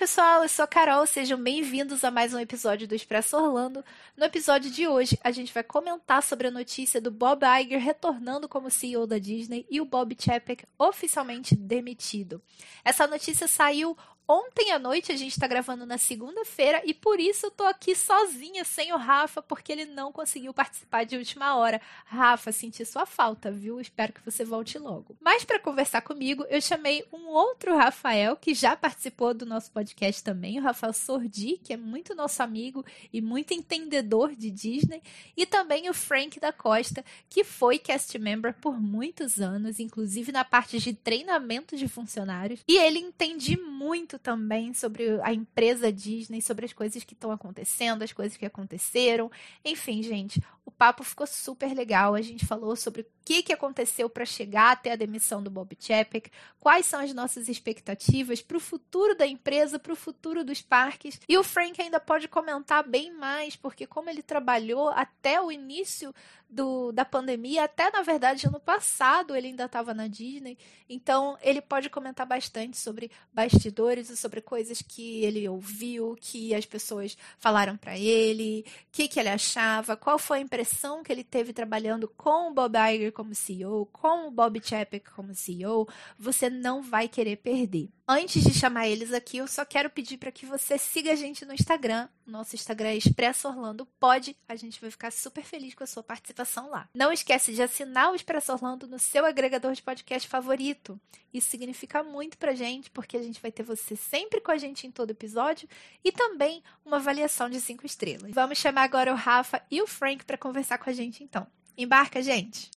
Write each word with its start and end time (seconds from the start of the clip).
pessoal, 0.00 0.42
eu 0.42 0.48
sou 0.48 0.64
a 0.64 0.66
Carol, 0.66 1.04
sejam 1.04 1.38
bem-vindos 1.38 2.02
a 2.04 2.10
mais 2.10 2.32
um 2.32 2.38
episódio 2.38 2.88
do 2.88 2.94
Expresso 2.94 3.36
Orlando. 3.36 3.84
No 4.16 4.24
episódio 4.24 4.70
de 4.70 4.88
hoje, 4.88 5.18
a 5.22 5.30
gente 5.30 5.52
vai 5.52 5.62
comentar 5.62 6.22
sobre 6.22 6.46
a 6.46 6.50
notícia 6.50 7.02
do 7.02 7.10
Bob 7.10 7.44
Iger 7.44 7.78
retornando 7.78 8.48
como 8.48 8.70
CEO 8.70 9.06
da 9.06 9.18
Disney 9.18 9.66
e 9.70 9.78
o 9.78 9.84
Bob 9.84 10.16
Chapek 10.18 10.64
oficialmente 10.78 11.54
demitido. 11.54 12.40
Essa 12.82 13.06
notícia 13.06 13.46
saiu 13.46 13.94
Ontem 14.32 14.70
à 14.70 14.78
noite 14.78 15.10
a 15.10 15.16
gente 15.16 15.32
está 15.32 15.48
gravando 15.48 15.84
na 15.84 15.98
segunda-feira 15.98 16.80
e 16.84 16.94
por 16.94 17.18
isso 17.18 17.46
eu 17.46 17.50
tô 17.50 17.64
aqui 17.64 17.96
sozinha, 17.96 18.64
sem 18.64 18.92
o 18.92 18.96
Rafa, 18.96 19.42
porque 19.42 19.72
ele 19.72 19.86
não 19.86 20.12
conseguiu 20.12 20.54
participar 20.54 21.02
de 21.02 21.16
última 21.16 21.56
hora. 21.56 21.80
Rafa, 22.04 22.52
senti 22.52 22.86
sua 22.86 23.04
falta, 23.04 23.50
viu? 23.50 23.80
Espero 23.80 24.12
que 24.12 24.24
você 24.24 24.44
volte 24.44 24.78
logo. 24.78 25.16
Mas 25.20 25.44
para 25.44 25.58
conversar 25.58 26.02
comigo, 26.02 26.46
eu 26.48 26.60
chamei 26.60 27.04
um 27.12 27.26
outro 27.26 27.76
Rafael 27.76 28.36
que 28.36 28.54
já 28.54 28.76
participou 28.76 29.34
do 29.34 29.44
nosso 29.44 29.72
podcast 29.72 30.22
também, 30.22 30.60
o 30.60 30.62
Rafael 30.62 30.92
Sordi, 30.92 31.58
que 31.64 31.72
é 31.72 31.76
muito 31.76 32.14
nosso 32.14 32.40
amigo 32.40 32.84
e 33.12 33.20
muito 33.20 33.52
entendedor 33.52 34.36
de 34.36 34.48
Disney, 34.48 35.02
e 35.36 35.44
também 35.44 35.90
o 35.90 35.92
Frank 35.94 36.38
da 36.38 36.52
Costa, 36.52 37.04
que 37.28 37.42
foi 37.42 37.80
cast 37.80 38.16
member 38.16 38.54
por 38.60 38.80
muitos 38.80 39.40
anos, 39.40 39.80
inclusive 39.80 40.30
na 40.30 40.44
parte 40.44 40.78
de 40.78 40.94
treinamento 40.94 41.76
de 41.76 41.88
funcionários, 41.88 42.60
e 42.68 42.76
ele 42.76 43.00
entende 43.00 43.56
muito 43.56 44.19
também 44.22 44.72
sobre 44.74 45.20
a 45.22 45.32
empresa 45.32 45.92
Disney, 45.92 46.40
sobre 46.40 46.66
as 46.66 46.72
coisas 46.72 47.02
que 47.04 47.14
estão 47.14 47.30
acontecendo, 47.30 48.02
as 48.02 48.12
coisas 48.12 48.36
que 48.36 48.46
aconteceram. 48.46 49.30
Enfim, 49.64 50.02
gente, 50.02 50.42
o 50.64 50.70
papo 50.70 51.02
ficou 51.02 51.26
super 51.26 51.74
legal. 51.74 52.14
A 52.14 52.22
gente 52.22 52.46
falou 52.46 52.76
sobre 52.76 53.02
o 53.02 53.06
que, 53.24 53.42
que 53.42 53.52
aconteceu 53.52 54.08
para 54.08 54.24
chegar 54.24 54.72
até 54.72 54.92
a 54.92 54.96
demissão 54.96 55.42
do 55.42 55.50
Bob 55.50 55.76
Chapek, 55.78 56.30
quais 56.58 56.86
são 56.86 57.00
as 57.00 57.12
nossas 57.12 57.48
expectativas 57.48 58.40
para 58.40 58.56
o 58.56 58.60
futuro 58.60 59.14
da 59.14 59.26
empresa, 59.26 59.78
para 59.78 59.92
o 59.92 59.96
futuro 59.96 60.44
dos 60.44 60.62
parques. 60.62 61.20
E 61.28 61.36
o 61.36 61.42
Frank 61.42 61.80
ainda 61.80 61.98
pode 61.98 62.28
comentar 62.28 62.86
bem 62.86 63.12
mais, 63.12 63.56
porque 63.56 63.86
como 63.86 64.10
ele 64.10 64.22
trabalhou 64.22 64.88
até 64.88 65.40
o 65.40 65.50
início 65.50 66.14
do, 66.50 66.90
da 66.90 67.04
pandemia, 67.04 67.64
até 67.64 67.90
na 67.90 68.02
verdade 68.02 68.46
ano 68.46 68.58
passado 68.58 69.36
ele 69.36 69.48
ainda 69.48 69.66
estava 69.66 69.94
na 69.94 70.08
Disney, 70.08 70.58
então 70.88 71.38
ele 71.40 71.60
pode 71.60 71.88
comentar 71.88 72.26
bastante 72.26 72.76
sobre 72.76 73.10
bastidores 73.32 74.10
e 74.10 74.16
sobre 74.16 74.40
coisas 74.40 74.82
que 74.82 75.24
ele 75.24 75.48
ouviu, 75.48 76.16
que 76.20 76.54
as 76.54 76.66
pessoas 76.66 77.16
falaram 77.38 77.76
para 77.76 77.96
ele, 77.96 78.64
o 78.66 78.92
que, 78.92 79.06
que 79.06 79.20
ele 79.20 79.28
achava, 79.28 79.96
qual 79.96 80.18
foi 80.18 80.38
a 80.38 80.42
impressão 80.42 81.02
que 81.02 81.12
ele 81.12 81.22
teve 81.22 81.52
trabalhando 81.52 82.08
com 82.08 82.50
o 82.50 82.54
Bob 82.54 82.76
Iger 82.76 83.12
como 83.12 83.34
CEO, 83.34 83.86
com 83.86 84.26
o 84.26 84.30
Bob 84.30 84.60
Chapek 84.62 85.10
como 85.10 85.34
CEO. 85.34 85.88
Você 86.18 86.50
não 86.50 86.82
vai 86.82 87.08
querer 87.08 87.36
perder. 87.36 87.88
Antes 88.12 88.42
de 88.42 88.52
chamar 88.52 88.88
eles 88.88 89.12
aqui, 89.12 89.36
eu 89.36 89.46
só 89.46 89.64
quero 89.64 89.88
pedir 89.88 90.18
para 90.18 90.32
que 90.32 90.44
você 90.44 90.76
siga 90.76 91.12
a 91.12 91.14
gente 91.14 91.44
no 91.44 91.54
Instagram. 91.54 92.08
Nosso 92.26 92.56
Instagram 92.56 92.88
é 92.88 92.96
Expresso 92.96 93.46
Orlando. 93.46 93.86
Pode, 94.00 94.36
a 94.48 94.56
gente 94.56 94.80
vai 94.80 94.90
ficar 94.90 95.12
super 95.12 95.44
feliz 95.44 95.76
com 95.76 95.84
a 95.84 95.86
sua 95.86 96.02
participação 96.02 96.70
lá. 96.70 96.88
Não 96.92 97.12
esquece 97.12 97.54
de 97.54 97.62
assinar 97.62 98.10
o 98.10 98.16
Expresso 98.16 98.50
Orlando 98.50 98.88
no 98.88 98.98
seu 98.98 99.24
agregador 99.24 99.74
de 99.74 99.82
podcast 99.82 100.28
favorito. 100.28 101.00
Isso 101.32 101.50
significa 101.50 102.02
muito 102.02 102.36
pra 102.36 102.52
gente, 102.52 102.90
porque 102.90 103.16
a 103.16 103.22
gente 103.22 103.40
vai 103.40 103.52
ter 103.52 103.62
você 103.62 103.94
sempre 103.94 104.40
com 104.40 104.50
a 104.50 104.58
gente 104.58 104.88
em 104.88 104.90
todo 104.90 105.12
episódio 105.12 105.68
e 106.04 106.10
também 106.10 106.64
uma 106.84 106.96
avaliação 106.96 107.48
de 107.48 107.60
cinco 107.60 107.86
estrelas. 107.86 108.32
Vamos 108.32 108.58
chamar 108.58 108.82
agora 108.82 109.12
o 109.12 109.16
Rafa 109.16 109.62
e 109.70 109.80
o 109.80 109.86
Frank 109.86 110.24
para 110.24 110.36
conversar 110.36 110.78
com 110.78 110.90
a 110.90 110.92
gente 110.92 111.22
então. 111.22 111.46
Embarca, 111.78 112.20
gente! 112.20 112.72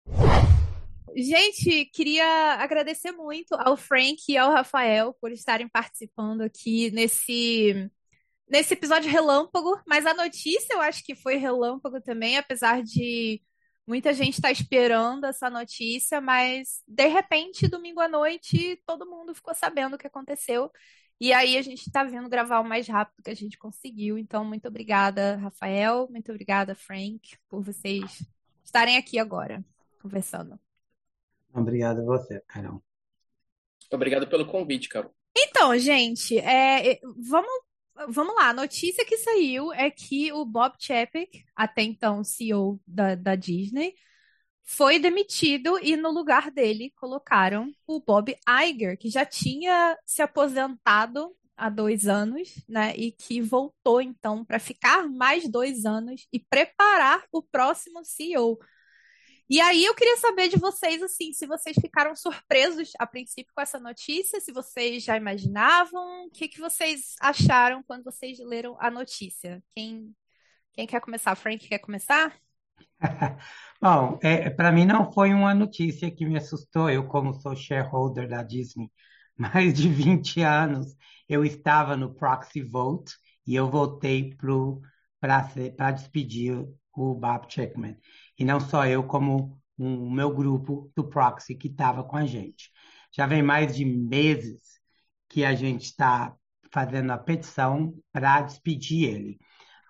Gente, 1.16 1.86
queria 1.86 2.26
agradecer 2.56 3.12
muito 3.12 3.54
ao 3.56 3.76
Frank 3.76 4.24
e 4.30 4.38
ao 4.38 4.52
Rafael 4.52 5.14
por 5.20 5.32
estarem 5.32 5.68
participando 5.68 6.42
aqui 6.42 6.92
nesse 6.92 7.90
nesse 8.48 8.74
episódio 8.74 9.10
relâmpago, 9.10 9.82
mas 9.88 10.06
a 10.06 10.14
notícia 10.14 10.74
eu 10.74 10.82
acho 10.82 11.04
que 11.06 11.16
foi 11.16 11.38
relâmpago 11.38 12.02
também, 12.02 12.38
apesar 12.38 12.84
de 12.84 13.42
muita 13.88 14.14
gente 14.14 14.36
estar 14.36 14.50
tá 14.50 14.52
esperando 14.52 15.26
essa 15.26 15.50
notícia, 15.50 16.20
mas 16.20 16.84
de 16.86 17.08
repente, 17.08 17.68
domingo 17.70 18.02
à 18.02 18.10
noite, 18.10 18.82
todo 18.86 19.10
mundo 19.10 19.34
ficou 19.34 19.56
sabendo 19.56 19.96
o 19.96 19.98
que 19.98 20.08
aconteceu. 20.08 20.70
E 21.20 21.32
aí 21.34 21.58
a 21.58 21.62
gente 21.62 21.88
está 21.88 22.04
vindo 22.04 22.28
gravar 22.30 22.60
o 22.60 22.68
mais 22.68 22.88
rápido 22.88 23.24
que 23.24 23.30
a 23.30 23.36
gente 23.36 23.58
conseguiu. 23.58 24.18
Então, 24.18 24.44
muito 24.44 24.68
obrigada, 24.68 25.38
Rafael, 25.38 26.08
muito 26.10 26.32
obrigada, 26.32 26.76
Frank, 26.76 27.22
por 27.48 27.64
vocês 27.64 28.22
estarem 28.66 28.98
aqui 28.98 29.18
agora 29.20 29.64
conversando. 30.02 30.60
Obrigado 31.54 32.02
a 32.02 32.06
você, 32.06 32.42
Carol. 32.48 32.82
Obrigado 33.92 34.28
pelo 34.28 34.46
convite, 34.46 34.88
Carol. 34.88 35.14
Então, 35.36 35.78
gente, 35.78 36.38
é, 36.40 36.94
é, 36.94 37.00
vamos, 37.18 37.52
vamos 38.10 38.36
lá. 38.36 38.50
A 38.50 38.54
notícia 38.54 39.06
que 39.06 39.18
saiu 39.18 39.72
é 39.74 39.90
que 39.90 40.32
o 40.32 40.46
Bob 40.46 40.76
Chapek, 40.80 41.44
até 41.56 41.84
então 41.84 42.24
CEO 42.24 42.80
da, 42.86 43.16
da 43.16 43.36
Disney, 43.36 43.94
foi 44.64 45.00
demitido 45.00 45.78
e 45.82 45.98
no 45.98 46.12
lugar 46.12 46.52
dele 46.52 46.94
colocaram 46.96 47.74
o 47.86 48.00
Bob 48.00 48.36
Iger, 48.66 48.98
que 48.98 49.10
já 49.10 49.26
tinha 49.26 49.98
se 50.06 50.22
aposentado 50.22 51.36
há 51.58 51.70
dois 51.70 52.08
anos, 52.08 52.64
né? 52.68 52.94
E 52.96 53.12
que 53.12 53.42
voltou 53.42 54.02
então 54.02 54.44
para 54.46 54.60
ficar 54.60 55.08
mais 55.10 55.50
dois 55.50 55.86
anos 55.86 56.28
e 56.32 56.40
preparar 56.40 57.24
o 57.32 57.44
próximo 57.44 58.04
CEO. 58.04 58.58
E 59.52 59.60
aí 59.60 59.84
eu 59.84 59.94
queria 59.94 60.16
saber 60.16 60.48
de 60.48 60.58
vocês, 60.58 61.04
assim, 61.04 61.34
se 61.34 61.46
vocês 61.46 61.76
ficaram 61.76 62.16
surpresos 62.16 62.94
a 62.98 63.06
princípio 63.06 63.52
com 63.54 63.60
essa 63.60 63.78
notícia, 63.78 64.40
se 64.40 64.50
vocês 64.54 65.04
já 65.04 65.18
imaginavam, 65.18 66.28
o 66.28 66.30
que, 66.30 66.48
que 66.48 66.58
vocês 66.58 67.16
acharam 67.20 67.84
quando 67.84 68.06
vocês 68.06 68.40
leram 68.40 68.78
a 68.80 68.90
notícia? 68.90 69.62
Quem, 69.76 70.16
quem 70.72 70.88
quer 70.88 71.02
começar? 71.02 71.36
Frank 71.36 71.68
quer 71.68 71.80
começar? 71.80 72.34
Bom, 73.82 74.18
é, 74.24 74.50
para 74.50 74.72
mim 74.72 74.86
não 74.86 75.12
foi 75.12 75.34
uma 75.34 75.54
notícia 75.54 76.10
que 76.10 76.26
me 76.26 76.38
assustou. 76.38 76.90
Eu, 76.90 77.06
como 77.10 77.34
sou 77.34 77.54
shareholder 77.54 78.30
da 78.30 78.44
Disney 78.44 78.90
mais 79.36 79.74
de 79.74 79.90
20 79.90 80.44
anos, 80.44 80.96
eu 81.28 81.44
estava 81.44 81.98
no 81.98 82.16
proxy 82.16 82.62
vote 82.62 83.16
e 83.46 83.54
eu 83.54 83.70
votei 83.70 84.34
para 85.20 85.92
despedir 85.92 86.66
o 86.94 87.14
Bob 87.16 87.52
Checkman 87.52 87.98
e 88.38 88.46
não 88.46 88.60
só 88.60 88.86
eu, 88.86 89.04
como 89.04 89.62
o 89.78 89.86
um, 89.86 90.12
meu 90.12 90.34
grupo 90.34 90.92
do 90.96 91.08
proxy 91.08 91.56
que 91.56 91.68
estava 91.68 92.04
com 92.04 92.18
a 92.18 92.26
gente. 92.26 92.72
Já 93.12 93.26
vem 93.26 93.42
mais 93.42 93.76
de 93.76 93.86
meses 93.86 94.62
que 95.30 95.44
a 95.44 95.54
gente 95.56 95.86
está 95.86 96.36
fazendo 96.72 97.12
a 97.12 97.18
petição 97.18 97.94
para 98.12 98.42
despedir 98.42 99.10
ele. 99.10 99.40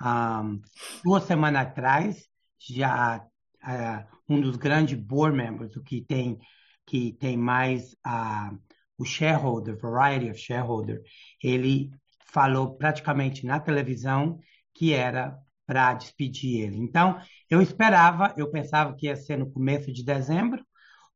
Um, 0.02 0.62
duas 1.04 1.24
semanas 1.26 1.68
atrás, 1.68 2.26
já 2.60 3.18
uh, 3.64 4.18
um 4.28 4.42
dos 4.42 4.56
grandes 4.56 4.98
board 5.00 5.36
members, 5.36 5.76
o 5.76 5.84
que 5.84 6.02
tem 6.02 6.40
que 6.86 7.14
tem 7.14 7.38
mais 7.38 7.94
uh, 8.06 8.60
o 8.98 9.06
shareholder, 9.06 9.78
variety 9.78 10.30
of 10.30 10.40
shareholder, 10.40 11.02
ele 11.42 11.92
falou 12.26 12.76
praticamente 12.76 13.46
na 13.46 13.60
televisão 13.60 14.40
que 14.74 14.94
era 14.94 15.38
para 15.72 15.94
despedir 15.94 16.66
ele. 16.66 16.78
Então, 16.78 17.18
eu 17.50 17.62
esperava, 17.62 18.34
eu 18.36 18.52
pensava 18.52 18.94
que 18.94 19.06
ia 19.06 19.16
ser 19.16 19.38
no 19.38 19.50
começo 19.50 19.90
de 19.90 20.04
dezembro, 20.04 20.62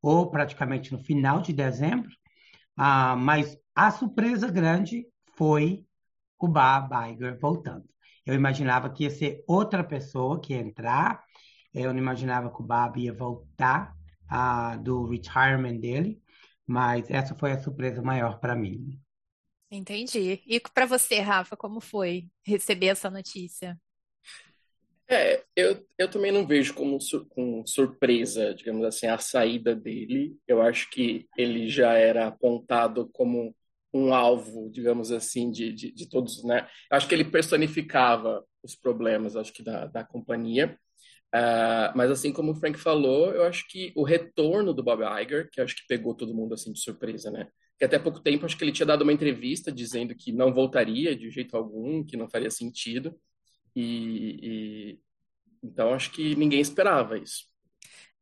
ou 0.01 0.31
praticamente 0.31 0.93
no 0.93 0.99
final 1.03 1.41
de 1.41 1.51
dezembro, 1.51 2.09
ah, 2.77 3.17
mas 3.17 3.57
a 3.75 3.91
surpresa 3.91 4.49
grande 4.49 5.05
foi 5.35 5.85
o 6.39 6.47
Bob 6.47 6.89
Iger 7.11 7.37
voltando. 7.37 7.83
Eu 8.25 8.33
imaginava 8.33 8.89
que 8.89 9.03
ia 9.03 9.09
ser 9.09 9.43
outra 9.45 9.83
pessoa 9.83 10.39
que 10.39 10.53
ia 10.53 10.61
entrar, 10.61 11.21
eu 11.73 11.91
não 11.91 11.99
imaginava 11.99 12.49
que 12.49 12.61
o 12.61 12.65
Bob 12.65 12.97
ia 12.97 13.11
voltar 13.11 13.93
ah, 14.29 14.77
do 14.77 15.05
retirement 15.05 15.81
dele, 15.81 16.21
mas 16.65 17.11
essa 17.11 17.35
foi 17.35 17.51
a 17.51 17.59
surpresa 17.61 18.01
maior 18.01 18.39
para 18.39 18.55
mim. 18.55 18.97
Entendi. 19.69 20.41
E 20.47 20.61
para 20.61 20.85
você, 20.85 21.19
Rafa, 21.19 21.57
como 21.57 21.81
foi 21.81 22.29
receber 22.45 22.87
essa 22.87 23.09
notícia? 23.09 23.77
É, 25.07 25.43
eu, 25.55 25.85
eu 25.99 26.09
também 26.09 26.31
não 26.31 26.47
vejo 26.47 26.73
como 26.73 26.99
sur 26.99 27.27
com 27.29 27.63
surpresa, 27.65 28.55
digamos 28.55 28.83
assim, 28.85 29.07
a 29.07 29.17
saída 29.19 29.75
dele. 29.75 30.35
Eu 30.47 30.61
acho 30.61 30.89
que 30.89 31.27
ele 31.37 31.69
já 31.69 31.93
era 31.93 32.27
apontado 32.27 33.07
como 33.13 33.55
um 33.93 34.13
alvo, 34.13 34.69
digamos 34.71 35.11
assim, 35.11 35.51
de, 35.51 35.71
de, 35.71 35.91
de 35.91 36.09
todos, 36.09 36.43
né? 36.43 36.67
Eu 36.91 36.97
acho 36.97 37.07
que 37.07 37.13
ele 37.15 37.23
personificava 37.23 38.43
os 38.63 38.75
problemas, 38.75 39.35
acho 39.35 39.53
que 39.53 39.63
da, 39.63 39.85
da 39.85 40.03
companhia. 40.03 40.77
Uh, 41.33 41.91
mas 41.95 42.09
assim 42.11 42.31
como 42.31 42.51
o 42.51 42.55
Frank 42.55 42.79
falou, 42.79 43.31
eu 43.31 43.43
acho 43.43 43.67
que 43.69 43.91
o 43.95 44.03
retorno 44.03 44.73
do 44.73 44.83
Bob 44.83 45.03
Iger, 45.21 45.49
que 45.51 45.61
acho 45.61 45.75
que 45.75 45.87
pegou 45.87 46.15
todo 46.15 46.33
mundo 46.33 46.53
assim 46.53 46.71
de 46.73 46.79
surpresa, 46.79 47.29
né? 47.29 47.47
Que 47.77 47.85
até 47.85 47.99
pouco 47.99 48.21
tempo 48.21 48.45
acho 48.45 48.57
que 48.57 48.63
ele 48.63 48.71
tinha 48.71 48.85
dado 48.85 49.03
uma 49.03 49.13
entrevista 49.13 49.71
dizendo 49.71 50.15
que 50.15 50.31
não 50.31 50.53
voltaria 50.53 51.15
de 51.15 51.29
jeito 51.29 51.55
algum, 51.55 52.03
que 52.03 52.17
não 52.17 52.29
faria 52.29 52.49
sentido. 52.49 53.15
E, 53.75 54.39
e, 54.41 54.99
então 55.63 55.93
acho 55.93 56.11
que 56.11 56.35
ninguém 56.35 56.61
esperava 56.61 57.17
isso. 57.17 57.47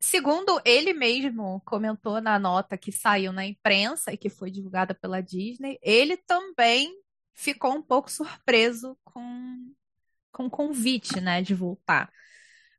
Segundo 0.00 0.60
ele 0.66 0.92
mesmo 0.92 1.62
comentou 1.64 2.20
na 2.20 2.38
nota 2.38 2.76
que 2.76 2.92
saiu 2.92 3.32
na 3.32 3.46
imprensa 3.46 4.12
e 4.12 4.18
que 4.18 4.28
foi 4.28 4.50
divulgada 4.50 4.94
pela 4.94 5.22
Disney, 5.22 5.78
ele 5.80 6.16
também 6.16 6.92
ficou 7.32 7.74
um 7.74 7.82
pouco 7.82 8.10
surpreso 8.10 8.98
com, 9.02 9.72
com 10.30 10.46
o 10.46 10.50
convite, 10.50 11.20
né, 11.20 11.40
de 11.40 11.54
voltar. 11.54 12.12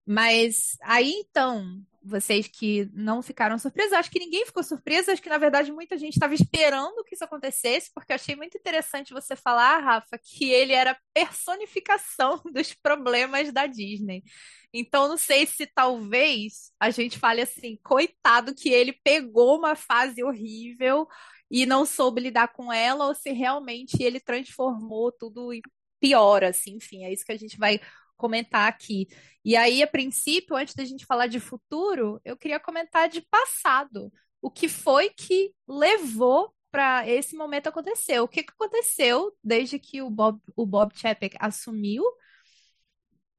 Mas 0.05 0.77
aí 0.83 1.11
então, 1.11 1.81
vocês 2.05 2.47
que 2.47 2.89
não 2.93 3.21
ficaram 3.21 3.57
surpresos, 3.57 3.93
acho 3.93 4.11
que 4.11 4.19
ninguém 4.19 4.45
ficou 4.45 4.63
surpreso, 4.63 5.11
acho 5.11 5.21
que 5.21 5.29
na 5.29 5.39
verdade 5.39 5.71
muita 5.71 5.97
gente 5.97 6.13
estava 6.13 6.33
esperando 6.35 7.03
que 7.03 7.15
isso 7.15 7.23
acontecesse, 7.23 7.91
porque 7.93 8.11
eu 8.11 8.15
achei 8.15 8.35
muito 8.35 8.57
interessante 8.57 9.13
você 9.13 9.35
falar, 9.35 9.79
Rafa, 9.79 10.17
que 10.17 10.51
ele 10.51 10.73
era 10.73 10.97
personificação 11.13 12.41
dos 12.53 12.73
problemas 12.73 13.51
da 13.51 13.65
Disney. 13.65 14.23
Então 14.71 15.07
não 15.07 15.17
sei 15.17 15.45
se 15.45 15.65
talvez 15.65 16.71
a 16.79 16.91
gente 16.91 17.17
fale 17.17 17.41
assim, 17.41 17.79
coitado 17.83 18.53
que 18.53 18.69
ele 18.69 18.93
pegou 19.03 19.57
uma 19.57 19.75
fase 19.75 20.23
horrível 20.23 21.07
e 21.49 21.65
não 21.65 21.85
soube 21.85 22.21
lidar 22.21 22.49
com 22.49 22.71
ela, 22.71 23.07
ou 23.07 23.15
se 23.15 23.31
realmente 23.31 24.01
ele 24.01 24.19
transformou 24.19 25.11
tudo 25.11 25.51
em 25.53 25.61
pior, 25.99 26.43
assim, 26.43 26.75
enfim, 26.75 27.03
é 27.03 27.11
isso 27.11 27.25
que 27.25 27.31
a 27.31 27.37
gente 27.37 27.57
vai 27.57 27.79
comentar 28.17 28.67
aqui. 28.67 29.07
E 29.43 29.55
aí, 29.55 29.83
a 29.83 29.87
princípio, 29.87 30.55
antes 30.55 30.73
da 30.73 30.85
gente 30.85 31.05
falar 31.05 31.27
de 31.27 31.39
futuro, 31.39 32.19
eu 32.25 32.35
queria 32.37 32.59
comentar 32.59 33.09
de 33.09 33.21
passado. 33.21 34.11
O 34.41 34.49
que 34.49 34.67
foi 34.67 35.09
que 35.09 35.53
levou 35.67 36.53
para 36.71 37.07
esse 37.07 37.35
momento 37.35 37.67
acontecer? 37.67 38.19
O 38.19 38.27
que, 38.27 38.43
que 38.43 38.51
aconteceu 38.51 39.31
desde 39.43 39.79
que 39.79 40.01
o 40.01 40.09
Bob, 40.09 40.39
o 40.55 40.65
Bob 40.65 40.91
Chapek 40.97 41.37
assumiu 41.39 42.03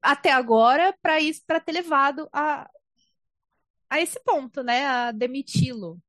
até 0.01 0.31
agora 0.31 0.97
para 1.03 1.21
isso 1.21 1.43
para 1.47 1.61
ter 1.61 1.73
levado 1.73 2.29
a, 2.33 2.71
a 3.91 4.01
esse 4.01 4.21
ponto, 4.25 4.63
né? 4.63 4.87
A 4.87 5.13
demiti-lo. 5.13 6.01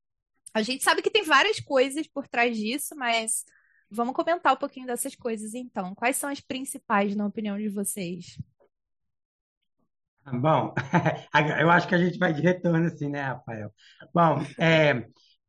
A 0.54 0.62
gente 0.62 0.82
sabe 0.82 1.02
que 1.02 1.10
tem 1.10 1.22
várias 1.24 1.60
coisas 1.60 2.06
por 2.06 2.26
trás 2.26 2.56
disso, 2.56 2.94
mas 2.96 3.44
vamos 3.90 4.14
comentar 4.14 4.54
um 4.54 4.56
pouquinho 4.56 4.86
dessas 4.86 5.14
coisas 5.14 5.54
então. 5.54 5.94
Quais 5.94 6.16
são 6.16 6.30
as 6.30 6.40
principais, 6.40 7.14
na 7.14 7.26
opinião 7.26 7.58
de 7.58 7.68
vocês? 7.68 8.38
Bom, 10.32 10.74
eu 11.60 11.70
acho 11.70 11.88
que 11.88 11.94
a 11.94 11.98
gente 11.98 12.18
vai 12.18 12.32
de 12.32 12.42
retorno 12.42 12.86
assim, 12.86 13.08
né, 13.08 13.22
Rafael? 13.22 13.72
Bom, 14.14 14.44
é, 14.58 15.06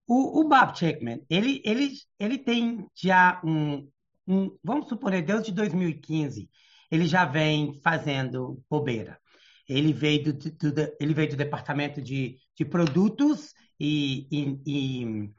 o, 0.07 0.41
o 0.41 0.47
Bob 0.47 0.77
Chapman, 0.77 1.21
ele, 1.29 1.61
ele, 1.63 1.91
ele 2.19 2.37
tem 2.37 2.87
já 2.95 3.41
um, 3.43 3.87
um, 4.27 4.57
vamos 4.63 4.87
supor, 4.87 5.11
desde 5.21 5.51
2015, 5.51 6.49
ele 6.91 7.05
já 7.05 7.25
vem 7.25 7.79
fazendo 7.81 8.61
bobeira. 8.69 9.19
Ele 9.67 9.93
veio 9.93 10.23
do, 10.23 10.33
do, 10.33 10.71
do 10.71 10.95
ele 10.99 11.13
veio 11.13 11.29
do 11.29 11.35
departamento 11.35 12.01
de, 12.01 12.37
de 12.55 12.65
produtos 12.65 13.53
e, 13.79 14.27
e, 14.31 15.29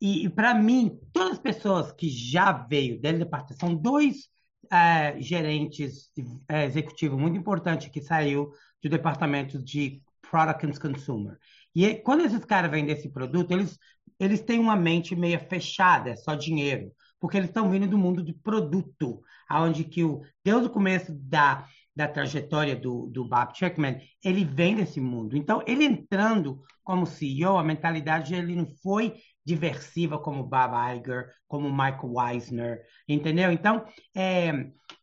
e, 0.00 0.24
e 0.24 0.28
para 0.30 0.54
mim, 0.54 0.96
todas 1.12 1.32
as 1.32 1.38
pessoas 1.38 1.90
que 1.92 2.08
já 2.08 2.52
veio 2.52 3.00
dele 3.00 3.18
departamento, 3.18 3.58
são 3.58 3.74
dois 3.74 4.28
é, 4.70 5.20
gerentes 5.20 6.10
é, 6.48 6.64
executivos 6.64 7.18
muito 7.18 7.38
importantes 7.38 7.88
que 7.88 8.00
saiu 8.00 8.50
do 8.82 8.88
departamento 8.88 9.62
de 9.62 10.02
Product 10.22 10.66
and 10.66 10.72
Consumer. 10.72 11.38
E 11.74 11.94
quando 11.94 12.24
esses 12.24 12.44
caras 12.44 12.70
vendem 12.70 12.94
esse 12.94 13.08
produto, 13.10 13.50
eles, 13.52 13.78
eles 14.18 14.40
têm 14.40 14.58
uma 14.58 14.76
mente 14.76 15.16
meio 15.16 15.38
fechada, 15.48 16.10
é 16.10 16.16
só 16.16 16.34
dinheiro, 16.34 16.92
porque 17.20 17.36
eles 17.36 17.48
estão 17.48 17.70
vindo 17.70 17.86
do 17.86 17.98
mundo 17.98 18.22
de 18.22 18.32
produto, 18.32 19.20
aonde 19.48 19.84
que 19.84 20.04
o 20.04 20.22
desde 20.44 20.66
o 20.66 20.70
começo 20.70 21.12
da 21.14 21.66
da 21.98 22.06
trajetória 22.06 22.76
do, 22.76 23.08
do 23.08 23.24
Bob 23.24 23.52
Checkman, 23.58 24.00
ele 24.24 24.44
vem 24.44 24.76
desse 24.76 25.00
mundo. 25.00 25.36
Então, 25.36 25.64
ele 25.66 25.84
entrando 25.84 26.62
como 26.84 27.04
CEO, 27.04 27.58
a 27.58 27.64
mentalidade 27.64 28.36
ele 28.36 28.54
não 28.54 28.68
foi 28.80 29.14
diversiva 29.48 30.18
como 30.18 30.44
Bob 30.44 30.74
Iger, 30.94 31.30
como 31.46 31.70
Michael 31.70 32.12
Weisner, 32.12 32.82
entendeu? 33.08 33.50
Então, 33.50 33.82
é, 34.14 34.52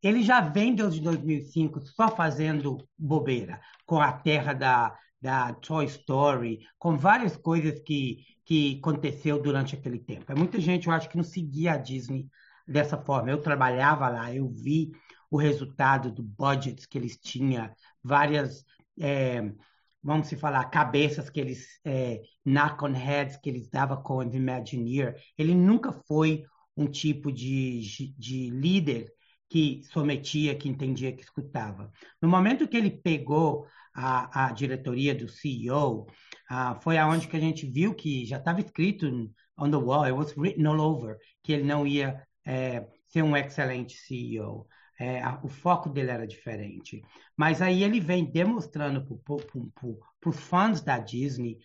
ele 0.04 0.22
já 0.22 0.40
vem 0.40 0.76
desde 0.76 1.02
2005 1.02 1.82
só 1.82 2.10
fazendo 2.10 2.78
bobeira, 2.96 3.60
com 3.88 4.00
a 4.00 4.12
terra 4.12 4.54
da, 4.54 4.96
da 5.20 5.52
Toy 5.56 5.86
Story, 5.86 6.60
com 6.78 6.96
várias 6.96 7.36
coisas 7.36 7.80
que, 7.80 8.20
que 8.46 8.78
aconteceu 8.80 9.42
durante 9.42 9.76
aquele 9.76 9.98
tempo. 9.98 10.32
É 10.32 10.36
muita 10.36 10.62
gente, 10.62 10.88
eu 10.88 10.94
acho, 10.94 11.10
que 11.10 11.18
não 11.18 11.24
seguia 11.24 11.74
a 11.74 11.78
Disney 11.78 12.28
dessa 12.68 13.00
forma. 13.00 13.32
Eu 13.32 13.42
trabalhava 13.42 14.08
lá, 14.10 14.32
eu 14.32 14.48
vi 14.48 14.92
o 15.32 15.38
resultado 15.38 16.12
do 16.12 16.22
budget 16.22 16.88
que 16.88 17.00
eles 17.00 17.18
tinham, 17.18 17.68
várias, 18.04 18.64
é, 19.00 19.52
vamos 20.06 20.28
se 20.28 20.36
falar, 20.38 20.64
cabeças 20.66 21.32
que 21.32 21.40
eles, 21.40 21.80
é, 21.84 22.22
knock 22.46 22.86
on 22.86 22.94
heads 22.94 23.38
que 23.38 23.50
eles 23.50 23.68
davam 23.68 24.02
com 24.04 24.18
o 24.18 24.24
Imagineer. 24.24 25.16
Ele 25.36 25.56
nunca 25.56 25.92
foi 26.08 26.44
um 26.78 26.86
tipo 26.86 27.32
de, 27.32 27.82
de 28.16 28.52
líder 28.52 29.12
que 29.50 29.82
sometia, 29.92 30.56
que 30.56 30.70
entendia, 30.70 31.12
que 31.12 31.24
escutava. 31.24 31.92
No 32.22 32.30
momento 32.30 32.68
que 32.68 32.78
ele 32.78 32.92
pegou 32.92 33.66
a, 33.96 34.46
a 34.46 34.52
diretoria 34.52 35.16
do 35.16 35.28
CEO, 35.28 36.02
uh, 36.52 36.80
foi 36.82 37.00
aonde 37.00 37.28
que 37.28 37.36
a 37.38 37.40
gente 37.40 37.66
viu 37.66 37.96
que 37.96 38.26
já 38.28 38.38
estava 38.38 38.62
escrito 38.62 39.08
on 39.58 39.72
the 39.72 39.78
wall, 39.78 40.04
it 40.04 40.14
was 40.14 40.38
written 40.38 40.68
all 40.68 40.80
over, 40.80 41.18
que 41.42 41.54
ele 41.54 41.64
não 41.64 41.88
ia 41.88 42.22
é, 42.46 42.88
ser 43.08 43.24
um 43.24 43.36
excelente 43.36 43.96
CEO 43.96 44.68
é, 45.00 45.22
a, 45.22 45.40
o 45.44 45.48
foco 45.48 45.90
dele 45.90 46.12
era 46.12 46.28
diferente. 46.28 47.04
Mas 47.36 47.62
aí 47.62 47.84
ele 47.84 48.00
vem 48.00 48.26
demonstrando 48.26 49.06
para 49.24 50.30
os 50.30 50.40
fãs 50.40 50.82
da 50.82 50.98
Disney 51.00 51.58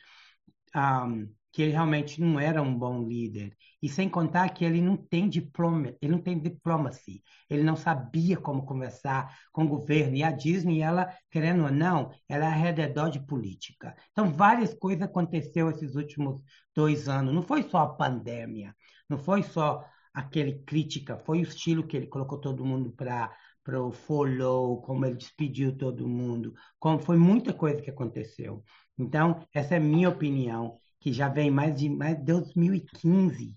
um, 0.75 1.29
que 1.53 1.63
ele 1.63 1.73
realmente 1.73 2.21
não 2.21 2.39
era 2.39 2.63
um 2.63 2.77
bom 2.77 3.07
líder. 3.07 3.57
E 3.83 3.89
sem 3.89 4.09
contar 4.09 4.49
que 4.51 4.65
ele 4.65 4.81
não 4.81 4.97
tem 4.97 5.29
diploma, 5.29 5.95
ele 6.01 6.13
não 6.13 6.21
tem 6.21 6.39
diplomacy. 6.39 7.23
Ele 7.49 7.63
não 7.63 7.75
sabia 7.77 8.37
como 8.37 8.65
conversar 8.65 9.37
com 9.53 9.65
o 9.65 9.69
governo. 9.69 10.17
E 10.17 10.23
a 10.23 10.31
Disney, 10.31 10.81
ela, 10.81 11.13
querendo 11.31 11.65
ou 11.65 11.73
não, 11.73 12.11
ela 12.29 12.47
é 12.47 12.73
redor 12.73 13.11
de 13.11 13.25
política. 13.27 13.97
Então, 14.13 14.31
várias 14.33 14.75
coisas 14.75 15.03
aconteceram 15.03 15.71
esses 15.71 15.97
últimos 15.97 16.41
dois 16.75 17.09
anos. 17.09 17.35
Não 17.35 17.43
foi 17.43 17.63
só 17.65 17.79
a 17.79 17.95
pandemia, 17.95 18.75
não 19.09 19.19
foi 19.19 19.43
só 19.43 19.85
aquele 20.13 20.61
crítica, 20.65 21.19
foi 21.19 21.41
o 21.41 21.43
estilo 21.43 21.87
que 21.87 21.97
ele 21.97 22.07
colocou 22.07 22.39
todo 22.39 22.65
mundo 22.65 22.93
para 22.93 23.35
para 23.63 23.81
o 23.81 23.93
follow, 23.93 24.81
como 24.81 25.05
ele 25.05 25.17
despediu 25.17 25.77
todo 25.77 26.09
mundo, 26.09 26.55
como 26.79 26.99
foi 26.99 27.17
muita 27.17 27.53
coisa 27.53 27.81
que 27.81 27.91
aconteceu. 27.91 28.65
Então, 28.99 29.47
essa 29.53 29.75
é 29.75 29.77
a 29.77 29.81
minha 29.81 30.09
opinião, 30.09 30.79
que 30.99 31.13
já 31.13 31.29
vem 31.29 31.51
mais 31.51 31.79
de 31.79 31.89
mais 31.89 32.17
de 32.17 32.25
2015. 32.25 33.57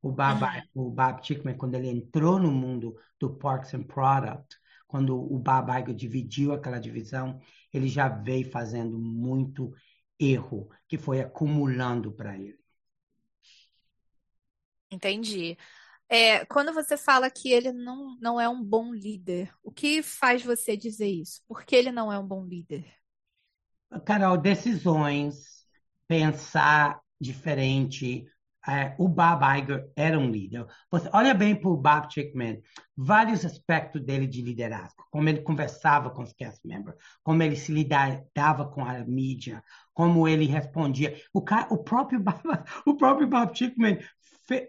O 0.00 0.12
Bob, 0.12 0.42
uhum. 0.74 0.88
o 0.88 0.90
Bob 0.90 1.26
Chickman, 1.26 1.56
quando 1.56 1.74
ele 1.74 1.88
entrou 1.88 2.38
no 2.38 2.52
mundo 2.52 2.94
do 3.18 3.36
Parks 3.36 3.74
and 3.74 3.84
Product, 3.84 4.56
quando 4.86 5.16
o 5.16 5.38
Bob 5.38 5.70
Iger 5.70 5.94
dividiu 5.94 6.52
aquela 6.52 6.78
divisão, 6.78 7.40
ele 7.72 7.88
já 7.88 8.08
veio 8.08 8.50
fazendo 8.50 8.98
muito 8.98 9.72
erro, 10.18 10.70
que 10.86 10.96
foi 10.96 11.20
acumulando 11.20 12.12
para 12.12 12.36
ele. 12.36 12.58
Entendi. 14.90 15.56
É, 16.08 16.44
quando 16.46 16.72
você 16.72 16.96
fala 16.96 17.30
que 17.30 17.52
ele 17.52 17.70
não, 17.70 18.16
não 18.20 18.40
é 18.40 18.48
um 18.48 18.62
bom 18.62 18.94
líder, 18.94 19.52
o 19.62 19.70
que 19.70 20.02
faz 20.02 20.42
você 20.42 20.76
dizer 20.76 21.08
isso? 21.08 21.42
Por 21.46 21.64
que 21.64 21.76
ele 21.76 21.92
não 21.92 22.10
é 22.10 22.18
um 22.18 22.26
bom 22.26 22.46
líder? 22.46 22.86
Carol, 24.04 24.38
decisões, 24.38 25.66
pensar 26.06 27.00
diferente. 27.20 28.26
É, 28.66 28.94
o 28.98 29.08
Bob 29.08 29.42
Iger 29.42 29.90
era 29.96 30.18
um 30.18 30.30
líder. 30.30 30.66
Você 30.90 31.08
olha 31.12 31.32
bem 31.32 31.54
para 31.54 31.70
o 31.70 31.76
Bob 31.76 32.12
Chickman, 32.12 32.60
vários 32.94 33.44
aspectos 33.44 34.02
dele 34.02 34.26
de 34.26 34.42
liderazgo, 34.42 35.06
como 35.10 35.28
ele 35.28 35.40
conversava 35.40 36.10
com 36.10 36.22
os 36.22 36.34
cast 36.34 36.66
members, 36.66 36.96
como 37.22 37.42
ele 37.42 37.56
se 37.56 37.72
lidava 37.72 38.68
com 38.68 38.84
a 38.84 38.98
mídia, 39.06 39.62
como 39.94 40.28
ele 40.28 40.44
respondia. 40.44 41.18
O, 41.32 41.40
cara, 41.40 41.72
o 41.72 41.78
próprio 41.82 42.20
Bob, 42.20 42.42
o 42.86 42.94
próprio 42.94 43.26
Bob 43.26 43.56
Chickman 43.56 43.98
fe, 44.46 44.68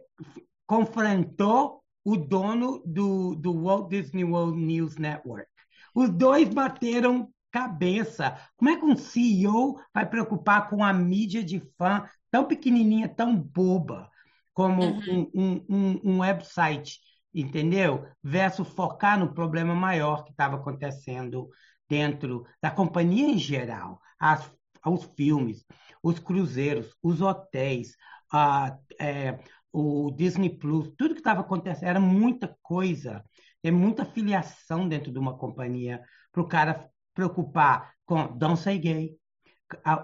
confrontou 0.69 1.81
o 2.05 2.15
dono 2.15 2.83
do, 2.85 3.33
do 3.33 3.63
Walt 3.63 3.89
Disney 3.89 4.23
World 4.23 4.55
News 4.55 4.97
Network. 4.97 5.49
Os 5.95 6.11
dois 6.11 6.47
bateram 6.47 7.33
cabeça. 7.51 8.39
Como 8.55 8.69
é 8.69 8.75
que 8.75 8.85
um 8.85 8.95
CEO 8.95 9.81
vai 9.91 10.05
preocupar 10.05 10.69
com 10.69 10.83
a 10.83 10.93
mídia 10.93 11.43
de 11.43 11.59
fã 11.75 12.07
tão 12.29 12.45
pequenininha, 12.45 13.09
tão 13.09 13.35
boba, 13.35 14.11
como 14.53 14.83
uhum. 14.83 15.31
um, 15.33 15.65
um, 15.67 15.99
um, 16.03 16.19
website, 16.19 16.99
entendeu? 17.33 18.05
Versus 18.21 18.67
focar 18.67 19.19
no 19.19 19.33
problema 19.33 19.73
maior 19.73 20.23
que 20.23 20.29
estava 20.29 20.57
acontecendo 20.57 21.49
dentro 21.89 22.45
da 22.61 22.69
companhia 22.69 23.27
em 23.27 23.39
geral, 23.39 23.99
as, 24.19 24.47
os 24.85 25.09
filmes, 25.17 25.65
os 26.03 26.19
cruzeiros, 26.19 26.95
os 27.01 27.21
hotéis, 27.21 27.95
uh, 28.31 28.77
é, 28.99 29.39
o 29.71 30.11
Disney 30.11 30.49
Plus, 30.49 30.91
tudo 30.97 31.13
que 31.13 31.19
estava 31.19 31.41
acontecendo, 31.41 31.88
era 31.89 31.99
muita 31.99 32.55
coisa, 32.61 33.23
é 33.63 33.71
muita 33.71 34.05
filiação 34.05 34.88
dentro 34.88 35.11
de 35.11 35.19
uma 35.19 35.38
companhia 35.38 36.01
para 36.31 36.41
o 36.41 36.47
cara 36.47 36.89
preocupar 37.13 37.93
com 38.05 38.38
don't 38.38 38.59
say 38.59 38.77
gay, 38.77 39.15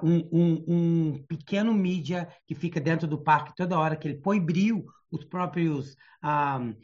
um, 0.03 0.29
um, 0.31 0.65
um, 0.67 1.25
pequeno 1.27 1.73
mídia 1.73 2.27
que 2.45 2.53
fica 2.53 2.79
dentro 2.79 3.07
do 3.07 3.23
parque 3.23 3.55
toda 3.55 3.79
hora, 3.79 3.95
que 3.95 4.07
ele 4.07 4.21
põe 4.21 4.39
brilho, 4.39 4.85
os 5.09 5.23
próprios 5.23 5.95
um, 6.23 6.75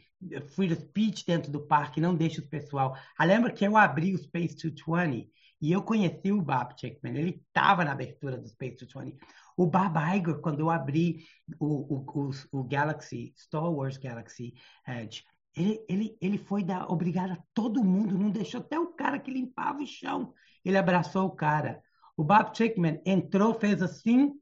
free 0.54 0.74
speech 0.74 1.24
dentro 1.26 1.50
do 1.50 1.66
parque, 1.66 2.00
não 2.00 2.14
deixa 2.14 2.40
o 2.40 2.48
pessoal. 2.48 2.96
Ah, 3.16 3.24
lembra 3.24 3.52
que 3.52 3.64
eu 3.64 3.76
abri 3.76 4.14
o 4.14 4.18
Space 4.18 4.54
220 4.54 5.30
e 5.60 5.70
eu 5.70 5.82
conheci 5.82 6.32
o 6.32 6.42
Bob 6.42 6.74
Chapman, 6.78 7.16
ele 7.16 7.42
estava 7.46 7.84
na 7.84 7.92
abertura 7.92 8.36
do 8.36 8.48
Space 8.48 8.84
220. 8.84 9.16
O 9.56 9.66
Bob 9.66 9.96
Iger, 10.16 10.40
quando 10.40 10.60
eu 10.60 10.70
abri 10.70 11.24
o, 11.58 11.96
o, 11.96 12.30
o, 12.30 12.30
o 12.60 12.64
Galaxy, 12.64 13.32
Star 13.36 13.70
Wars 13.70 13.96
Galaxy 13.96 14.54
Edge, 14.86 15.24
ele, 15.54 15.84
ele, 15.88 16.16
ele 16.20 16.38
foi 16.38 16.64
dar 16.64 16.90
obrigado 16.90 17.32
a 17.32 17.38
todo 17.52 17.84
mundo, 17.84 18.18
não 18.18 18.30
deixou 18.30 18.60
até 18.60 18.78
o 18.78 18.88
cara 18.94 19.18
que 19.18 19.30
limpava 19.30 19.82
o 19.82 19.86
chão. 19.86 20.32
Ele 20.64 20.78
abraçou 20.78 21.26
o 21.26 21.30
cara. 21.36 21.82
O 22.16 22.24
Bob 22.24 22.56
Chapman 22.56 23.00
entrou, 23.04 23.54
fez 23.54 23.82
assim, 23.82 24.32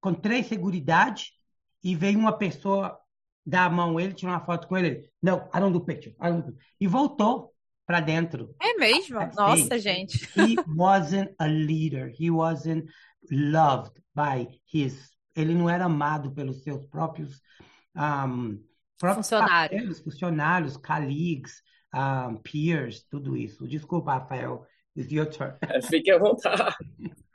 com 0.00 0.14
três 0.14 0.46
seguridades, 0.46 1.32
e 1.82 1.94
veio 1.94 2.18
uma 2.18 2.36
pessoa 2.36 2.98
dar 3.44 3.64
a 3.64 3.70
mão 3.70 3.96
a 3.96 4.02
ele, 4.02 4.12
tirar 4.12 4.32
uma 4.32 4.44
foto 4.44 4.68
com 4.68 4.76
ele. 4.76 5.10
Não, 5.22 5.48
I 5.54 5.60
don't 5.60 5.72
do 5.72 5.80
picture. 5.80 6.14
I 6.20 6.30
don't 6.30 6.52
do... 6.52 6.56
E 6.80 6.86
voltou 6.86 7.54
para 7.88 8.00
dentro. 8.00 8.54
É 8.60 8.74
mesmo? 8.74 9.18
Nossa, 9.34 9.78
gente. 9.78 10.28
He 10.36 10.56
wasn't 10.76 11.34
a 11.38 11.46
leader. 11.46 12.12
He 12.14 12.30
wasn't 12.30 12.86
loved 13.30 13.98
by 14.14 14.46
his. 14.70 15.10
Ele 15.34 15.54
não 15.54 15.70
era 15.70 15.86
amado 15.86 16.30
pelos 16.32 16.62
seus 16.62 16.84
próprios, 16.84 17.40
um, 17.96 18.62
próprios 18.98 19.26
funcionários, 19.26 20.00
funcionários, 20.00 20.76
colleagues, 20.76 21.62
um, 21.94 22.36
peers, 22.36 23.04
tudo 23.04 23.34
isso. 23.34 23.66
Desculpa, 23.66 24.18
Rafael. 24.18 24.66
It's 24.94 25.10
your 25.10 25.30
turn. 25.30 25.56
É, 25.62 25.80
fique 25.80 26.10
à 26.10 26.18
vontade. 26.18 26.76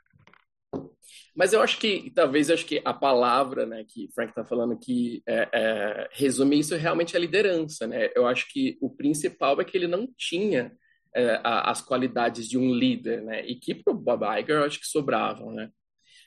Mas 1.34 1.52
eu 1.52 1.60
acho 1.60 1.78
que, 1.78 2.10
talvez, 2.14 2.48
acho 2.48 2.64
que 2.64 2.80
a 2.84 2.94
palavra, 2.94 3.66
né, 3.66 3.84
que 3.86 4.08
Frank 4.14 4.30
está 4.30 4.44
falando 4.44 4.78
que 4.78 5.20
é, 5.26 5.48
é, 5.52 6.08
resume 6.12 6.60
isso 6.60 6.76
realmente 6.76 7.16
a 7.16 7.20
liderança, 7.20 7.86
né? 7.88 8.10
Eu 8.14 8.26
acho 8.26 8.46
que 8.52 8.78
o 8.80 8.88
principal 8.88 9.60
é 9.60 9.64
que 9.64 9.76
ele 9.76 9.88
não 9.88 10.08
tinha 10.16 10.72
é, 11.14 11.40
a, 11.42 11.70
as 11.70 11.80
qualidades 11.80 12.48
de 12.48 12.56
um 12.56 12.72
líder, 12.72 13.22
né? 13.22 13.44
E 13.46 13.56
que 13.56 13.74
para 13.74 13.92
o 13.92 13.96
Bob 13.96 14.24
Iger 14.24 14.56
eu 14.56 14.64
acho 14.64 14.78
que 14.78 14.86
sobravam, 14.86 15.52
né? 15.52 15.70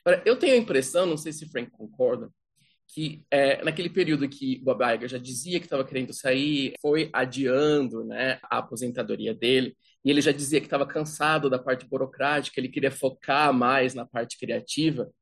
Agora, 0.04 0.22
eu 0.26 0.36
tenho 0.36 0.54
a 0.54 0.58
impressão, 0.58 1.06
não 1.06 1.16
sei 1.16 1.32
se 1.32 1.48
Frank 1.50 1.70
concorda, 1.70 2.30
que 2.88 3.24
é, 3.30 3.62
naquele 3.62 3.90
período 3.90 4.28
que 4.28 4.58
Bob 4.60 4.82
Iger 4.82 5.08
já 5.08 5.18
dizia 5.18 5.58
que 5.60 5.66
estava 5.66 5.84
querendo 5.84 6.12
sair, 6.12 6.72
foi 6.80 7.10
adiando 7.12 8.04
né, 8.04 8.38
a 8.44 8.58
aposentadoria 8.58 9.34
dele, 9.34 9.76
e 10.08 10.10
ele 10.10 10.22
já 10.22 10.32
dizia 10.32 10.58
que 10.58 10.66
estava 10.66 10.86
cansado 10.86 11.50
da 11.50 11.58
parte 11.58 11.86
burocrática, 11.86 12.58
ele 12.58 12.70
queria 12.70 12.90
focar 12.90 13.52
mais 13.52 13.92
na 13.92 14.06
parte 14.06 14.38
criativa. 14.38 15.12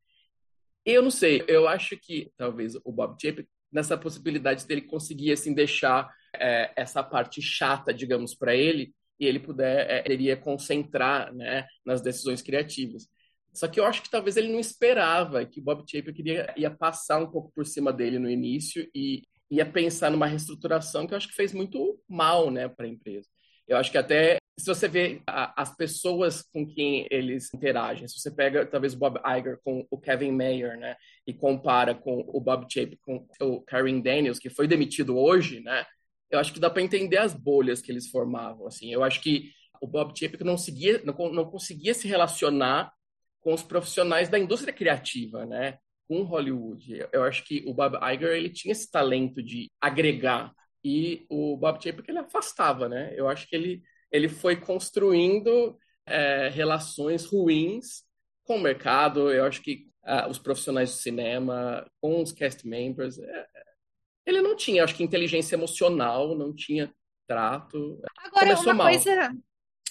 Eu 0.84 1.02
não 1.02 1.10
sei, 1.10 1.42
eu 1.48 1.66
acho 1.66 1.96
que 1.96 2.30
talvez 2.36 2.76
o 2.84 2.92
Bob 2.92 3.20
Chapek, 3.20 3.48
nessa 3.72 3.98
possibilidade 3.98 4.64
dele 4.64 4.82
conseguir 4.82 5.32
assim, 5.32 5.52
deixar 5.52 6.08
é, 6.32 6.72
essa 6.76 7.02
parte 7.02 7.42
chata, 7.42 7.92
digamos, 7.92 8.32
para 8.36 8.54
ele, 8.54 8.94
e 9.18 9.26
ele 9.26 9.40
puder, 9.40 9.90
é, 9.90 10.12
iria 10.12 10.36
concentrar 10.36 11.34
né, 11.34 11.66
nas 11.84 12.00
decisões 12.00 12.40
criativas. 12.40 13.08
Só 13.52 13.66
que 13.66 13.80
eu 13.80 13.86
acho 13.86 14.04
que 14.04 14.10
talvez 14.10 14.36
ele 14.36 14.52
não 14.52 14.60
esperava 14.60 15.44
que 15.44 15.58
o 15.58 15.64
Bob 15.64 15.80
Chapek 15.80 16.12
queria 16.12 16.54
ia 16.56 16.70
passar 16.70 17.18
um 17.18 17.28
pouco 17.28 17.50
por 17.52 17.66
cima 17.66 17.92
dele 17.92 18.20
no 18.20 18.30
início 18.30 18.88
e 18.94 19.24
ia 19.50 19.66
pensar 19.66 20.12
numa 20.12 20.28
reestruturação 20.28 21.08
que 21.08 21.12
eu 21.12 21.16
acho 21.16 21.26
que 21.26 21.34
fez 21.34 21.52
muito 21.52 22.00
mal, 22.08 22.52
né, 22.52 22.68
para 22.68 22.86
a 22.86 22.88
empresa. 22.88 23.28
Eu 23.66 23.76
acho 23.78 23.90
que 23.90 23.98
até 23.98 24.38
se 24.58 24.66
você 24.66 24.88
vê 24.88 25.22
as 25.26 25.76
pessoas 25.76 26.42
com 26.42 26.66
quem 26.66 27.06
eles 27.10 27.52
interagem, 27.52 28.08
se 28.08 28.18
você 28.18 28.30
pega 28.30 28.64
talvez 28.64 28.94
o 28.94 28.98
Bob 28.98 29.20
Iger 29.38 29.58
com 29.62 29.86
o 29.90 29.98
Kevin 29.98 30.32
Mayer, 30.32 30.78
né, 30.78 30.96
e 31.26 31.34
compara 31.34 31.94
com 31.94 32.24
o 32.26 32.40
Bob 32.40 32.66
Chapek 32.72 32.96
com 33.02 33.26
o 33.40 33.60
Karen 33.62 34.00
Daniels, 34.00 34.38
que 34.38 34.48
foi 34.48 34.66
demitido 34.66 35.16
hoje, 35.18 35.60
né, 35.60 35.84
eu 36.30 36.38
acho 36.38 36.52
que 36.52 36.60
dá 36.60 36.70
para 36.70 36.82
entender 36.82 37.18
as 37.18 37.34
bolhas 37.34 37.80
que 37.80 37.92
eles 37.92 38.08
formavam. 38.08 38.66
Assim, 38.66 38.92
eu 38.92 39.04
acho 39.04 39.20
que 39.20 39.50
o 39.80 39.86
Bob 39.86 40.18
Chapek 40.18 40.42
não, 40.42 40.56
seguia, 40.56 41.02
não, 41.04 41.14
não 41.32 41.44
conseguia 41.44 41.94
se 41.94 42.08
relacionar 42.08 42.92
com 43.40 43.52
os 43.54 43.62
profissionais 43.62 44.28
da 44.28 44.38
indústria 44.38 44.72
criativa, 44.72 45.46
né? 45.46 45.78
Com 46.08 46.22
Hollywood. 46.22 47.06
Eu 47.12 47.22
acho 47.22 47.44
que 47.44 47.62
o 47.66 47.74
Bob 47.74 47.96
Iger 47.96 48.32
ele 48.32 48.50
tinha 48.50 48.72
esse 48.72 48.90
talento 48.90 49.42
de 49.42 49.70
agregar 49.80 50.52
e 50.84 51.24
o 51.28 51.56
Bob 51.56 51.82
Chapek 51.82 52.10
ele 52.10 52.18
afastava, 52.18 52.88
né? 52.88 53.12
Eu 53.16 53.28
acho 53.28 53.46
que 53.48 53.54
ele 53.54 53.82
ele 54.10 54.28
foi 54.28 54.56
construindo 54.56 55.78
é, 56.06 56.48
relações 56.48 57.24
ruins 57.24 58.04
com 58.44 58.56
o 58.56 58.60
mercado. 58.60 59.30
Eu 59.30 59.44
acho 59.44 59.60
que 59.62 59.88
uh, 60.04 60.28
os 60.30 60.38
profissionais 60.38 60.90
de 60.90 60.96
cinema, 60.96 61.88
com 62.00 62.22
os 62.22 62.32
cast 62.32 62.66
members, 62.66 63.18
é, 63.18 63.46
ele 64.24 64.40
não 64.40 64.56
tinha, 64.56 64.84
acho 64.84 64.94
que 64.94 65.02
inteligência 65.02 65.56
emocional, 65.56 66.36
não 66.36 66.54
tinha 66.54 66.92
trato. 67.26 68.00
Agora 68.18 68.46
Começou 68.46 68.72
uma 68.72 68.74
mal. 68.74 68.88
coisa, 68.88 69.36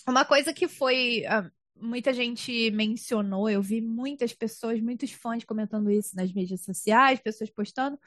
uma 0.07 0.25
coisa 0.25 0.53
que 0.53 0.67
foi 0.67 1.23
uh, 1.25 1.51
muita 1.75 2.13
gente 2.13 2.71
mencionou, 2.71 3.49
eu 3.49 3.61
vi 3.61 3.81
muitas 3.81 4.33
pessoas, 4.33 4.79
muitos 4.79 5.11
fãs 5.11 5.43
comentando 5.43 5.91
isso 5.91 6.15
nas 6.15 6.31
mídias 6.33 6.63
sociais, 6.63 7.19
pessoas 7.19 7.49
postando, 7.49 7.99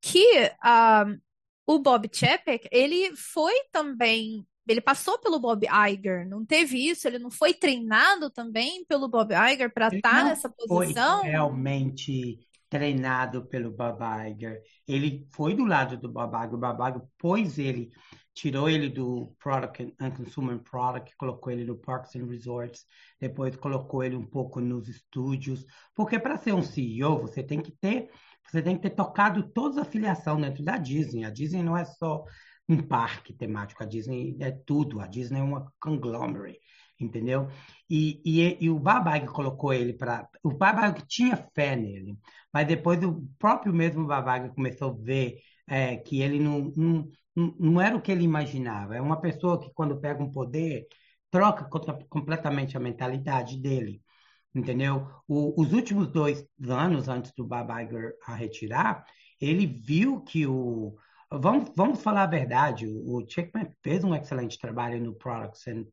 que 0.00 0.44
uh, 0.44 1.20
o 1.66 1.78
Bob 1.78 2.08
Chapek, 2.12 2.68
ele 2.70 3.14
foi 3.16 3.54
também, 3.72 4.46
ele 4.70 4.80
passou 4.80 5.18
pelo 5.18 5.38
Bob 5.38 5.66
Iger, 5.66 6.28
não 6.28 6.44
teve 6.44 6.88
isso? 6.88 7.06
Ele 7.06 7.18
não 7.18 7.30
foi 7.30 7.52
treinado 7.52 8.30
também 8.30 8.84
pelo 8.84 9.08
Bob 9.08 9.32
Iger 9.32 9.72
para 9.72 9.88
estar 9.88 10.10
tá 10.10 10.24
nessa 10.24 10.48
posição? 10.48 11.20
Foi 11.20 11.28
realmente 11.28 12.38
treinado 12.68 13.44
pelo 13.46 13.70
Bob 13.70 13.98
Iger. 14.30 14.62
Ele 14.86 15.26
foi 15.32 15.54
do 15.54 15.64
lado 15.64 15.96
do 15.96 16.10
Bob 16.10 16.36
Iger, 16.36 16.54
o 16.54 16.58
Bob 16.58 16.88
Iger 16.88 17.02
pôs 17.18 17.58
ele 17.58 17.90
tirou 18.40 18.70
ele 18.70 18.88
do 18.88 19.34
Product 19.38 19.94
and 20.00 20.10
Consumer 20.12 20.58
Product, 20.60 21.14
colocou 21.16 21.52
ele 21.52 21.64
no 21.64 21.76
Parks 21.76 22.14
and 22.16 22.26
Resorts, 22.26 22.86
depois 23.20 23.56
colocou 23.56 24.02
ele 24.02 24.16
um 24.16 24.24
pouco 24.24 24.60
nos 24.60 24.88
estúdios, 24.88 25.66
porque 25.94 26.18
para 26.18 26.38
ser 26.38 26.54
um 26.54 26.62
CEO 26.62 27.18
você 27.18 27.42
tem 27.42 27.60
que 27.60 27.72
ter, 27.72 28.08
você 28.46 28.62
tem 28.62 28.76
que 28.76 28.82
ter 28.82 28.90
tocado 28.90 29.42
toda 29.52 29.82
a 29.82 29.84
filiação 29.84 30.40
dentro 30.40 30.64
da 30.64 30.76
Disney. 30.76 31.24
A 31.24 31.30
Disney 31.30 31.62
não 31.62 31.76
é 31.76 31.84
só 31.84 32.24
um 32.70 32.82
parque 32.82 33.32
temático, 33.32 33.82
a 33.82 33.86
Disney 33.86 34.36
é 34.40 34.50
tudo, 34.50 35.00
a 35.00 35.06
Disney 35.06 35.40
é 35.40 35.42
uma 35.42 35.72
conglomerate, 35.80 36.60
entendeu? 37.00 37.48
E, 37.88 38.20
e, 38.24 38.58
e 38.64 38.70
o 38.70 38.78
Babag 38.78 39.26
colocou 39.26 39.72
ele 39.72 39.92
para. 39.92 40.28
O 40.42 40.50
Babag 40.52 41.02
tinha 41.06 41.36
fé 41.54 41.76
nele, 41.76 42.16
mas 42.52 42.66
depois 42.66 43.02
o 43.02 43.26
próprio 43.38 43.72
mesmo 43.72 44.06
Babag 44.06 44.54
começou 44.54 44.90
a 44.90 45.04
ver 45.04 45.40
é, 45.68 45.96
que 45.96 46.20
ele 46.22 46.38
não, 46.38 46.72
não, 46.76 47.08
não 47.58 47.80
era 47.80 47.96
o 47.96 48.00
que 48.02 48.12
ele 48.12 48.24
imaginava. 48.24 48.96
É 48.96 49.00
uma 49.00 49.20
pessoa 49.20 49.60
que, 49.60 49.70
quando 49.74 50.00
pega 50.00 50.22
um 50.22 50.30
poder, 50.32 50.86
troca 51.30 51.64
completamente 52.08 52.76
a 52.76 52.80
mentalidade 52.80 53.56
dele. 53.60 54.02
Entendeu? 54.54 55.06
O, 55.28 55.60
os 55.60 55.72
últimos 55.72 56.08
dois 56.08 56.44
anos 56.68 57.08
antes 57.08 57.32
do 57.36 57.48
a 57.52 58.34
retirar, 58.34 59.04
ele 59.40 59.66
viu 59.66 60.20
que 60.22 60.46
o. 60.46 60.96
Vamos, 61.32 61.70
vamos 61.76 62.02
falar 62.02 62.24
a 62.24 62.26
verdade, 62.26 62.88
o 62.88 63.24
Chickman 63.28 63.72
fez 63.84 64.02
um 64.02 64.14
excelente 64.14 64.58
trabalho 64.58 65.00
no 65.00 65.14
Products 65.14 65.66
and 65.68 65.86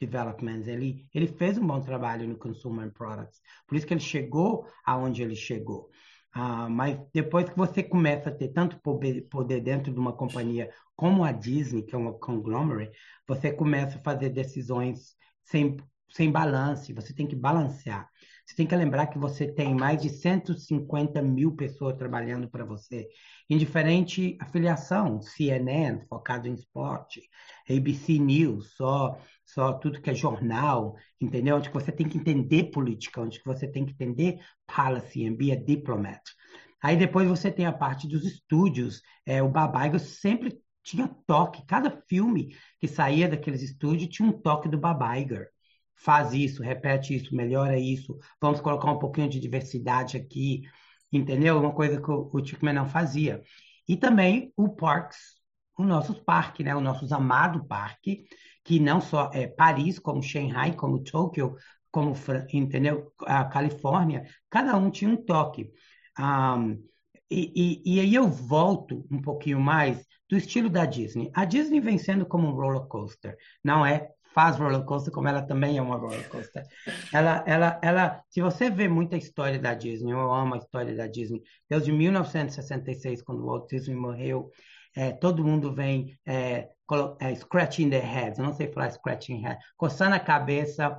Development. 0.00 0.62
Ele, 0.66 1.06
ele 1.14 1.28
fez 1.28 1.56
um 1.56 1.66
bom 1.66 1.80
trabalho 1.80 2.26
no 2.26 2.36
Consumer 2.36 2.90
Products. 2.92 3.40
Por 3.68 3.76
isso 3.76 3.86
que 3.86 3.94
ele 3.94 4.00
chegou 4.00 4.66
aonde 4.84 5.22
ele 5.22 5.36
chegou. 5.36 5.88
Ah, 6.32 6.68
mas 6.68 6.98
depois 7.14 7.48
que 7.48 7.56
você 7.56 7.84
começa 7.84 8.30
a 8.30 8.34
ter 8.34 8.48
tanto 8.48 8.80
poder 8.80 9.60
dentro 9.60 9.92
de 9.92 9.98
uma 9.98 10.12
companhia 10.12 10.70
como 10.96 11.22
a 11.22 11.30
Disney, 11.30 11.82
que 11.82 11.94
é 11.94 11.98
uma 11.98 12.14
conglomerate, 12.18 12.96
você 13.28 13.52
começa 13.52 13.98
a 13.98 14.02
fazer 14.02 14.30
decisões 14.30 15.14
sem, 15.44 15.76
sem 16.10 16.32
balance, 16.32 16.92
você 16.92 17.14
tem 17.14 17.28
que 17.28 17.36
balancear. 17.36 18.08
Você 18.50 18.56
tem 18.56 18.66
que 18.66 18.74
lembrar 18.74 19.06
que 19.06 19.16
você 19.16 19.46
tem 19.46 19.72
mais 19.76 20.02
de 20.02 20.10
150 20.10 21.22
mil 21.22 21.54
pessoas 21.54 21.96
trabalhando 21.96 22.50
para 22.50 22.64
você, 22.64 23.08
em 23.48 23.56
diferente 23.56 24.36
afiliação, 24.40 25.22
CNN, 25.22 26.04
focado 26.08 26.48
em 26.48 26.54
esporte, 26.54 27.22
ABC 27.70 28.18
News, 28.18 28.74
só, 28.74 29.16
só 29.46 29.74
tudo 29.74 30.02
que 30.02 30.10
é 30.10 30.14
jornal, 30.16 30.96
entendeu? 31.20 31.58
Onde 31.58 31.70
você 31.70 31.92
tem 31.92 32.08
que 32.08 32.18
entender 32.18 32.72
política, 32.72 33.20
onde 33.20 33.40
você 33.46 33.68
tem 33.68 33.86
que 33.86 33.92
entender 33.92 34.40
policy 34.66 35.28
and 35.28 35.36
be 35.36 35.52
a 35.52 35.54
diplomat. 35.54 36.20
Aí 36.82 36.96
depois 36.96 37.28
você 37.28 37.52
tem 37.52 37.66
a 37.66 37.72
parte 37.72 38.08
dos 38.08 38.24
estúdios, 38.24 39.00
é, 39.24 39.40
o 39.40 39.48
Babaigo 39.48 40.00
sempre 40.00 40.60
tinha 40.82 41.06
toque, 41.24 41.64
cada 41.66 42.02
filme 42.08 42.56
que 42.80 42.88
saía 42.88 43.28
daqueles 43.28 43.62
estúdios 43.62 44.10
tinha 44.10 44.28
um 44.28 44.32
toque 44.32 44.68
do 44.68 44.76
Babaiger 44.76 45.50
faz 46.02 46.32
isso, 46.32 46.62
repete 46.62 47.14
isso, 47.14 47.34
melhora 47.34 47.78
isso, 47.78 48.18
vamos 48.40 48.60
colocar 48.60 48.90
um 48.90 48.98
pouquinho 48.98 49.28
de 49.28 49.38
diversidade 49.38 50.16
aqui, 50.16 50.62
entendeu? 51.12 51.58
Uma 51.58 51.72
coisa 51.72 52.00
que 52.00 52.10
o, 52.10 52.30
o 52.32 52.44
Chickman 52.44 52.74
não 52.74 52.86
fazia. 52.86 53.42
E 53.88 53.96
também 53.96 54.52
o 54.56 54.68
Parks, 54.68 55.40
o 55.76 55.84
nossos 55.84 56.20
parques, 56.20 56.64
né? 56.64 56.74
O 56.74 56.80
nossos 56.80 57.12
amado 57.12 57.64
parque, 57.64 58.24
que 58.64 58.78
não 58.78 59.00
só 59.00 59.30
é 59.32 59.46
Paris, 59.46 59.98
como 59.98 60.22
Shanghai, 60.22 60.74
como 60.74 61.02
Tóquio, 61.02 61.56
como 61.90 62.14
entendeu? 62.52 63.12
A 63.26 63.44
Califórnia, 63.44 64.24
cada 64.48 64.76
um 64.76 64.90
tinha 64.90 65.10
um 65.10 65.16
toque. 65.16 65.70
Um, 66.18 66.82
e, 67.30 67.80
e, 67.84 67.94
e, 67.96 68.00
aí 68.00 68.14
eu 68.14 68.28
volto 68.28 69.06
um 69.10 69.20
pouquinho 69.20 69.60
mais 69.60 70.04
do 70.28 70.36
estilo 70.36 70.68
da 70.68 70.84
Disney. 70.84 71.30
A 71.34 71.44
Disney 71.44 71.80
vem 71.80 71.98
sendo 71.98 72.26
como 72.26 72.48
um 72.48 72.52
roller 72.52 72.86
coaster, 72.86 73.36
não 73.62 73.86
é? 73.86 74.10
Faz 74.34 74.56
roller 74.56 74.84
coaster 74.84 75.12
como 75.12 75.28
ela 75.28 75.42
também 75.42 75.78
é 75.78 75.82
uma 75.82 75.96
roller 75.96 76.28
coaster. 76.28 76.64
Ela, 77.12 77.42
ela, 77.46 77.80
ela, 77.82 78.22
se 78.28 78.40
você 78.40 78.70
vê 78.70 78.88
muita 78.88 79.16
história 79.16 79.58
da 79.58 79.74
Disney, 79.74 80.12
eu 80.12 80.32
amo 80.32 80.54
a 80.54 80.58
história 80.58 80.94
da 80.94 81.06
Disney. 81.06 81.42
Desde 81.68 81.90
1966, 81.92 83.22
quando 83.22 83.44
Walt 83.44 83.68
Disney 83.68 83.96
morreu, 83.96 84.50
é, 84.96 85.12
todo 85.12 85.44
mundo 85.44 85.72
vem 85.72 86.18
é, 86.26 86.68
é, 87.20 87.34
scratching 87.34 87.90
their 87.90 88.04
heads, 88.04 88.38
eu 88.38 88.44
não 88.44 88.52
sei 88.52 88.68
falar 88.72 88.90
scratching 88.90 89.40
head, 89.40 89.58
coçando 89.76 90.14
a 90.14 90.20
cabeça, 90.20 90.98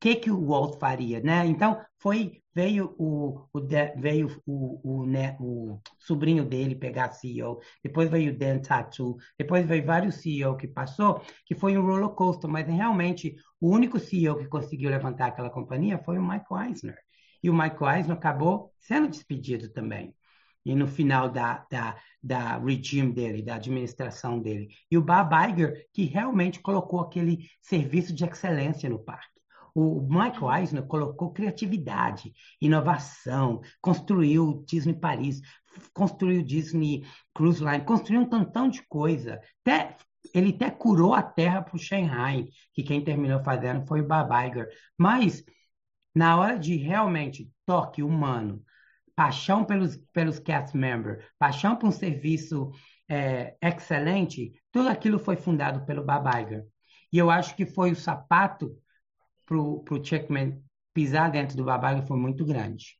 que 0.00 0.16
que 0.16 0.30
o 0.30 0.46
Walt 0.46 0.78
faria, 0.78 1.20
né? 1.20 1.46
Então 1.46 1.80
foi 1.98 2.42
veio 2.56 2.94
o, 2.98 3.46
o 3.52 3.60
veio 3.98 4.42
o, 4.46 4.80
o, 4.82 5.06
né, 5.06 5.36
o 5.38 5.78
sobrinho 5.98 6.42
dele 6.42 6.74
pegar 6.74 7.12
CEO, 7.12 7.60
depois 7.84 8.10
veio 8.10 8.32
o 8.32 8.38
Dan 8.38 8.60
Tatu, 8.60 9.18
depois 9.38 9.66
veio 9.66 9.84
vários 9.84 10.14
CEO 10.16 10.56
que 10.56 10.66
passou, 10.66 11.20
que 11.44 11.54
foi 11.54 11.76
um 11.76 11.84
roller 11.84 12.08
coaster, 12.08 12.48
mas 12.48 12.66
realmente 12.66 13.36
o 13.60 13.68
único 13.68 13.98
CEO 13.98 14.38
que 14.38 14.48
conseguiu 14.48 14.88
levantar 14.88 15.26
aquela 15.26 15.50
companhia 15.50 15.98
foi 15.98 16.16
o 16.16 16.26
Mike 16.26 16.46
Eisner. 16.50 16.96
E 17.42 17.50
o 17.50 17.54
Mike 17.54 17.84
Eisner 17.84 18.16
acabou 18.16 18.72
sendo 18.80 19.08
despedido 19.08 19.68
também. 19.68 20.14
E 20.64 20.74
no 20.74 20.88
final 20.88 21.28
da, 21.28 21.66
da, 21.70 21.96
da 22.22 22.58
regime 22.58 23.12
dele, 23.12 23.42
da 23.42 23.56
administração 23.56 24.40
dele. 24.40 24.68
E 24.90 24.96
o 24.96 25.02
Bob 25.02 25.30
Iger, 25.50 25.86
que 25.92 26.04
realmente 26.04 26.58
colocou 26.60 27.00
aquele 27.00 27.46
serviço 27.60 28.14
de 28.14 28.24
excelência 28.24 28.88
no 28.88 28.98
parque. 28.98 29.35
O 29.76 30.00
Michael 30.00 30.58
Eisner 30.58 30.86
colocou 30.86 31.34
criatividade, 31.34 32.32
inovação, 32.58 33.60
construiu 33.78 34.64
Disney 34.66 34.94
Paris, 34.94 35.42
construiu 35.92 36.42
Disney 36.42 37.04
Cruise 37.34 37.62
Line, 37.62 37.84
construiu 37.84 38.22
um 38.22 38.26
tantão 38.26 38.70
de 38.70 38.82
coisa. 38.88 39.38
Até, 39.60 39.94
ele 40.32 40.54
até 40.54 40.70
curou 40.70 41.12
a 41.12 41.22
terra 41.22 41.60
para 41.60 41.76
o 41.76 41.78
Shanghai, 41.78 42.46
que 42.72 42.82
quem 42.82 43.04
terminou 43.04 43.44
fazendo 43.44 43.86
foi 43.86 44.00
o 44.00 44.08
Bob 44.08 44.30
Iger. 44.46 44.66
Mas, 44.96 45.44
na 46.14 46.38
hora 46.38 46.58
de 46.58 46.74
realmente 46.76 47.52
toque 47.66 48.02
humano, 48.02 48.64
paixão 49.14 49.62
pelos, 49.62 49.98
pelos 50.10 50.38
cast 50.38 50.74
members, 50.74 51.22
paixão 51.38 51.76
por 51.76 51.88
um 51.88 51.92
serviço 51.92 52.70
é, 53.10 53.54
excelente, 53.60 54.54
tudo 54.72 54.88
aquilo 54.88 55.18
foi 55.18 55.36
fundado 55.36 55.84
pelo 55.84 56.02
Bob 56.02 56.26
Iger. 56.30 56.64
E 57.12 57.18
eu 57.18 57.30
acho 57.30 57.54
que 57.54 57.66
foi 57.66 57.92
o 57.92 57.96
sapato 57.96 58.74
para 59.46 59.56
o 59.56 60.04
Checkman 60.04 60.62
pisar 60.92 61.30
dentro 61.30 61.56
do 61.56 61.64
babado 61.64 62.06
foi 62.06 62.18
muito 62.18 62.44
grande. 62.44 62.98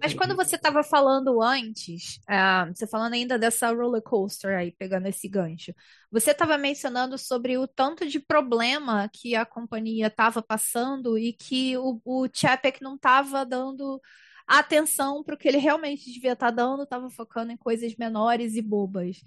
Mas 0.00 0.14
quando 0.14 0.36
você 0.36 0.56
estava 0.56 0.84
falando 0.84 1.42
antes, 1.42 2.20
uh, 2.28 2.72
você 2.72 2.86
falando 2.86 3.14
ainda 3.14 3.38
dessa 3.38 3.72
roller 3.72 4.02
coaster 4.02 4.56
aí, 4.56 4.72
pegando 4.72 5.06
esse 5.06 5.26
gancho, 5.28 5.74
você 6.10 6.30
estava 6.30 6.56
mencionando 6.56 7.18
sobre 7.18 7.58
o 7.58 7.66
tanto 7.66 8.06
de 8.06 8.20
problema 8.20 9.10
que 9.12 9.34
a 9.34 9.44
companhia 9.44 10.06
estava 10.06 10.42
passando 10.42 11.18
e 11.18 11.32
que 11.32 11.76
o, 11.78 12.00
o 12.04 12.28
Chapek 12.32 12.82
não 12.82 12.94
estava 12.94 13.44
dando 13.44 14.00
atenção 14.46 15.24
para 15.24 15.34
o 15.34 15.38
que 15.38 15.48
ele 15.48 15.58
realmente 15.58 16.12
devia 16.12 16.32
estar 16.32 16.46
tá 16.46 16.52
dando, 16.52 16.82
estava 16.84 17.10
focando 17.10 17.52
em 17.52 17.56
coisas 17.56 17.94
menores 17.96 18.54
e 18.54 18.62
bobas. 18.62 19.22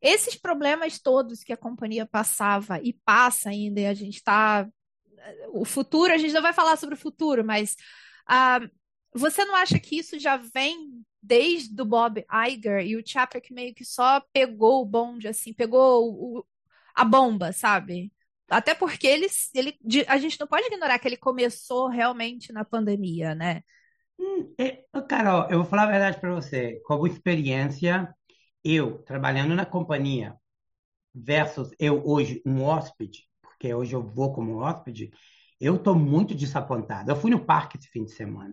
Esses 0.00 0.34
problemas 0.34 0.98
todos 0.98 1.44
que 1.44 1.52
a 1.52 1.56
companhia 1.56 2.04
passava 2.04 2.80
e 2.82 2.92
passa 3.04 3.50
ainda, 3.50 3.80
e 3.80 3.86
a 3.86 3.94
gente 3.94 4.16
está 4.16 4.68
o 5.52 5.64
futuro, 5.64 6.12
a 6.12 6.18
gente 6.18 6.32
não 6.32 6.42
vai 6.42 6.52
falar 6.52 6.76
sobre 6.76 6.94
o 6.94 6.98
futuro, 6.98 7.44
mas 7.44 7.76
uh, 8.28 8.68
você 9.14 9.44
não 9.44 9.54
acha 9.54 9.78
que 9.78 9.98
isso 9.98 10.18
já 10.18 10.36
vem 10.36 11.04
desde 11.22 11.80
o 11.80 11.84
Bob 11.84 12.24
Iger 12.48 12.84
e 12.84 12.96
o 12.96 13.06
Chapek 13.06 13.52
meio 13.52 13.74
que 13.74 13.84
só 13.84 14.20
pegou 14.32 14.82
o 14.82 14.86
bonde, 14.86 15.28
assim, 15.28 15.52
pegou 15.52 16.10
o, 16.10 16.46
a 16.94 17.04
bomba, 17.04 17.52
sabe? 17.52 18.12
Até 18.48 18.74
porque 18.74 19.06
ele, 19.06 19.26
ele, 19.54 19.78
a 20.08 20.18
gente 20.18 20.38
não 20.38 20.46
pode 20.46 20.66
ignorar 20.66 20.98
que 20.98 21.08
ele 21.08 21.16
começou 21.16 21.88
realmente 21.88 22.52
na 22.52 22.64
pandemia, 22.64 23.34
né? 23.34 23.62
Hum, 24.18 24.52
é, 24.58 24.84
Carol, 25.08 25.48
eu 25.50 25.58
vou 25.58 25.66
falar 25.66 25.84
a 25.84 25.90
verdade 25.90 26.20
para 26.20 26.34
você. 26.34 26.80
Como 26.84 27.06
experiência, 27.06 28.12
eu 28.64 28.98
trabalhando 29.04 29.54
na 29.54 29.64
companhia 29.64 30.36
versus 31.14 31.70
eu 31.78 32.02
hoje 32.06 32.42
um 32.44 32.62
hóspede, 32.62 33.26
porque 33.62 33.72
hoje 33.72 33.94
eu 33.94 34.02
vou 34.02 34.32
como 34.32 34.56
hóspede, 34.56 35.12
eu 35.60 35.76
estou 35.76 35.94
muito 35.94 36.34
desapontado. 36.34 37.12
Eu 37.12 37.16
fui 37.16 37.30
no 37.30 37.44
parque 37.44 37.78
esse 37.78 37.86
fim 37.86 38.04
de 38.04 38.10
semana 38.10 38.52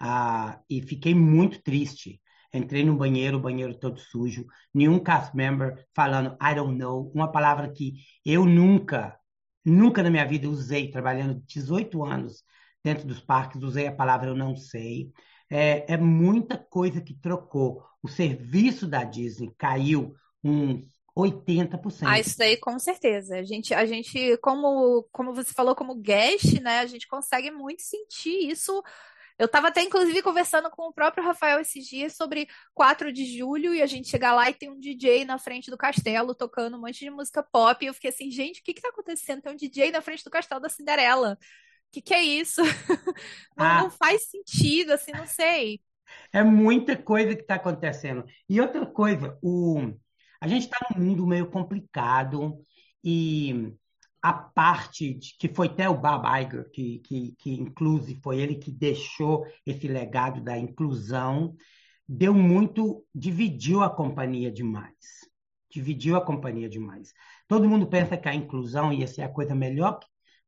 ah, 0.00 0.60
e 0.68 0.82
fiquei 0.82 1.14
muito 1.14 1.62
triste. 1.62 2.20
Entrei 2.52 2.84
no 2.84 2.96
banheiro, 2.96 3.36
o 3.36 3.40
banheiro 3.40 3.78
todo 3.78 4.00
sujo, 4.00 4.44
nenhum 4.74 4.98
cast 4.98 5.36
member 5.36 5.86
falando 5.94 6.36
I 6.42 6.52
don't 6.52 6.76
know, 6.76 7.12
uma 7.14 7.30
palavra 7.30 7.70
que 7.70 7.94
eu 8.26 8.44
nunca, 8.44 9.16
nunca 9.64 10.02
na 10.02 10.10
minha 10.10 10.26
vida 10.26 10.48
usei, 10.48 10.90
trabalhando 10.90 11.40
18 11.46 12.02
anos 12.02 12.42
dentro 12.82 13.06
dos 13.06 13.20
parques, 13.20 13.62
usei 13.62 13.86
a 13.86 13.94
palavra 13.94 14.30
eu 14.30 14.34
não 14.34 14.56
sei. 14.56 15.12
É, 15.48 15.94
é 15.94 15.96
muita 15.96 16.58
coisa 16.58 17.00
que 17.00 17.14
trocou. 17.14 17.84
O 18.02 18.08
serviço 18.08 18.88
da 18.88 19.04
Disney 19.04 19.54
caiu 19.56 20.12
uns 20.42 20.99
80%. 21.16 22.06
Ah, 22.06 22.18
isso 22.18 22.38
daí 22.38 22.56
com 22.56 22.78
certeza. 22.78 23.36
A 23.36 23.42
gente, 23.42 23.74
a 23.74 23.84
gente 23.84 24.36
como, 24.38 25.06
como 25.12 25.34
você 25.34 25.52
falou, 25.52 25.74
como 25.74 25.94
guest, 25.94 26.60
né, 26.60 26.80
a 26.80 26.86
gente 26.86 27.06
consegue 27.08 27.50
muito 27.50 27.82
sentir 27.82 28.50
isso. 28.50 28.82
Eu 29.38 29.46
estava 29.46 29.68
até, 29.68 29.82
inclusive, 29.82 30.20
conversando 30.20 30.68
com 30.68 30.88
o 30.88 30.92
próprio 30.92 31.24
Rafael 31.24 31.60
esses 31.60 31.86
dias 31.86 32.14
sobre 32.14 32.46
4 32.74 33.10
de 33.10 33.38
julho 33.38 33.74
e 33.74 33.80
a 33.80 33.86
gente 33.86 34.10
chegar 34.10 34.34
lá 34.34 34.50
e 34.50 34.54
tem 34.54 34.68
um 34.68 34.78
DJ 34.78 35.24
na 35.24 35.38
frente 35.38 35.70
do 35.70 35.78
castelo 35.78 36.34
tocando 36.34 36.76
um 36.76 36.80
monte 36.80 36.98
de 36.98 37.10
música 37.10 37.42
pop. 37.42 37.82
E 37.82 37.88
eu 37.88 37.94
fiquei 37.94 38.10
assim, 38.10 38.30
gente, 38.30 38.60
o 38.60 38.62
que 38.62 38.74
que 38.74 38.82
tá 38.82 38.90
acontecendo? 38.90 39.40
Tem 39.40 39.50
um 39.50 39.56
DJ 39.56 39.90
na 39.92 40.02
frente 40.02 40.22
do 40.22 40.30
castelo 40.30 40.60
da 40.60 40.68
Cinderela. 40.68 41.38
O 41.88 41.92
que 41.92 42.02
que 42.02 42.12
é 42.12 42.22
isso? 42.22 42.60
não, 43.56 43.64
ah. 43.64 43.82
não 43.84 43.90
faz 43.90 44.28
sentido, 44.28 44.92
assim, 44.92 45.12
não 45.12 45.26
sei. 45.26 45.80
É 46.30 46.42
muita 46.42 46.94
coisa 46.94 47.34
que 47.34 47.40
está 47.40 47.54
acontecendo. 47.54 48.26
E 48.46 48.60
outra 48.60 48.84
coisa, 48.84 49.38
o 49.42 49.90
a 50.40 50.48
gente 50.48 50.64
está 50.64 50.78
num 50.96 51.04
mundo 51.04 51.26
meio 51.26 51.50
complicado 51.50 52.58
e 53.04 53.74
a 54.22 54.32
parte 54.32 55.14
de, 55.14 55.36
que 55.38 55.48
foi 55.48 55.66
até 55.68 55.88
o 55.88 55.98
Bob 55.98 56.26
Iger, 56.26 56.70
que, 56.70 56.98
que, 57.00 57.34
que 57.38 57.52
inclusive 57.52 58.20
foi 58.22 58.38
ele 58.40 58.54
que 58.56 58.70
deixou 58.70 59.46
esse 59.66 59.88
legado 59.88 60.40
da 60.40 60.58
inclusão, 60.58 61.54
deu 62.08 62.34
muito, 62.34 63.04
dividiu 63.14 63.82
a 63.82 63.90
companhia 63.90 64.50
demais. 64.50 65.20
Dividiu 65.70 66.16
a 66.16 66.24
companhia 66.24 66.68
demais. 66.68 67.12
Todo 67.46 67.68
mundo 67.68 67.86
pensa 67.86 68.16
que 68.16 68.28
a 68.28 68.34
inclusão 68.34 68.92
ia 68.92 69.06
ser 69.06 69.22
a 69.22 69.28
coisa 69.28 69.54
melhor 69.54 70.00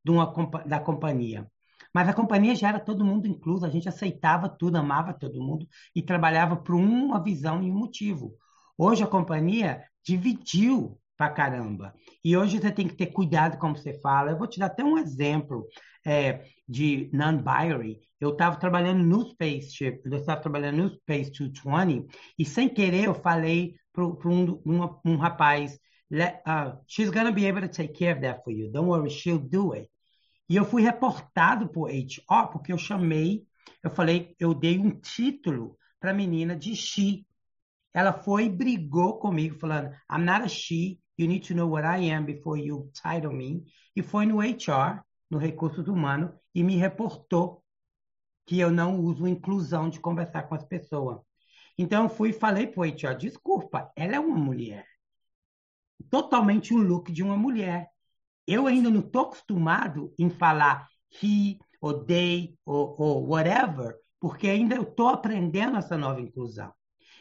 uma, 0.07 0.27
da 0.67 0.81
companhia. 0.81 1.49
Mas 1.95 2.09
a 2.09 2.15
companhia 2.15 2.55
já 2.55 2.71
era 2.71 2.81
todo 2.81 3.05
mundo 3.05 3.27
incluso, 3.27 3.67
a 3.67 3.71
gente 3.71 3.89
aceitava 3.89 4.49
tudo, 4.49 4.77
amava 4.77 5.13
todo 5.13 5.43
mundo 5.43 5.67
e 5.95 6.03
trabalhava 6.03 6.57
por 6.57 6.75
uma 6.75 7.23
visão 7.23 7.63
e 7.63 7.71
um 7.71 7.75
motivo. 7.75 8.35
Hoje 8.77 9.03
a 9.03 9.07
companhia 9.07 9.85
dividiu 10.05 10.99
pra 11.17 11.31
caramba. 11.31 11.95
E 12.25 12.37
hoje 12.37 12.59
você 12.59 12.71
tem 12.71 12.89
que 12.89 12.97
ter 12.97 13.07
cuidado 13.07 13.59
como 13.59 13.77
você 13.77 13.93
fala. 14.01 14.31
Eu 14.31 14.39
vou 14.39 14.47
te 14.47 14.59
dar 14.59 14.67
até 14.67 14.83
um 14.83 14.99
exemplo 14.99 15.67
é, 16.05 16.45
de 16.69 17.09
non-binary. 17.13 18.01
Eu 18.21 18.31
estava 18.31 18.57
trabalhando 18.57 19.05
no 19.05 19.29
Spaceship, 19.31 20.01
eu 20.05 20.19
estava 20.19 20.41
trabalhando 20.41 20.83
no 20.83 20.89
Space 20.97 21.31
220 21.31 22.07
e 22.39 22.45
sem 22.45 22.69
querer 22.69 23.05
eu 23.05 23.15
falei 23.15 23.75
para 23.93 24.05
um, 24.05 24.61
um, 24.65 25.01
um, 25.05 25.17
rapaz, 25.17 25.79
uh, 26.11 26.79
she's 26.87 27.11
gonna 27.11 27.33
be 27.33 27.47
able 27.47 27.61
to 27.61 27.69
take 27.69 27.93
care 27.93 28.15
of 28.15 28.23
that 28.23 28.43
for 28.43 28.53
you. 28.53 28.71
Don't 28.73 28.89
worry, 28.89 29.11
she'll 29.11 29.39
do 29.39 29.75
it. 29.75 29.89
E 30.49 30.57
eu 30.57 30.65
fui 30.65 30.83
reportado 30.83 31.69
por 31.69 31.91
HR 31.91 32.51
porque 32.51 32.73
eu 32.73 32.79
chamei, 32.79 33.45
eu 33.83 33.91
falei, 33.91 34.35
eu 34.39 34.55
dei 34.55 34.79
um 34.79 34.91
título 34.91 35.77
para 36.01 36.11
a 36.11 36.15
menina 36.15 36.57
de 36.57 36.75
she 36.75 37.25
ela 37.95 38.13
foi 38.13 38.47
e 38.47 38.51
brigou 38.51 39.19
comigo, 39.19 39.59
falando: 39.59 39.91
I'm 40.11 40.25
not 40.25 40.45
a 40.45 40.49
she, 40.49 41.01
you 41.19 41.27
need 41.27 41.47
to 41.49 41.55
know 41.55 41.69
what 41.69 41.87
I 41.87 42.11
am 42.11 42.25
before 42.25 42.59
you 42.59 42.91
title 42.95 43.33
me. 43.33 43.65
E 43.95 44.03
foi 44.03 44.27
no 44.27 44.41
HR, 44.41 45.03
no 45.31 45.39
Recursos 45.39 45.87
Humanos, 45.89 46.31
e 46.55 46.65
me 46.65 46.77
reportou 46.77 47.63
que 48.47 48.59
eu 48.59 48.71
não 48.71 48.99
uso 49.01 49.29
inclusão 49.29 49.89
de 49.89 50.01
conversar 50.01 50.45
com 50.45 50.55
as 50.55 50.65
pessoas. 50.65 51.21
Então, 51.77 52.05
eu 52.05 52.09
fui 52.09 52.31
e 52.31 52.35
falei 52.35 52.67
para 52.67 52.81
o 52.81 52.85
HR: 52.85 53.17
desculpa, 53.19 53.93
ela 53.95 54.17
é 54.17 54.21
uma 54.21 54.37
mulher. 54.37 54.87
Totalmente 56.11 56.75
um 56.75 56.79
look 56.79 57.13
de 57.13 57.23
uma 57.23 57.37
mulher. 57.37 57.89
Eu 58.47 58.67
ainda 58.67 58.91
não 58.91 59.01
estou 59.01 59.23
acostumado 59.23 60.13
em 60.19 60.29
falar 60.29 60.89
he, 61.23 61.59
ou 61.81 62.05
they, 62.05 62.57
ou 62.65 63.29
whatever, 63.29 63.97
porque 64.19 64.49
ainda 64.49 64.75
eu 64.75 64.83
estou 64.83 65.09
aprendendo 65.09 65.77
essa 65.77 65.97
nova 65.97 66.21
inclusão. 66.21 66.73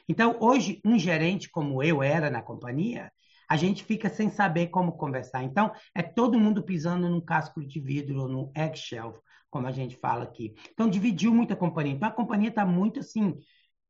Então, 0.07 0.37
hoje, 0.39 0.79
um 0.85 0.97
gerente 0.97 1.49
como 1.49 1.81
eu 1.83 2.01
era 2.03 2.29
na 2.29 2.41
companhia, 2.41 3.11
a 3.49 3.57
gente 3.57 3.83
fica 3.83 4.09
sem 4.09 4.29
saber 4.29 4.67
como 4.67 4.93
conversar. 4.93 5.43
Então, 5.43 5.71
é 5.93 6.01
todo 6.01 6.39
mundo 6.39 6.63
pisando 6.63 7.09
num 7.09 7.19
casco 7.19 7.65
de 7.65 7.79
vidro 7.79 8.21
ou 8.21 8.27
num 8.27 8.51
eggshell, 8.55 9.21
como 9.49 9.67
a 9.67 9.71
gente 9.71 9.95
fala 9.97 10.23
aqui. 10.23 10.53
Então, 10.71 10.89
dividiu 10.89 11.33
muito 11.33 11.53
a 11.53 11.57
companhia. 11.57 11.93
Então, 11.93 12.07
a 12.07 12.13
companhia 12.13 12.49
está 12.49 12.65
muito 12.65 13.01
assim, 13.01 13.37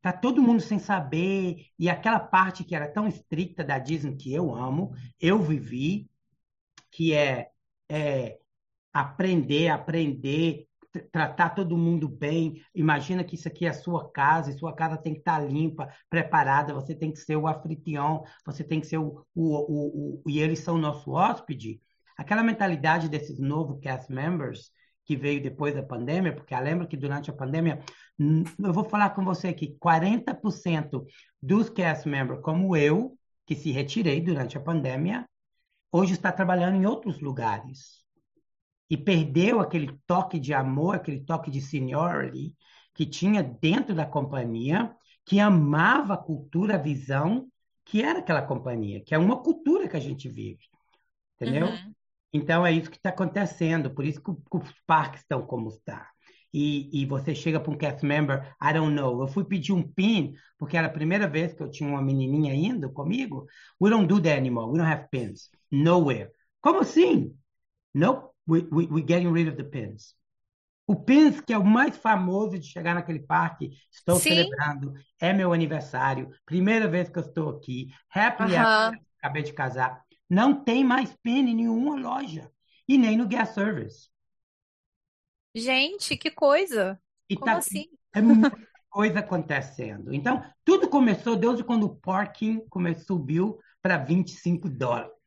tá 0.01 0.11
todo 0.11 0.41
mundo 0.41 0.61
sem 0.61 0.79
saber, 0.79 1.67
e 1.77 1.89
aquela 1.89 2.19
parte 2.19 2.63
que 2.63 2.75
era 2.75 2.91
tão 2.91 3.07
estricta 3.07 3.63
da 3.63 3.77
Disney 3.77 4.15
que 4.17 4.33
eu 4.33 4.53
amo, 4.53 4.93
eu 5.19 5.39
vivi, 5.39 6.09
que 6.91 7.13
é, 7.13 7.49
é 7.89 8.39
aprender, 8.93 9.69
aprender, 9.69 10.67
tratar 11.11 11.49
todo 11.51 11.77
mundo 11.77 12.07
bem. 12.07 12.61
Imagina 12.75 13.23
que 13.23 13.35
isso 13.35 13.47
aqui 13.47 13.65
é 13.65 13.69
a 13.69 13.73
sua 13.73 14.11
casa, 14.11 14.51
e 14.51 14.57
sua 14.57 14.73
casa 14.73 14.97
tem 14.97 15.13
que 15.13 15.19
estar 15.19 15.39
limpa, 15.39 15.89
preparada, 16.09 16.73
você 16.73 16.93
tem 16.93 17.11
que 17.11 17.19
ser 17.19 17.35
o 17.35 17.47
anfitrião, 17.47 18.23
você 18.45 18.63
tem 18.63 18.79
que 18.79 18.87
ser 18.87 18.97
o, 18.97 19.25
o, 19.33 19.43
o, 19.43 20.21
o, 20.23 20.29
e 20.29 20.39
eles 20.39 20.59
são 20.59 20.77
nosso 20.77 21.11
hóspede. 21.11 21.81
Aquela 22.17 22.43
mentalidade 22.43 23.09
desses 23.09 23.39
novos 23.39 23.79
cast 23.79 24.11
members 24.11 24.71
que 25.05 25.15
veio 25.15 25.41
depois 25.41 25.73
da 25.73 25.83
pandemia, 25.83 26.33
porque 26.33 26.55
lembra 26.55 26.87
que 26.87 26.95
durante 26.95 27.29
a 27.29 27.33
pandemia, 27.33 27.83
eu 28.19 28.73
vou 28.73 28.83
falar 28.83 29.09
com 29.11 29.25
você 29.25 29.47
aqui, 29.47 29.75
40% 29.79 31.03
dos 31.41 31.69
cast 31.69 32.07
members, 32.07 32.41
como 32.41 32.75
eu, 32.75 33.17
que 33.45 33.55
se 33.55 33.71
retirei 33.71 34.21
durante 34.21 34.57
a 34.57 34.61
pandemia, 34.61 35.25
hoje 35.91 36.13
está 36.13 36.31
trabalhando 36.31 36.75
em 36.75 36.85
outros 36.85 37.19
lugares 37.19 38.00
e 38.91 38.97
perdeu 38.97 39.61
aquele 39.61 39.97
toque 40.05 40.37
de 40.37 40.53
amor, 40.53 40.95
aquele 40.95 41.21
toque 41.21 41.49
de 41.49 41.61
seniority 41.61 42.53
que 42.93 43.05
tinha 43.05 43.41
dentro 43.41 43.95
da 43.95 44.05
companhia, 44.05 44.93
que 45.25 45.39
amava 45.39 46.15
a 46.15 46.17
cultura, 46.17 46.75
a 46.75 46.77
visão 46.77 47.47
que 47.85 48.01
era 48.03 48.19
aquela 48.19 48.41
companhia, 48.41 49.01
que 49.01 49.15
é 49.15 49.17
uma 49.17 49.41
cultura 49.41 49.87
que 49.87 49.95
a 49.95 49.99
gente 49.99 50.27
vive, 50.27 50.65
entendeu? 51.35 51.67
Uhum. 51.67 51.93
Então 52.33 52.65
é 52.65 52.73
isso 52.73 52.91
que 52.91 52.97
está 52.97 53.11
acontecendo, 53.11 53.91
por 53.91 54.03
isso 54.03 54.21
que, 54.21 54.33
que 54.33 54.57
os 54.57 54.73
parques 54.85 55.21
estão 55.21 55.41
como 55.41 55.69
está. 55.69 56.09
E, 56.53 56.89
e, 57.01 57.05
você 57.05 57.33
chega 57.33 57.61
para 57.61 57.71
um 57.71 57.77
cast 57.77 58.05
member, 58.05 58.53
I 58.61 58.73
don't 58.73 58.93
know. 58.93 59.21
Eu 59.21 59.27
fui 59.29 59.45
pedir 59.45 59.71
um 59.71 59.81
pin, 59.81 60.33
porque 60.57 60.75
era 60.75 60.87
a 60.87 60.91
primeira 60.91 61.29
vez 61.29 61.53
que 61.53 61.63
eu 61.63 61.71
tinha 61.71 61.89
uma 61.89 62.01
menininha 62.01 62.53
indo 62.53 62.91
comigo. 62.91 63.47
We 63.81 63.89
don't 63.89 64.05
do 64.05 64.21
that 64.21 64.37
anymore. 64.37 64.69
We 64.69 64.79
don't 64.79 64.91
have 64.91 65.07
pins. 65.09 65.49
Nowhere. 65.71 66.29
Como 66.59 66.81
assim? 66.81 67.33
Nope 67.93 68.30
we, 68.51 68.67
we, 68.69 68.87
we're 68.87 69.05
getting 69.05 69.31
rid 69.31 69.47
of 69.47 69.55
the 69.55 69.63
pins. 69.63 70.13
O 70.85 70.95
pins, 70.95 71.39
que 71.39 71.53
é 71.53 71.57
o 71.57 71.63
mais 71.63 71.95
famoso 71.95 72.59
de 72.59 72.67
chegar 72.67 72.95
naquele 72.95 73.19
parque, 73.19 73.71
estou 73.89 74.17
Sim. 74.17 74.31
celebrando, 74.31 74.93
é 75.21 75.31
meu 75.31 75.53
aniversário, 75.53 76.29
primeira 76.45 76.85
vez 76.85 77.07
que 77.07 77.17
eu 77.17 77.23
estou 77.23 77.49
aqui, 77.49 77.87
happy, 78.13 78.43
uh 78.43 78.47
-huh. 78.47 78.99
acabei 79.19 79.43
de 79.43 79.53
casar. 79.53 80.03
Não 80.29 80.63
tem 80.63 80.83
mais 80.83 81.15
pin 81.23 81.47
em 81.47 81.55
nenhuma 81.55 81.95
loja, 81.95 82.51
e 82.87 82.97
nem 82.97 83.15
no 83.15 83.27
gas 83.27 83.49
service. 83.53 84.09
Gente, 85.55 86.17
que 86.17 86.29
coisa! 86.29 86.99
E 87.29 87.35
Como 87.35 87.45
tá, 87.45 87.57
assim? 87.57 87.87
É 88.13 88.21
muita 88.21 88.51
coisa 88.89 89.19
acontecendo. 89.19 90.13
Então, 90.13 90.43
tudo 90.65 90.89
começou 90.89 91.37
desde 91.37 91.63
quando 91.63 91.85
o 91.85 91.95
parking 91.95 92.59
começou, 92.69 93.15
subiu 93.15 93.57
para 93.81 93.97
25 93.97 94.67
dólares. 94.67 95.20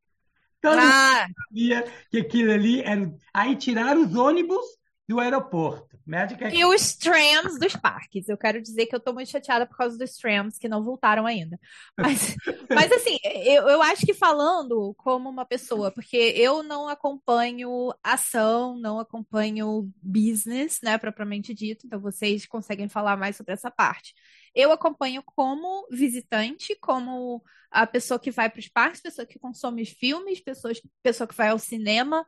Todo 0.64 0.78
ah. 0.78 1.26
mundo 1.26 1.34
sabia 1.48 1.84
que 2.10 2.18
aquilo 2.18 2.52
ali 2.52 2.80
era. 2.80 3.12
Aí 3.34 3.54
tiraram 3.54 4.02
os 4.02 4.14
ônibus 4.14 4.64
do 5.06 5.20
aeroporto. 5.20 5.94
Magic 6.06 6.42
e 6.54 6.64
os 6.66 6.94
trams 6.96 7.58
dos 7.58 7.74
parques. 7.76 8.28
Eu 8.28 8.36
quero 8.36 8.60
dizer 8.60 8.86
que 8.86 8.94
eu 8.94 9.00
tô 9.00 9.14
muito 9.14 9.30
chateada 9.30 9.66
por 9.66 9.76
causa 9.76 9.96
dos 9.96 10.16
trams 10.16 10.58
que 10.58 10.68
não 10.68 10.84
voltaram 10.84 11.26
ainda. 11.26 11.58
Mas, 11.98 12.36
mas 12.68 12.92
assim, 12.92 13.16
eu, 13.22 13.68
eu 13.68 13.82
acho 13.82 14.04
que 14.04 14.12
falando 14.12 14.94
como 14.98 15.30
uma 15.30 15.46
pessoa, 15.46 15.90
porque 15.90 16.16
eu 16.36 16.62
não 16.62 16.88
acompanho 16.88 17.92
ação, 18.02 18.76
não 18.78 18.98
acompanho 18.98 19.90
business, 20.02 20.80
né, 20.82 20.98
propriamente 20.98 21.54
dito, 21.54 21.86
então 21.86 22.00
vocês 22.00 22.46
conseguem 22.46 22.88
falar 22.88 23.16
mais 23.16 23.36
sobre 23.36 23.54
essa 23.54 23.70
parte. 23.70 24.14
Eu 24.54 24.72
acompanho 24.72 25.22
como 25.22 25.86
visitante, 25.90 26.76
como 26.76 27.42
a 27.70 27.86
pessoa 27.86 28.20
que 28.20 28.30
vai 28.30 28.48
para 28.48 28.60
os 28.60 28.68
parques, 28.68 29.00
pessoa 29.00 29.26
que 29.26 29.38
consome 29.38 29.84
filmes, 29.84 30.40
pessoas, 30.40 30.80
pessoa 31.02 31.26
que 31.26 31.34
vai 31.34 31.48
ao 31.48 31.58
cinema. 31.58 32.24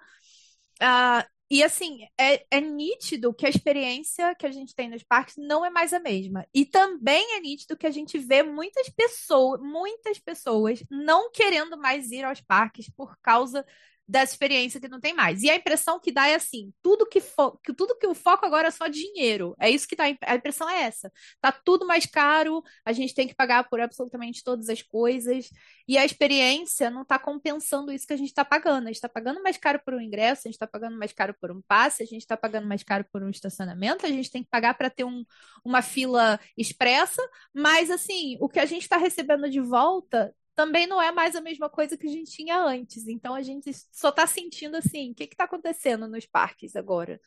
Uh, 0.83 1.37
e 1.49 1.63
assim, 1.63 2.01
é, 2.19 2.45
é, 2.51 2.61
nítido 2.61 3.33
que 3.33 3.47
a 3.47 3.49
experiência 3.49 4.35
que 4.35 4.47
a 4.47 4.51
gente 4.51 4.75
tem 4.75 4.91
nos 4.91 5.05
parques 5.05 5.37
não 5.37 5.65
é 5.65 5.71
mais 5.71 5.93
a 5.93 6.01
mesma. 6.01 6.45
E 6.53 6.65
também 6.65 7.37
é 7.37 7.41
nítido 7.41 7.77
que 7.77 7.87
a 7.87 7.91
gente 7.91 8.19
vê 8.19 8.43
muitas 8.43 8.89
pessoas, 8.89 9.61
muitas 9.61 10.19
pessoas 10.19 10.83
não 10.91 11.31
querendo 11.31 11.79
mais 11.79 12.11
ir 12.11 12.25
aos 12.25 12.41
parques 12.41 12.91
por 12.91 13.17
causa 13.23 13.65
dessa 14.09 14.33
experiência 14.33 14.81
que 14.81 14.89
não 14.89 15.01
tem 15.01 15.15
mais. 15.15 15.43
E 15.43 15.51
a 15.51 15.57
impressão 15.57 15.99
que 15.99 16.13
dá 16.13 16.29
é 16.29 16.35
assim, 16.37 16.73
tudo 16.83 17.07
que, 17.07 17.21
fo 17.21 17.59
que 17.63 17.75
tudo 17.75 17.99
que 17.99 18.07
o 18.07 18.15
foco 18.15 18.47
agora 18.47 18.69
é 18.69 18.71
só 18.71 18.87
dinheiro. 18.87 19.55
É 19.59 19.69
isso 19.69 19.87
que 19.87 19.97
dá, 19.97 20.05
a 20.23 20.35
impressão 20.37 20.69
é 20.69 20.83
essa. 20.83 21.11
Tá 21.41 21.51
tudo 21.51 21.87
mais 21.87 22.07
caro, 22.07 22.63
a 22.85 22.93
gente 22.93 23.15
tem 23.15 23.27
que 23.27 23.35
pagar 23.35 23.69
por 23.69 23.81
absolutamente 23.81 24.45
todas 24.45 24.69
as 24.69 24.83
coisas, 24.83 25.51
e 25.89 25.99
a 25.99 26.05
experiência 26.05 26.91
não 26.91 27.03
está 27.03 27.19
compensando 27.19 27.93
isso 27.93 28.07
que 28.07 28.13
a 28.13 28.17
gente 28.17 28.29
está 28.29 28.45
pagando. 28.45 28.85
A 28.85 28.87
gente 28.89 28.97
está 28.97 29.09
pagando 29.09 29.43
mais 29.43 29.57
caro 29.57 29.81
por 29.85 29.95
um 29.95 30.01
ingresso, 30.01 30.43
a 30.45 30.49
gente 30.49 30.55
está 30.55 30.67
pagando 30.67 30.97
mais 30.97 31.13
caro 31.13 31.35
por 31.41 31.51
um 31.51 31.61
passe, 31.63 32.03
a 32.03 32.07
gente 32.07 32.23
está 32.23 32.37
pagando 32.37 32.67
mais 32.67 32.83
caro 32.83 33.05
por 33.13 33.23
um 33.23 33.31
estacionamento, 33.31 34.07
a 34.07 34.09
gente 34.09 34.31
tem 34.31 34.43
que 34.43 34.51
pagar 34.51 34.75
para 34.75 34.91
ter 34.91 35.05
um, 35.05 35.25
uma 35.65 35.83
fila 35.83 36.39
expressa, 36.57 37.23
mas 37.53 37.91
assim, 37.91 38.37
o 38.41 38.49
que 38.49 38.61
a 38.61 38.67
gente 38.67 38.83
está 38.83 38.97
recebendo 38.97 39.49
de 39.51 39.61
volta 39.61 40.35
também 40.57 40.87
não 40.87 41.01
é 41.01 41.13
mais 41.13 41.37
a 41.37 41.41
mesma 41.41 41.69
coisa 41.69 41.99
que 41.99 42.07
a 42.07 42.11
gente 42.11 42.33
tinha 42.33 42.59
antes. 42.59 43.07
Então 43.07 43.35
a 43.35 43.43
gente 43.43 43.71
só 43.93 44.09
está 44.09 44.27
sentindo 44.27 44.77
assim, 44.77 45.13
o 45.13 45.15
que 45.15 45.25
está 45.25 45.45
acontecendo 45.45 46.09
nos 46.09 46.27
parques 46.27 46.75
agora? 46.75 47.21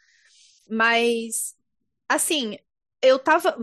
Mas, 0.67 1.55
assim, 2.07 2.57
eu 3.01 3.17
estava 3.17 3.55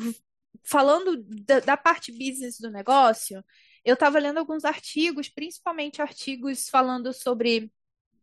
falando 0.64 1.22
da, 1.44 1.61
da, 1.61 1.76
parte 1.76 2.12
business 2.12 2.59
do 2.59 2.70
negócio, 2.70 3.44
eu 3.85 3.94
estava 3.94 4.18
lendo 4.18 4.38
alguns 4.38 4.64
artigos, 4.64 5.29
principalmente 5.29 6.02
artigos 6.02 6.68
falando 6.68 7.12
sobre, 7.12 7.72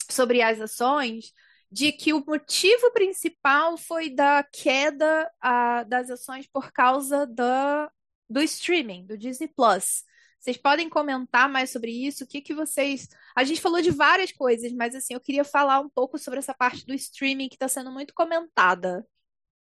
sobre 0.09 0.41
as 0.41 0.59
ações, 0.59 1.33
de 1.71 1.91
que 1.91 2.13
o 2.13 2.23
motivo 2.25 2.91
principal 2.91 3.77
foi 3.77 4.09
da 4.09 4.43
queda 4.43 5.29
a, 5.41 5.83
das 5.83 6.09
ações 6.09 6.47
por 6.47 6.71
causa 6.71 7.25
da, 7.25 7.91
do 8.29 8.41
streaming, 8.41 9.05
do 9.05 9.17
Disney 9.17 9.47
Plus. 9.47 10.03
Vocês 10.43 10.57
podem 10.57 10.89
comentar 10.89 11.47
mais 11.47 11.69
sobre 11.69 11.89
isso? 11.89 12.25
O 12.25 12.27
que 12.27 12.41
que 12.41 12.53
vocês. 12.53 13.07
A 13.33 13.45
gente 13.45 13.61
falou 13.61 13.81
de 13.81 13.91
várias 13.91 14.29
coisas, 14.29 14.73
mas 14.73 14.93
assim, 14.93 15.13
eu 15.13 15.21
queria 15.21 15.45
falar 15.45 15.79
um 15.79 15.87
pouco 15.87 16.19
sobre 16.19 16.39
essa 16.39 16.53
parte 16.53 16.85
do 16.85 16.93
streaming 16.93 17.47
que 17.47 17.55
está 17.55 17.69
sendo 17.69 17.89
muito 17.89 18.13
comentada. 18.13 19.07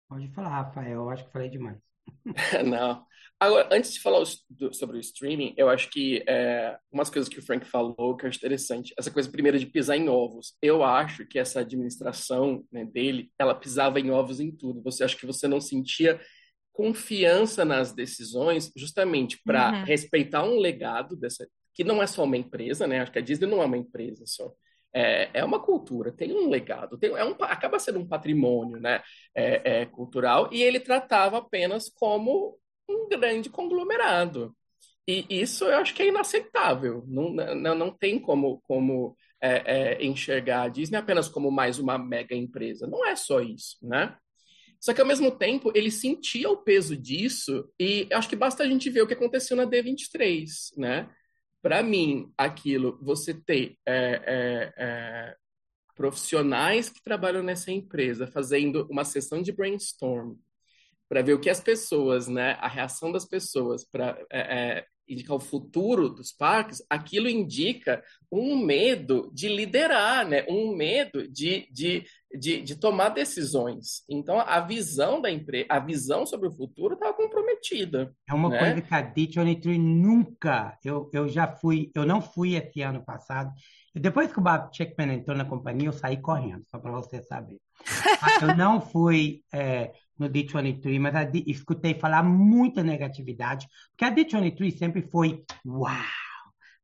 Pode 0.07 0.27
falar, 0.31 0.49
Rafael. 0.49 0.91
Eu 0.91 1.09
acho 1.09 1.25
que 1.25 1.31
falei 1.31 1.49
demais. 1.49 1.79
Não. 2.69 3.03
Agora, 3.39 3.67
antes 3.71 3.93
de 3.93 3.99
falar 3.99 4.23
sobre 4.71 4.97
o 4.97 4.99
streaming, 4.99 5.55
eu 5.57 5.69
acho 5.69 5.89
que 5.89 6.23
é, 6.27 6.77
umas 6.91 7.09
coisas 7.09 7.27
que 7.27 7.39
o 7.39 7.43
Frank 7.43 7.65
falou 7.65 8.15
que 8.15 8.25
eu 8.25 8.29
acho 8.29 8.37
interessante. 8.37 8.93
Essa 8.95 9.09
coisa 9.09 9.31
primeira 9.31 9.57
de 9.57 9.65
pisar 9.65 9.97
em 9.97 10.07
ovos. 10.07 10.55
Eu 10.61 10.83
acho 10.83 11.25
que 11.25 11.39
essa 11.39 11.61
administração 11.61 12.63
né, 12.71 12.85
dele, 12.85 13.31
ela 13.39 13.55
pisava 13.55 13.99
em 13.99 14.11
ovos 14.11 14.39
em 14.39 14.51
tudo. 14.51 14.83
Você 14.83 15.03
acha 15.03 15.17
que 15.17 15.25
você 15.25 15.47
não 15.47 15.59
sentia 15.59 16.21
confiança 16.79 17.65
nas 17.65 17.91
decisões, 17.91 18.71
justamente 18.73 19.37
para 19.43 19.69
uhum. 19.69 19.83
respeitar 19.83 20.45
um 20.45 20.57
legado 20.57 21.13
dessa, 21.17 21.45
que 21.73 21.83
não 21.83 22.01
é 22.01 22.07
só 22.07 22.23
uma 22.23 22.37
empresa, 22.37 22.87
né? 22.87 23.01
Acho 23.01 23.11
que 23.11 23.19
a 23.19 23.21
Disney 23.21 23.49
não 23.49 23.61
é 23.61 23.65
uma 23.65 23.75
empresa 23.75 24.23
só. 24.25 24.49
É, 24.93 25.29
é 25.33 25.43
uma 25.43 25.61
cultura, 25.61 26.09
tem 26.09 26.31
um 26.31 26.47
legado, 26.49 26.97
tem, 26.97 27.09
é 27.09 27.25
um, 27.25 27.35
acaba 27.41 27.79
sendo 27.79 27.99
um 27.99 28.07
patrimônio 28.07 28.79
né, 28.79 29.03
é, 29.35 29.81
é, 29.81 29.85
cultural, 29.87 30.47
e 30.53 30.63
ele 30.63 30.79
tratava 30.79 31.39
apenas 31.39 31.89
como 31.89 32.57
um 32.89 33.09
grande 33.09 33.49
conglomerado. 33.49 34.55
E 35.05 35.25
isso 35.29 35.65
eu 35.65 35.79
acho 35.79 35.93
que 35.93 36.03
é 36.03 36.07
inaceitável. 36.07 37.03
Não, 37.07 37.29
não, 37.29 37.75
não 37.75 37.91
tem 37.91 38.17
como, 38.17 38.61
como 38.61 39.17
é, 39.41 39.97
é, 39.97 40.05
enxergar 40.05 40.61
a 40.61 40.69
Disney 40.69 40.97
apenas 40.97 41.27
como 41.27 41.51
mais 41.51 41.77
uma 41.77 41.97
mega 41.97 42.33
empresa. 42.33 42.87
Não 42.87 43.05
é 43.05 43.17
só 43.17 43.41
isso, 43.41 43.77
né? 43.81 44.15
Só 44.79 44.93
que 44.93 45.01
ao 45.01 45.07
mesmo 45.07 45.29
tempo 45.31 45.71
ele 45.75 45.91
sentia 45.91 46.49
o 46.49 46.57
peso 46.57 46.95
disso 46.95 47.69
e 47.79 48.07
acho 48.11 48.29
que 48.29 48.35
basta 48.35 48.63
a 48.63 48.67
gente 48.67 48.89
ver 48.89 49.01
o 49.01 49.07
que 49.07 49.13
aconteceu 49.13 49.57
na 49.57 49.65
D23, 49.65 50.47
né? 50.77 51.09
Para 51.61 51.83
mim, 51.83 52.31
aquilo, 52.37 52.97
você 53.01 53.33
ter 53.33 53.77
é, 53.85 53.93
é, 54.25 54.73
é, 54.77 55.35
profissionais 55.93 56.89
que 56.89 57.03
trabalham 57.03 57.43
nessa 57.43 57.71
empresa 57.71 58.25
fazendo 58.25 58.87
uma 58.89 59.03
sessão 59.03 59.41
de 59.41 59.51
brainstorm 59.51 60.35
para 61.09 61.21
ver 61.21 61.33
o 61.33 61.39
que 61.39 61.49
as 61.49 61.59
pessoas, 61.59 62.27
né, 62.27 62.55
a 62.61 62.67
reação 62.67 63.11
das 63.11 63.25
pessoas 63.25 63.83
para 63.83 64.17
é, 64.31 64.77
é, 64.77 64.85
indica 65.09 65.33
o 65.33 65.39
futuro 65.39 66.07
dos 66.07 66.31
parques, 66.31 66.83
aquilo 66.87 67.27
indica 67.27 68.03
um 68.31 68.55
medo 68.55 69.31
de 69.33 69.49
liderar, 69.49 70.27
né? 70.27 70.45
um 70.47 70.75
medo 70.75 71.27
de, 71.27 71.67
de, 71.71 72.05
de, 72.31 72.61
de 72.61 72.75
tomar 72.75 73.09
decisões. 73.09 74.03
Então, 74.09 74.39
a 74.39 74.59
visão 74.59 75.21
da 75.21 75.31
empresa, 75.31 75.65
a 75.69 75.79
visão 75.79 76.25
sobre 76.25 76.47
o 76.47 76.51
futuro 76.51 76.93
estava 76.93 77.13
comprometida. 77.13 78.13
É 78.27 78.33
uma 78.33 78.49
né? 78.49 78.59
coisa 78.59 78.81
que 78.81 78.93
a 78.93 79.13
D23 79.13 79.77
nunca, 79.77 80.77
eu, 80.83 81.09
eu 81.11 81.27
já 81.27 81.47
fui, 81.47 81.91
eu 81.95 82.05
não 82.05 82.21
fui 82.21 82.55
esse 82.55 82.81
ano 82.81 83.03
passado, 83.03 83.51
depois 83.95 84.31
que 84.31 84.39
o 84.39 84.43
Bob 84.43 84.69
Checkman 84.71 85.15
entrou 85.15 85.35
na 85.35 85.45
companhia, 85.45 85.87
eu 85.87 85.93
saí 85.93 86.17
correndo, 86.17 86.63
só 86.69 86.77
para 86.77 86.91
você 86.91 87.21
saber. 87.23 87.59
eu 88.41 88.55
não 88.55 88.79
fui 88.81 89.41
é, 89.51 89.91
no 90.17 90.29
D23, 90.29 90.99
mas 90.99 91.31
D, 91.31 91.43
escutei 91.47 91.95
falar 91.95 92.21
muita 92.21 92.83
negatividade, 92.83 93.67
porque 93.89 94.05
a 94.05 94.13
D23 94.13 94.77
sempre 94.77 95.01
foi, 95.01 95.43
uau, 95.65 95.93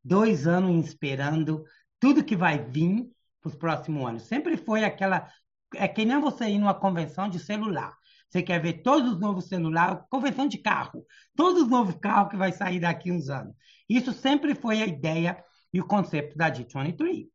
dois 0.04 0.48
anos 0.48 0.88
esperando 0.88 1.64
tudo 2.00 2.24
que 2.24 2.36
vai 2.36 2.64
vir 2.64 3.10
para 3.46 3.50
os 3.50 3.56
próximos 3.56 4.08
anos. 4.08 4.24
Sempre 4.24 4.58
foi 4.58 4.84
aquela, 4.84 5.30
é 5.76 5.88
que 5.88 6.04
nem 6.04 6.20
você 6.20 6.50
ir 6.50 6.58
numa 6.58 6.74
convenção 6.74 7.30
de 7.30 7.40
celular. 7.40 7.96
Você 8.30 8.42
quer 8.42 8.60
ver 8.60 8.82
todos 8.82 9.14
os 9.14 9.20
novos 9.20 9.48
celulares, 9.48 10.04
convenção 10.10 10.48
de 10.48 10.58
carro, 10.58 11.06
todos 11.36 11.64
os 11.64 11.70
novos 11.70 11.96
carros 11.96 12.32
que 12.32 12.38
vai 12.38 12.52
sair 12.52 12.80
daqui 12.80 13.12
uns 13.12 13.30
anos. 13.30 13.56
Isso 13.88 14.12
sempre 14.12 14.56
foi 14.56 14.82
a 14.82 14.88
ideia 14.88 15.42
e 15.72 15.80
o 15.80 15.86
conceito 15.86 16.36
da 16.36 16.52
D23. 16.52 17.28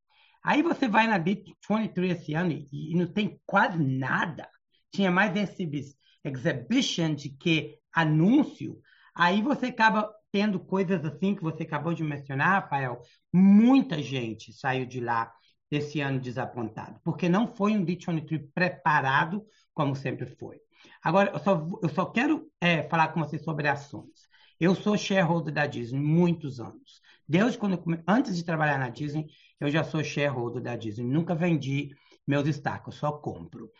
Aí 0.42 0.62
você 0.62 0.88
vai 0.88 1.06
na 1.06 1.18
D23 1.18 2.10
esse 2.10 2.34
ano 2.34 2.50
e, 2.50 2.92
e 2.92 2.94
não 2.96 3.06
tem 3.06 3.40
quase 3.46 3.78
nada. 3.78 4.48
Tinha 4.92 5.10
mais 5.10 5.32
exhibition 5.36 7.14
de 7.14 7.28
que 7.30 7.78
anúncio. 7.94 8.80
Aí 9.14 9.42
você 9.42 9.66
acaba 9.66 10.12
tendo 10.32 10.58
coisas 10.58 11.04
assim 11.04 11.34
que 11.34 11.42
você 11.42 11.62
acabou 11.62 11.94
de 11.94 12.02
mencionar, 12.02 12.62
Rafael. 12.62 13.00
Muita 13.32 14.02
gente 14.02 14.52
saiu 14.52 14.86
de 14.86 15.00
lá 15.00 15.32
desse 15.70 16.00
ano 16.00 16.18
desapontado, 16.18 16.98
porque 17.04 17.28
não 17.28 17.46
foi 17.46 17.76
um 17.76 17.84
D23 17.84 18.50
preparado 18.52 19.44
como 19.72 19.94
sempre 19.94 20.26
foi. 20.26 20.60
Agora, 21.02 21.30
eu 21.32 21.38
só, 21.38 21.68
eu 21.82 21.88
só 21.88 22.06
quero 22.06 22.50
é, 22.60 22.82
falar 22.88 23.08
com 23.08 23.20
você 23.20 23.38
sobre 23.38 23.68
ações. 23.68 24.28
Eu 24.58 24.74
sou 24.74 24.96
shareholder 24.96 25.54
da 25.54 25.66
Disney 25.66 26.00
muitos 26.00 26.60
anos. 26.60 27.00
Desde 27.26 27.56
quando 27.56 27.74
eu, 27.74 28.02
antes 28.06 28.36
de 28.36 28.44
trabalhar 28.44 28.78
na 28.78 28.88
Disney, 28.88 29.26
eu 29.58 29.70
já 29.70 29.84
sou 29.84 30.02
shareholder 30.02 30.62
da 30.62 30.76
Disney. 30.76 31.06
Nunca 31.06 31.34
vendi 31.34 31.90
meus 32.26 32.44
destaques, 32.44 32.94
só 32.94 33.12
compro. 33.12 33.70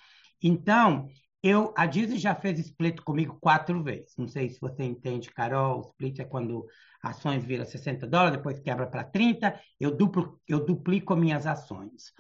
Então, 0.43 1.09
eu, 1.43 1.73
a 1.77 1.87
Disney 1.87 2.19
já 2.19 2.35
fez 2.35 2.59
split 2.59 3.01
comigo 3.01 3.39
quatro 3.41 3.83
vezes. 3.83 4.15
Não 4.19 4.29
sei 4.29 4.51
se 4.51 4.61
você 4.61 4.83
entende, 4.85 5.31
Carol. 5.31 5.81
Split 5.93 6.19
é 6.21 6.25
quando 6.25 6.67
ações 7.03 7.45
viram 7.45 7.65
60 7.65 8.07
dólares, 8.07 8.37
depois 8.37 8.61
quebra 8.61 8.87
para 8.87 9.05
30. 9.05 9.59
Eu, 9.79 9.97
duplo, 9.97 10.41
eu 10.47 10.65
duplico 10.65 11.17
minhas 11.17 11.47
ações. 11.47 12.13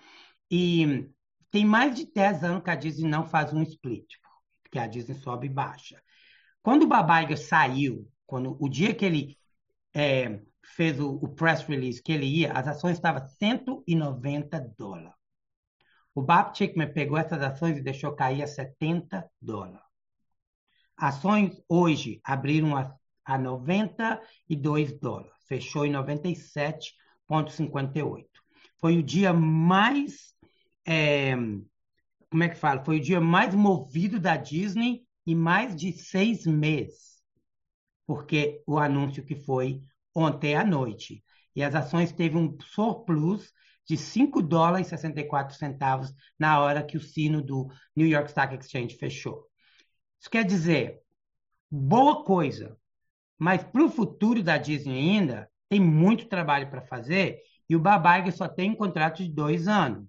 E 0.50 1.09
tem 1.50 1.64
mais 1.64 1.94
de 1.94 2.11
10 2.12 2.44
anos 2.44 2.62
que 2.62 2.70
a 2.70 2.74
Disney 2.74 3.09
não 3.09 3.26
faz 3.26 3.52
um 3.52 3.62
split, 3.62 4.06
porque 4.62 4.78
a 4.78 4.87
Disney 4.87 5.16
sobe 5.16 5.46
e 5.46 5.50
baixa. 5.50 6.00
Quando 6.62 6.85
o 6.85 6.88
Babaiga 6.88 7.37
saiu, 7.37 8.09
quando 8.26 8.56
o 8.61 8.68
dia 8.68 8.94
que 8.94 9.04
ele 9.04 9.37
é, 9.94 10.40
fez 10.76 11.00
o, 11.00 11.14
o, 11.14 11.28
press 11.28 11.62
release 11.62 12.02
que 12.02 12.12
ele 12.12 12.26
ia, 12.26 12.52
as 12.52 12.68
ações 12.68 12.96
estavam 12.96 13.26
190 13.26 14.61
dólares. 14.78 15.19
O 16.20 16.22
Bob 16.22 16.54
Chickman 16.54 16.92
pegou 16.92 17.16
essas 17.16 17.40
ações 17.40 17.78
e 17.78 17.83
deixou 17.83 18.12
cair 18.12 18.42
a 18.42 18.46
70 18.46 19.26
dólares. 19.40 19.80
Ações 20.94 21.59
hoje 21.66 22.20
abriram 22.22 22.76
a, 22.76 22.94
a 23.24 23.38
92 23.38 25.00
dólares, 25.00 25.33
fechou 25.48 25.87
em 25.87 25.92
97,58. 25.92 28.26
Foi 28.76 28.98
o 28.98 29.02
dia 29.02 29.33
mais. 29.33 30.35
É, 30.87 31.35
como 32.28 32.42
é 32.42 32.50
que 32.50 32.56
fala? 32.56 32.85
Foi 32.85 32.98
o 32.98 33.02
dia 33.02 33.18
mais 33.18 33.54
movido 33.54 34.20
da 34.20 34.37
Disney 34.37 35.06
em 35.26 35.35
mais 35.35 35.74
de 35.74 35.90
seis 35.90 36.44
meses, 36.44 37.22
porque 38.06 38.62
o 38.66 38.78
anúncio 38.78 39.24
que 39.24 39.37
foi 39.37 39.80
ontem 40.14 40.54
à 40.54 40.66
noite. 40.66 41.24
E 41.56 41.62
as 41.62 41.74
ações 41.74 42.12
teve 42.12 42.37
um 42.37 42.59
surplus 42.61 43.50
de 43.90 43.96
5 43.96 44.40
dólares 44.40 44.87
e 44.87 44.90
64 44.90 45.57
centavos 45.57 46.14
na 46.38 46.61
hora 46.61 46.81
que 46.81 46.96
o 46.96 47.00
sino 47.00 47.42
do 47.42 47.66
New 47.96 48.07
York 48.07 48.29
Stock 48.29 48.55
Exchange 48.55 48.96
fechou. 48.96 49.48
Isso 50.20 50.31
quer 50.31 50.44
dizer, 50.44 51.00
boa 51.68 52.22
coisa, 52.22 52.79
mas 53.37 53.64
para 53.64 53.85
o 53.85 53.90
futuro 53.90 54.44
da 54.44 54.57
Disney 54.59 54.96
ainda, 54.96 55.50
tem 55.68 55.81
muito 55.81 56.29
trabalho 56.29 56.70
para 56.70 56.83
fazer 56.83 57.40
e 57.68 57.74
o 57.74 57.81
Babaiga 57.81 58.31
só 58.31 58.46
tem 58.46 58.70
um 58.70 58.76
contrato 58.76 59.24
de 59.24 59.29
dois 59.29 59.66
anos. 59.66 60.07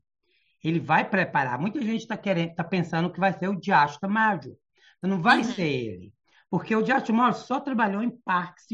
Ele 0.64 0.80
vai 0.80 1.10
preparar. 1.10 1.58
Muita 1.58 1.82
gente 1.82 2.02
está 2.02 2.16
querendo, 2.16 2.52
está 2.52 2.64
pensando 2.64 3.12
que 3.12 3.20
vai 3.20 3.34
ser 3.34 3.48
o 3.48 3.60
Diacho 3.60 4.00
Tamayo. 4.00 4.56
Não 5.02 5.20
vai 5.20 5.40
uhum. 5.40 5.44
ser 5.44 5.68
ele. 5.68 6.14
Porque 6.52 6.76
o 6.76 6.84
Diacho 6.84 7.08
Tamayo 7.08 7.34
só 7.34 7.60
trabalhou 7.60 8.04
em 8.04 8.12
parques 8.12 8.68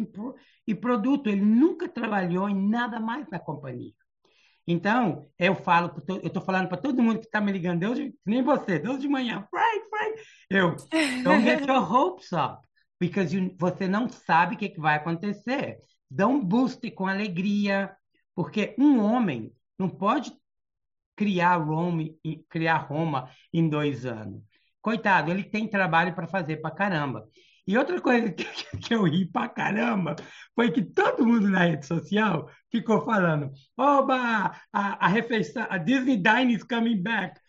e 0.68 0.76
produto. 0.76 1.30
Ele 1.30 1.46
nunca 1.46 1.88
trabalhou 1.88 2.50
em 2.50 2.70
nada 2.70 3.00
mais 3.00 3.26
na 3.30 3.40
companhia. 3.40 3.94
Então, 4.68 5.30
eu 5.40 5.56
falo, 5.56 5.96
eu 6.10 6.28
estou 6.28 6.42
falando 6.42 6.68
para 6.68 6.78
todo 6.78 7.02
mundo 7.02 7.20
que 7.20 7.26
está 7.26 7.40
me 7.40 7.54
ligando, 7.54 7.80
Deus, 7.80 7.98
nem 8.26 8.44
você, 8.44 8.78
Deus 8.78 9.00
de 9.00 9.08
manhã, 9.08 9.48
Frank, 9.50 9.90
Frank, 9.90 10.22
eu, 10.50 10.76
don't 11.24 11.42
get 11.42 11.66
your 11.66 11.80
hopes 11.90 12.34
up, 12.34 12.68
because 13.00 13.34
you, 13.34 13.56
você 13.58 13.88
não 13.88 14.10
sabe 14.10 14.56
o 14.56 14.58
que, 14.58 14.68
que 14.68 14.80
vai 14.80 14.98
acontecer. 14.98 15.78
Dá 16.12 16.28
um 16.28 16.44
boost 16.44 16.92
com 16.92 17.08
alegria, 17.08 17.96
porque 18.36 18.76
um 18.78 19.00
homem 19.00 19.54
não 19.80 19.90
pode 19.90 20.34
criar 21.16 21.56
Roma, 21.58 22.04
criar 22.50 22.78
Roma 22.78 23.30
em 23.54 23.70
dois 23.70 24.06
anos. 24.06 24.44
Coitado, 24.82 25.32
ele 25.32 25.44
tem 25.44 25.68
trabalho 25.68 26.14
para 26.14 26.28
fazer 26.28 26.58
para 26.58 26.76
caramba. 26.76 27.28
E 27.68 27.78
outra 27.78 28.00
coisa 28.00 28.32
que, 28.34 28.46
que, 28.78 28.94
eu 28.94 29.04
ri 29.04 29.26
pra 29.26 29.50
caramba 29.50 30.16
foi 30.56 30.72
que 30.72 30.82
todo 30.82 31.26
mundo 31.26 31.50
na 31.50 31.66
rede 31.66 31.86
social 31.86 32.50
ficou 32.72 33.04
falando: 33.04 33.52
Oba, 33.78 34.56
a, 34.72 35.06
a 35.06 35.08
refeição, 35.08 35.68
a 35.70 35.78
Disney 35.78 36.18
Dining 36.18 36.54
is 36.54 36.64
coming 36.64 37.04
back. 37.04 37.40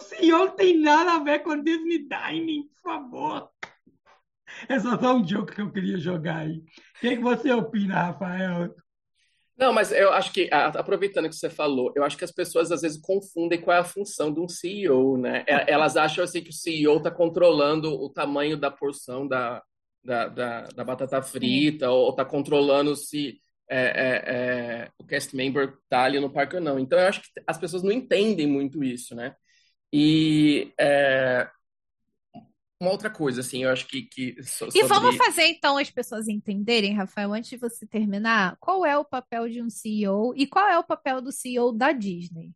Senhor 0.00 0.52
tem 0.52 0.80
nada 0.80 1.14
a 1.14 1.18
ver 1.22 1.40
com 1.40 1.62
Disney 1.62 2.08
Dining, 2.08 2.68
por 2.68 2.82
favor. 2.82 3.50
É 4.68 4.78
só, 4.78 4.98
só 4.98 5.16
um 5.16 5.26
jogo 5.26 5.46
que 5.46 5.60
eu 5.60 5.70
queria 5.70 5.98
jogar 5.98 6.38
aí. 6.38 6.58
O 6.58 7.00
que, 7.00 7.16
que 7.16 7.22
você 7.22 7.52
opina, 7.52 8.06
Rafael? 8.06 8.74
Não, 9.62 9.72
mas 9.72 9.92
eu 9.92 10.12
acho 10.12 10.32
que, 10.32 10.50
aproveitando 10.52 11.28
que 11.28 11.36
você 11.36 11.48
falou, 11.48 11.92
eu 11.94 12.02
acho 12.02 12.18
que 12.18 12.24
as 12.24 12.32
pessoas 12.32 12.72
às 12.72 12.82
vezes 12.82 13.00
confundem 13.00 13.60
qual 13.60 13.76
é 13.76 13.78
a 13.78 13.84
função 13.84 14.34
de 14.34 14.40
um 14.40 14.48
CEO, 14.48 15.16
né? 15.16 15.44
É, 15.46 15.72
elas 15.72 15.96
acham 15.96 16.24
assim 16.24 16.42
que 16.42 16.50
o 16.50 16.52
CEO 16.52 16.96
está 16.96 17.12
controlando 17.12 17.94
o 17.94 18.10
tamanho 18.10 18.56
da 18.56 18.72
porção 18.72 19.24
da, 19.24 19.62
da, 20.02 20.26
da, 20.26 20.62
da 20.62 20.82
batata 20.82 21.22
frita, 21.22 21.86
Sim. 21.86 21.92
ou 21.92 22.10
está 22.10 22.24
controlando 22.24 22.96
se 22.96 23.38
é, 23.70 23.82
é, 23.84 24.22
é, 24.26 24.90
o 24.98 25.06
cast 25.06 25.36
member 25.36 25.78
está 25.84 26.02
ali 26.02 26.18
no 26.18 26.32
parque 26.32 26.56
ou 26.56 26.60
não. 26.60 26.76
Então, 26.76 26.98
eu 26.98 27.06
acho 27.06 27.22
que 27.22 27.28
as 27.46 27.56
pessoas 27.56 27.84
não 27.84 27.92
entendem 27.92 28.48
muito 28.48 28.82
isso, 28.82 29.14
né? 29.14 29.32
E 29.92 30.72
é, 30.76 31.48
uma 32.82 32.90
outra 32.90 33.08
coisa, 33.08 33.40
assim, 33.40 33.62
eu 33.62 33.70
acho 33.70 33.86
que. 33.86 34.02
que 34.02 34.42
sobre... 34.42 34.76
E 34.76 34.82
vamos 34.82 35.16
fazer 35.16 35.44
então 35.44 35.78
as 35.78 35.88
pessoas 35.88 36.28
entenderem, 36.28 36.94
Rafael, 36.94 37.32
antes 37.32 37.48
de 37.48 37.56
você 37.56 37.86
terminar, 37.86 38.56
qual 38.58 38.84
é 38.84 38.98
o 38.98 39.04
papel 39.04 39.48
de 39.48 39.62
um 39.62 39.70
CEO 39.70 40.34
e 40.36 40.46
qual 40.48 40.68
é 40.68 40.76
o 40.76 40.84
papel 40.84 41.22
do 41.22 41.30
CEO 41.30 41.72
da 41.72 41.92
Disney? 41.92 42.50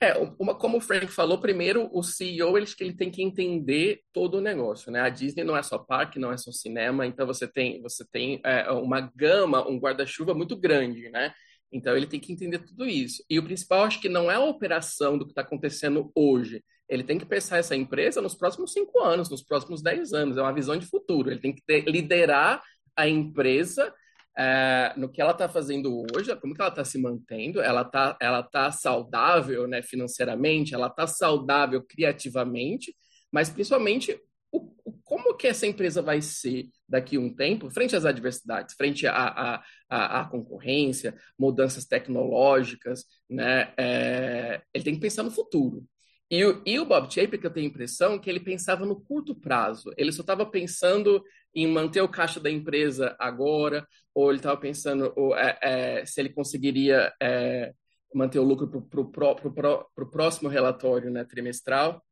É, 0.00 0.14
uma, 0.38 0.54
como 0.54 0.78
o 0.78 0.80
Frank 0.80 1.08
falou, 1.08 1.40
primeiro 1.40 1.88
o 1.92 2.02
CEO 2.02 2.56
ele, 2.56 2.66
ele 2.78 2.94
tem 2.94 3.10
que 3.10 3.22
entender 3.22 4.00
todo 4.12 4.38
o 4.38 4.40
negócio, 4.40 4.92
né? 4.92 5.00
A 5.00 5.08
Disney 5.08 5.42
não 5.42 5.56
é 5.56 5.62
só 5.62 5.78
parque, 5.78 6.20
não 6.20 6.30
é 6.30 6.36
só 6.36 6.52
cinema, 6.52 7.04
então 7.04 7.26
você 7.26 7.48
tem 7.48 7.82
você 7.82 8.04
tem 8.04 8.40
é, 8.44 8.70
uma 8.70 9.00
gama, 9.00 9.68
um 9.68 9.78
guarda-chuva 9.78 10.34
muito 10.34 10.56
grande, 10.56 11.08
né? 11.10 11.34
Então 11.72 11.96
ele 11.96 12.06
tem 12.06 12.20
que 12.20 12.32
entender 12.32 12.58
tudo 12.58 12.86
isso. 12.86 13.24
E 13.28 13.38
o 13.38 13.42
principal, 13.42 13.84
acho 13.84 14.00
que 14.00 14.08
não 14.08 14.30
é 14.30 14.34
a 14.34 14.40
operação 14.40 15.16
do 15.16 15.24
que 15.24 15.32
está 15.32 15.40
acontecendo 15.40 16.10
hoje, 16.14 16.62
ele 16.88 17.02
tem 17.02 17.18
que 17.18 17.24
pensar 17.24 17.58
essa 17.58 17.74
empresa 17.74 18.20
nos 18.20 18.34
próximos 18.34 18.72
cinco 18.72 19.00
anos, 19.00 19.30
nos 19.30 19.42
próximos 19.42 19.82
dez 19.82 20.12
anos. 20.12 20.36
É 20.36 20.42
uma 20.42 20.52
visão 20.52 20.76
de 20.76 20.86
futuro. 20.86 21.30
Ele 21.30 21.40
tem 21.40 21.54
que 21.54 21.62
ter, 21.64 21.84
liderar 21.88 22.62
a 22.94 23.08
empresa 23.08 23.92
é, 24.36 24.92
no 24.96 25.08
que 25.08 25.20
ela 25.20 25.32
está 25.32 25.48
fazendo 25.48 26.04
hoje, 26.14 26.34
como 26.36 26.54
que 26.54 26.60
ela 26.60 26.70
está 26.70 26.84
se 26.84 26.98
mantendo, 26.98 27.60
ela 27.60 27.82
está 27.82 28.16
ela 28.20 28.42
tá 28.42 28.70
saudável 28.70 29.66
né, 29.66 29.82
financeiramente, 29.82 30.74
ela 30.74 30.86
está 30.86 31.06
saudável 31.06 31.82
criativamente, 31.82 32.94
mas 33.30 33.50
principalmente 33.50 34.18
o, 34.52 34.70
como 35.02 35.34
que 35.36 35.48
essa 35.48 35.66
empresa 35.66 36.00
vai 36.02 36.22
ser 36.22 36.68
daqui 36.88 37.16
a 37.16 37.20
um 37.20 37.34
tempo, 37.34 37.70
frente 37.70 37.96
às 37.96 38.04
adversidades, 38.04 38.74
frente 38.76 39.06
à, 39.06 40.28
concorrência, 40.30 41.16
mudanças 41.38 41.84
tecnológicas, 41.84 43.04
né? 43.28 43.72
É, 43.76 44.62
ele 44.72 44.84
tem 44.84 44.94
que 44.94 45.00
pensar 45.00 45.22
no 45.22 45.30
futuro. 45.30 45.84
E 46.30 46.44
o, 46.44 46.62
e 46.64 46.78
o 46.78 46.86
Bob 46.86 47.12
Chapek, 47.12 47.44
eu 47.44 47.50
tenho 47.50 47.66
a 47.66 47.68
impressão 47.68 48.18
que 48.18 48.30
ele 48.30 48.40
pensava 48.40 48.86
no 48.86 48.98
curto 48.98 49.34
prazo. 49.34 49.92
Ele 49.98 50.10
só 50.12 50.22
estava 50.22 50.46
pensando 50.46 51.22
em 51.54 51.66
manter 51.66 52.00
o 52.00 52.08
caixa 52.08 52.40
da 52.40 52.50
empresa 52.50 53.14
agora, 53.18 53.86
ou 54.14 54.30
ele 54.30 54.38
estava 54.38 54.58
pensando 54.58 55.12
ou, 55.14 55.36
é, 55.36 55.58
é, 55.62 56.06
se 56.06 56.20
ele 56.20 56.30
conseguiria 56.30 57.12
é, 57.22 57.74
manter 58.14 58.38
o 58.38 58.44
lucro 58.44 58.66
para 58.66 60.04
o 60.04 60.10
próximo 60.10 60.48
relatório 60.48 61.10
né, 61.10 61.24
trimestral. 61.24 62.02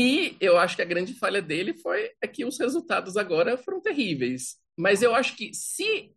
E 0.00 0.36
eu 0.40 0.56
acho 0.56 0.76
que 0.76 0.82
a 0.82 0.84
grande 0.84 1.12
falha 1.12 1.42
dele 1.42 1.74
foi 1.74 2.12
é 2.22 2.28
que 2.28 2.44
os 2.44 2.56
resultados 2.56 3.16
agora 3.16 3.58
foram 3.58 3.80
terríveis. 3.80 4.54
Mas 4.76 5.02
eu 5.02 5.12
acho 5.12 5.34
que 5.34 5.52
se 5.52 6.14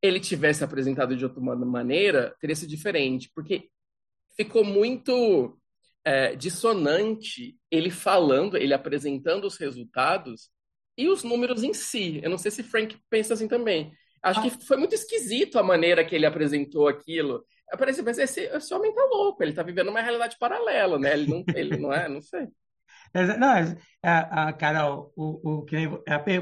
ele 0.00 0.18
tivesse 0.18 0.64
apresentado 0.64 1.14
de 1.14 1.22
outra 1.22 1.38
maneira, 1.38 2.34
teria 2.40 2.56
sido 2.56 2.70
diferente, 2.70 3.30
porque 3.34 3.68
ficou 4.34 4.64
muito 4.64 5.60
é, 6.02 6.34
dissonante 6.34 7.58
ele 7.70 7.90
falando, 7.90 8.56
ele 8.56 8.72
apresentando 8.72 9.44
os 9.46 9.58
resultados 9.58 10.48
e 10.96 11.06
os 11.06 11.22
números 11.22 11.62
em 11.62 11.74
si. 11.74 12.20
Eu 12.22 12.30
não 12.30 12.38
sei 12.38 12.50
se 12.50 12.62
Frank 12.62 12.98
pensa 13.10 13.34
assim 13.34 13.46
também. 13.46 13.92
Acho 14.22 14.40
que 14.40 14.64
foi 14.64 14.78
muito 14.78 14.94
esquisito 14.94 15.58
a 15.58 15.62
maneira 15.62 16.02
que 16.06 16.14
ele 16.14 16.24
apresentou 16.24 16.88
aquilo. 16.88 17.44
Parece, 17.78 18.00
mas 18.00 18.18
esse, 18.18 18.40
esse 18.46 18.72
homem 18.72 18.94
tá 18.94 19.04
louco, 19.12 19.42
ele 19.42 19.52
tá 19.52 19.62
vivendo 19.62 19.90
uma 19.90 20.00
realidade 20.00 20.38
paralela, 20.38 20.98
né? 20.98 21.12
Ele 21.12 21.26
não, 21.26 21.44
ele 21.54 21.76
não 21.76 21.92
é, 21.92 22.08
não 22.08 22.22
sei. 22.22 22.48
Não, 23.12 23.76
a, 24.02 24.48
a, 24.48 24.52
Carol, 24.52 25.12
o, 25.16 25.62
o, 25.62 25.66
nem, 25.72 25.88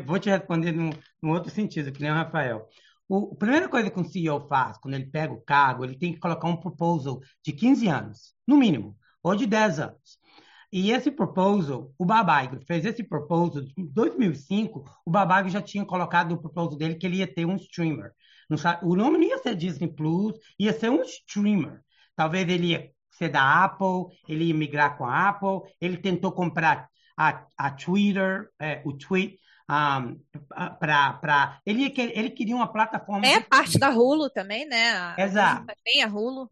vou 0.05 0.19
te 0.19 0.29
responder 0.29 0.73
num, 0.73 0.91
num 1.23 1.31
outro 1.31 1.51
sentido, 1.51 1.91
que 1.91 2.01
nem 2.01 2.11
o 2.11 2.15
Rafael. 2.15 2.69
O, 3.09 3.33
a 3.33 3.37
primeira 3.37 3.69
coisa 3.69 3.91
que 3.91 3.99
um 3.99 4.05
CEO 4.05 4.47
faz 4.49 4.77
quando 4.79 4.95
ele 4.95 5.07
pega 5.07 5.33
o 5.33 5.41
cargo, 5.41 5.85
ele 5.85 5.99
tem 5.99 6.13
que 6.13 6.21
colocar 6.21 6.47
um 6.47 6.57
proposal 6.57 7.21
de 7.43 7.53
15 7.53 7.89
anos, 7.89 8.35
no 8.47 8.57
mínimo, 8.57 8.97
ou 9.23 9.35
de 9.35 9.47
10 9.47 9.81
anos. 9.81 10.19
E 10.71 10.91
esse 10.91 11.11
proposal, 11.11 11.95
o 11.99 12.05
Babag 12.05 12.63
fez 12.67 12.85
esse 12.85 13.03
proposal 13.03 13.63
em 13.77 13.87
2005, 13.87 14.85
o 15.07 15.11
Babag 15.11 15.49
já 15.49 15.63
tinha 15.63 15.85
colocado 15.87 16.31
no 16.31 16.41
proposal 16.41 16.77
dele 16.77 16.97
que 16.97 17.07
ele 17.07 17.17
ia 17.17 17.27
ter 17.27 17.47
um 17.47 17.57
streamer. 17.57 18.13
O 18.83 18.95
nome 18.95 19.17
não 19.17 19.25
ia 19.25 19.39
ser 19.39 19.55
Disney 19.55 19.89
Plus, 19.89 20.39
ia 20.59 20.73
ser 20.73 20.91
um 20.91 21.01
streamer. 21.03 21.83
Talvez 22.15 22.47
ele 22.49 22.69
ia 22.69 22.91
ser 23.19 23.29
da 23.29 23.65
Apple, 23.65 24.17
ele 24.29 24.45
ia 24.45 24.55
migrar 24.55 24.97
com 24.97 25.05
a 25.05 25.29
Apple, 25.29 25.71
ele 25.81 25.97
tentou 25.97 26.33
comprar 26.33 26.89
a, 27.17 27.45
a 27.57 27.71
Twitter, 27.71 28.49
é, 28.61 28.81
o 28.85 28.93
Tweet, 28.93 29.39
um, 29.71 30.19
para 30.79 31.61
ele, 31.67 31.93
ele 31.97 32.31
queria 32.31 32.57
uma 32.57 32.73
plataforma. 32.73 33.27
É 33.27 33.41
parte 33.41 33.79
da 33.79 33.91
Hulu 33.91 34.31
também, 34.31 34.67
né? 34.67 35.15
Exato. 35.19 35.67
Tem 35.85 36.03
a 36.03 36.07
Hulu. 36.07 36.51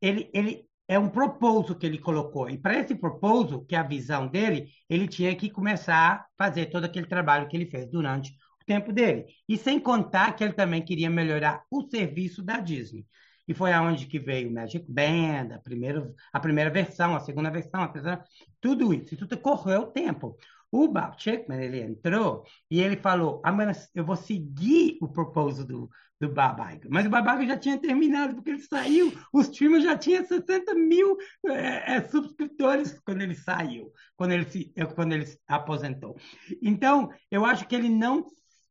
Ele, 0.00 0.30
ele 0.32 0.68
é 0.86 0.98
um 0.98 1.08
propósito 1.08 1.74
que 1.74 1.84
ele 1.84 1.98
colocou. 1.98 2.48
E 2.48 2.56
para 2.56 2.78
esse 2.78 2.94
propósito, 2.94 3.64
que 3.64 3.74
é 3.74 3.78
a 3.78 3.82
visão 3.82 4.28
dele, 4.28 4.68
ele 4.88 5.08
tinha 5.08 5.34
que 5.34 5.50
começar 5.50 6.12
a 6.12 6.26
fazer 6.36 6.66
todo 6.66 6.84
aquele 6.84 7.06
trabalho 7.06 7.48
que 7.48 7.56
ele 7.56 7.66
fez 7.66 7.90
durante 7.90 8.30
o 8.62 8.64
tempo 8.64 8.92
dele. 8.92 9.26
E 9.48 9.56
sem 9.58 9.80
contar 9.80 10.36
que 10.36 10.44
ele 10.44 10.52
também 10.52 10.82
queria 10.82 11.10
melhorar 11.10 11.64
o 11.70 11.82
serviço 11.82 12.42
da 12.42 12.60
Disney. 12.60 13.04
E 13.48 13.54
foi 13.54 13.72
aonde 13.72 14.06
que 14.06 14.18
veio 14.18 14.50
o 14.50 14.52
Magic 14.52 14.84
Band, 14.86 15.54
a 15.54 15.58
primeira, 15.58 16.14
a 16.30 16.38
primeira 16.38 16.70
versão, 16.70 17.16
a 17.16 17.20
segunda 17.20 17.50
versão, 17.50 17.82
a 17.82 17.88
terceira, 17.88 18.22
tudo 18.60 18.92
isso. 18.92 19.16
Tudo 19.16 19.38
correu 19.38 19.80
o 19.82 19.86
tempo. 19.86 20.36
O 20.70 20.86
Bob 20.86 21.14
Chapman, 21.16 21.62
ele 21.62 21.80
entrou 21.80 22.44
e 22.70 22.80
ele 22.80 22.96
falou, 22.96 23.40
ah, 23.42 23.56
eu 23.94 24.04
vou 24.04 24.16
seguir 24.16 24.98
o 25.00 25.08
propósito 25.08 25.66
do, 25.66 25.90
do 26.20 26.26
Iger. 26.30 26.90
Mas 26.90 27.06
o 27.06 27.08
Iger 27.08 27.48
já 27.48 27.56
tinha 27.56 27.78
terminado, 27.78 28.34
porque 28.34 28.50
ele 28.50 28.60
saiu, 28.60 29.12
o 29.32 29.40
streamer 29.40 29.80
já 29.80 29.96
tinha 29.96 30.22
60 30.22 30.74
mil 30.74 31.16
é, 31.46 31.94
é, 31.94 32.04
subscritores 32.08 33.00
quando 33.00 33.22
ele 33.22 33.34
saiu, 33.34 33.90
quando 34.14 34.32
ele, 34.32 34.44
se, 34.44 34.74
quando 34.94 35.12
ele 35.14 35.24
se 35.24 35.40
aposentou. 35.48 36.18
Então, 36.60 37.10
eu 37.30 37.46
acho 37.46 37.66
que 37.66 37.74
ele 37.74 37.88
não 37.88 38.26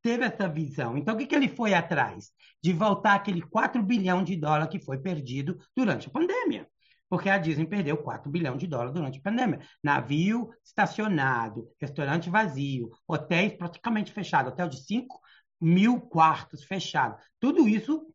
teve 0.07 0.23
essa 0.23 0.47
visão. 0.47 0.97
Então, 0.97 1.15
o 1.15 1.17
que, 1.17 1.25
que 1.25 1.35
ele 1.35 1.49
foi 1.49 1.73
atrás? 1.73 2.31
De 2.63 2.71
voltar 2.71 3.13
aquele 3.13 3.41
4 3.41 3.83
bilhão 3.83 4.23
de 4.23 4.37
dólares 4.37 4.69
que 4.69 4.79
foi 4.79 4.97
perdido 4.97 5.59
durante 5.75 6.07
a 6.07 6.09
pandemia. 6.09 6.65
Porque 7.09 7.29
a 7.29 7.37
Disney 7.37 7.67
perdeu 7.67 7.97
4 7.97 8.31
bilhões 8.31 8.57
de 8.57 8.67
dólares 8.67 8.93
durante 8.93 9.19
a 9.19 9.21
pandemia. 9.21 9.59
Navio 9.83 10.49
estacionado, 10.63 11.69
restaurante 11.77 12.29
vazio, 12.29 12.89
hotéis 13.05 13.53
praticamente 13.53 14.13
fechados, 14.13 14.53
hotel 14.53 14.69
de 14.69 14.81
5 14.81 15.19
mil 15.59 15.99
quartos 15.99 16.63
fechado. 16.63 17.17
Tudo 17.37 17.67
isso 17.67 18.07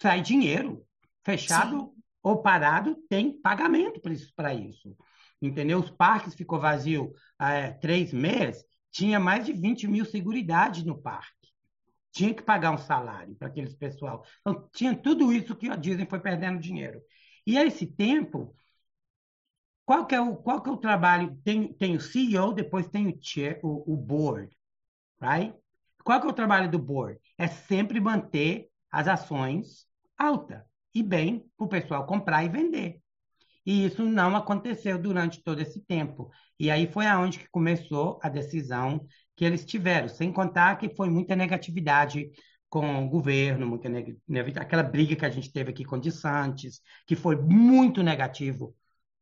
sai 0.00 0.22
dinheiro. 0.22 0.82
Fechado 1.22 1.80
Sim. 1.80 2.02
ou 2.22 2.40
parado 2.40 2.96
tem 3.10 3.38
pagamento 3.42 4.00
para 4.34 4.54
isso. 4.54 4.96
Entendeu? 5.40 5.80
Os 5.80 5.90
parques 5.90 6.34
ficou 6.34 6.58
vazio 6.58 7.12
é, 7.38 7.72
três 7.72 8.10
meses, 8.10 8.64
tinha 8.92 9.18
mais 9.18 9.46
de 9.46 9.52
20 9.52 9.88
mil 9.88 10.04
seguridade 10.04 10.86
no 10.86 10.96
parque. 10.96 11.32
Tinha 12.12 12.34
que 12.34 12.42
pagar 12.42 12.70
um 12.72 12.78
salário 12.78 13.34
para 13.34 13.48
aqueles 13.48 13.74
pessoal. 13.74 14.24
Então, 14.40 14.68
tinha 14.72 14.94
tudo 14.94 15.32
isso 15.32 15.56
que 15.56 15.74
Disney 15.78 16.06
foi 16.06 16.20
perdendo 16.20 16.60
dinheiro. 16.60 17.00
E 17.46 17.56
a 17.58 17.64
esse 17.64 17.86
tempo, 17.86 18.54
qual 19.84 20.06
que 20.06 20.14
é 20.14 20.20
o, 20.20 20.36
qual 20.36 20.62
que 20.62 20.68
é 20.68 20.72
o 20.72 20.76
trabalho? 20.76 21.36
Tem, 21.42 21.72
tem 21.72 21.96
o 21.96 22.00
CEO, 22.00 22.52
depois 22.52 22.86
tem 22.86 23.08
o, 23.08 23.18
chair, 23.20 23.58
o, 23.62 23.92
o 23.92 23.96
board, 23.96 24.54
right? 25.20 25.54
Qual 26.04 26.20
que 26.20 26.26
é 26.26 26.30
o 26.30 26.34
trabalho 26.34 26.70
do 26.70 26.78
board? 26.78 27.18
É 27.38 27.46
sempre 27.46 27.98
manter 27.98 28.68
as 28.90 29.08
ações 29.08 29.86
alta 30.18 30.66
e 30.94 31.02
bem 31.02 31.50
para 31.56 31.64
o 31.64 31.68
pessoal 31.68 32.06
comprar 32.06 32.44
e 32.44 32.48
vender. 32.48 33.01
E 33.64 33.84
isso 33.84 34.04
não 34.04 34.34
aconteceu 34.36 34.98
durante 34.98 35.42
todo 35.42 35.60
esse 35.60 35.80
tempo. 35.84 36.30
E 36.58 36.70
aí 36.70 36.86
foi 36.86 37.06
aonde 37.06 37.38
que 37.38 37.48
começou 37.50 38.18
a 38.22 38.28
decisão 38.28 39.06
que 39.36 39.44
eles 39.44 39.64
tiveram, 39.64 40.08
sem 40.08 40.32
contar 40.32 40.76
que 40.76 40.94
foi 40.94 41.08
muita 41.08 41.36
negatividade 41.36 42.30
com 42.68 43.04
o 43.04 43.08
governo, 43.08 43.66
muita 43.66 43.88
aquela 44.60 44.82
briga 44.82 45.14
que 45.14 45.26
a 45.26 45.30
gente 45.30 45.52
teve 45.52 45.70
aqui 45.70 45.84
com 45.84 45.98
o 45.98 46.10
Santos, 46.10 46.80
que 47.06 47.14
foi 47.14 47.36
muito 47.36 48.02
negativo 48.02 48.74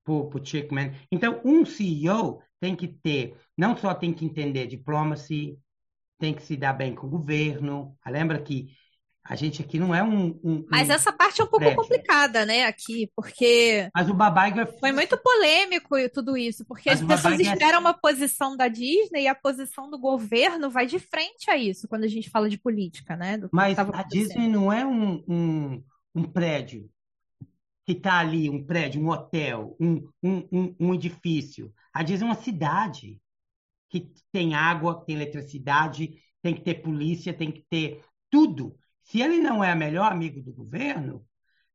para 0.04 0.14
o 0.14 0.44
Chickman. 0.44 0.92
Então, 1.10 1.40
um 1.44 1.64
CEO 1.64 2.40
tem 2.60 2.76
que 2.76 2.88
ter, 2.88 3.36
não 3.56 3.76
só 3.76 3.94
tem 3.94 4.12
que 4.12 4.24
entender 4.24 4.66
diplomacy, 4.66 5.58
tem 6.18 6.34
que 6.34 6.42
se 6.42 6.56
dar 6.56 6.74
bem 6.74 6.94
com 6.94 7.06
o 7.06 7.10
governo. 7.10 7.96
Lembra 8.06 8.40
que 8.40 8.68
a 9.30 9.36
gente 9.36 9.62
aqui 9.62 9.78
não 9.78 9.94
é 9.94 10.02
um. 10.02 10.40
um 10.42 10.66
Mas 10.68 10.88
um 10.88 10.92
essa 10.92 11.12
parte 11.12 11.40
é 11.40 11.44
um 11.44 11.46
pouco 11.46 11.64
prédio. 11.64 11.80
complicada, 11.80 12.44
né, 12.44 12.64
aqui, 12.64 13.08
porque. 13.14 13.88
Mas 13.94 14.10
o 14.10 14.14
Babaiga. 14.14 14.66
Foi 14.80 14.90
muito 14.90 15.16
polêmico 15.16 15.94
tudo 16.12 16.36
isso, 16.36 16.64
porque 16.64 16.90
Mas 16.90 17.00
as 17.00 17.06
pessoas 17.06 17.38
é 17.38 17.42
esperam 17.44 17.76
é... 17.76 17.80
uma 17.80 17.94
posição 17.94 18.56
da 18.56 18.66
Disney 18.66 19.22
e 19.22 19.28
a 19.28 19.34
posição 19.34 19.88
do 19.88 20.00
governo 20.00 20.68
vai 20.68 20.84
de 20.84 20.98
frente 20.98 21.48
a 21.48 21.56
isso, 21.56 21.86
quando 21.86 22.02
a 22.02 22.08
gente 22.08 22.28
fala 22.28 22.50
de 22.50 22.58
política, 22.58 23.14
né? 23.14 23.38
Mas 23.52 23.78
a 23.78 24.02
Disney 24.02 24.48
não 24.48 24.72
é 24.72 24.84
um, 24.84 25.22
um, 25.28 25.84
um 26.12 26.24
prédio 26.24 26.90
que 27.86 27.92
está 27.92 28.18
ali, 28.18 28.50
um 28.50 28.66
prédio, 28.66 29.00
um 29.00 29.10
hotel, 29.10 29.76
um, 29.78 30.08
um, 30.20 30.74
um 30.80 30.92
edifício. 30.92 31.72
A 31.94 32.02
Disney 32.02 32.26
é 32.26 32.30
uma 32.30 32.42
cidade 32.42 33.20
que 33.88 34.12
tem 34.32 34.56
água, 34.56 35.04
tem 35.06 35.14
eletricidade, 35.14 36.20
tem 36.42 36.52
que 36.52 36.62
ter 36.62 36.82
polícia, 36.82 37.32
tem 37.32 37.52
que 37.52 37.64
ter 37.70 38.02
tudo 38.28 38.76
se 39.10 39.20
ele 39.20 39.40
não 39.40 39.62
é 39.62 39.74
melhor 39.74 40.12
amigo 40.12 40.40
do 40.40 40.52
governo, 40.52 41.26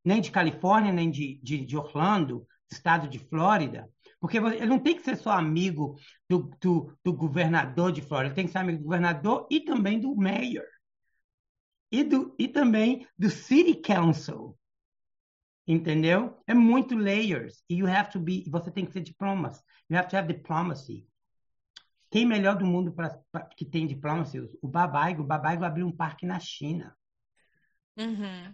nem 0.06 0.21
de 0.21 0.32
Califórnia, 0.32 0.93
nem 0.93 1.12
de, 1.12 1.38
de, 1.43 1.65
de 1.65 1.76
Orlando, 1.76 2.48
estado 2.71 3.10
de 3.10 3.19
Flórida, 3.19 3.89
porque 4.21 4.38
ele 4.38 4.65
não 4.65 4.80
tem 4.80 4.95
que 4.95 5.02
ser 5.02 5.17
só 5.17 5.32
amigo 5.32 5.98
do, 6.30 6.50
do, 6.62 6.98
do, 7.04 7.12
governador 7.12 7.91
de 7.91 8.02
Flórida, 8.02 8.30
ele 8.30 8.36
tem 8.36 8.45
que 8.45 8.54
ser 8.54 8.60
amigo 8.60 8.78
do 8.78 8.86
governador 8.86 9.48
e 9.52 9.60
também 9.60 10.00
do 10.00 10.15
mayor. 10.15 10.63
E, 11.91 12.06
do, 12.06 12.34
e 12.39 12.48
também 12.48 13.06
do 13.17 13.30
city 13.30 13.76
council. 13.76 14.58
Entendeu? 15.67 16.41
É 16.48 16.54
muito 16.54 16.95
layers. 16.95 17.63
E 17.69 17.80
you 17.80 17.88
have 17.88 18.12
to 18.12 18.19
be, 18.19 18.45
você 18.50 18.71
tem 18.71 18.86
que 18.86 18.93
ser 18.93 19.02
diplomas. 19.02 19.62
You 19.89 19.98
have 19.98 20.08
to 20.08 20.15
have 20.15 20.32
diplomacy. 20.32 21.06
Quem 22.10 22.26
melhor 22.26 22.58
do 22.58 22.65
mundo 22.65 22.93
pra, 22.93 23.19
pra 23.30 23.41
que 23.41 23.65
tem 23.65 23.86
diplomacy? 23.86 24.39
O 24.62 24.67
Babaigo. 24.69 25.21
O 25.21 25.26
Babaigo 25.26 25.65
abriu 25.65 25.86
um 25.86 25.91
parque 25.91 26.26
na 26.26 26.39
China. 26.39 26.95
Uhum. 27.97 28.53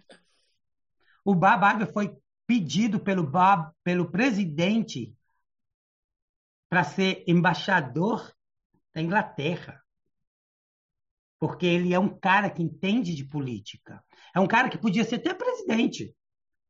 O 1.24 1.34
Bob 1.34 1.86
foi 1.92 2.16
pedido 2.46 3.00
pelo 3.00 3.22
Bob, 3.24 3.72
pelo 3.82 4.10
presidente, 4.10 5.14
para 6.68 6.84
ser 6.84 7.24
embaixador 7.26 8.32
da 8.94 9.00
Inglaterra. 9.00 9.82
Porque 11.38 11.66
ele 11.66 11.92
é 11.92 11.98
um 11.98 12.08
cara 12.08 12.50
que 12.50 12.62
entende 12.62 13.14
de 13.14 13.24
política. 13.24 14.02
É 14.34 14.40
um 14.40 14.46
cara 14.46 14.68
que 14.68 14.78
podia 14.78 15.04
ser 15.04 15.16
até 15.16 15.34
presidente. 15.34 16.14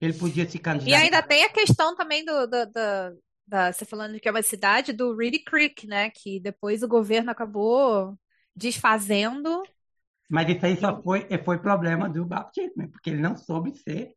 Ele 0.00 0.12
podia 0.14 0.48
se 0.48 0.58
candidatar. 0.58 0.90
E 0.90 0.94
ainda 0.94 1.22
tem 1.22 1.44
a 1.44 1.52
questão 1.52 1.94
também 1.94 2.24
do, 2.24 2.46
do, 2.46 2.66
do 2.66 3.22
da, 3.46 3.72
você 3.72 3.84
falando 3.84 4.18
que 4.18 4.28
é 4.28 4.30
uma 4.30 4.42
cidade 4.42 4.92
do 4.92 5.14
Reedy 5.14 5.40
Creek, 5.40 5.86
né? 5.86 6.10
Que 6.10 6.40
depois 6.40 6.82
o 6.82 6.88
governo 6.88 7.30
acabou 7.30 8.18
desfazendo 8.56 9.62
mas 10.32 10.48
isso 10.48 10.66
aí 10.66 10.76
só 10.76 11.00
foi, 11.02 11.28
foi 11.44 11.58
problema 11.58 12.08
do 12.08 12.24
Bob 12.24 12.50
Chapman, 12.54 12.88
porque 12.88 13.10
ele 13.10 13.20
não 13.20 13.36
soube 13.36 13.76
ser 13.76 14.14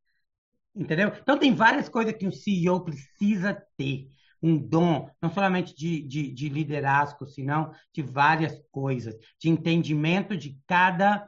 Entendeu? 0.75 1.13
Então, 1.21 1.39
tem 1.39 1.55
várias 1.55 1.87
coisas 1.87 2.13
que 2.13 2.27
um 2.27 2.31
CEO 2.31 2.83
precisa 2.83 3.53
ter. 3.77 4.09
Um 4.43 4.57
dom, 4.57 5.09
não 5.21 5.31
somente 5.31 5.73
de, 5.73 6.03
de, 6.03 6.31
de 6.31 6.49
liderazgo, 6.49 7.25
senão 7.25 7.71
de 7.93 8.01
várias 8.03 8.61
coisas, 8.69 9.15
de 9.39 9.49
entendimento 9.49 10.37
de 10.37 10.59
cada 10.67 11.27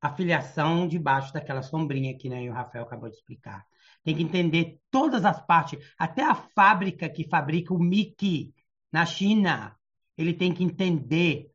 afiliação 0.00 0.86
debaixo 0.86 1.32
daquela 1.32 1.60
sombrinha 1.60 2.16
que 2.16 2.28
né, 2.28 2.48
o 2.48 2.52
Rafael 2.52 2.84
acabou 2.84 3.10
de 3.10 3.16
explicar. 3.16 3.66
Tem 4.04 4.14
que 4.14 4.22
entender 4.22 4.80
todas 4.90 5.24
as 5.24 5.44
partes, 5.44 5.84
até 5.98 6.22
a 6.22 6.34
fábrica 6.34 7.08
que 7.08 7.28
fabrica 7.28 7.74
o 7.74 7.78
Mickey 7.78 8.54
na 8.90 9.04
China, 9.04 9.76
ele 10.16 10.32
tem 10.32 10.54
que 10.54 10.62
entender 10.62 11.50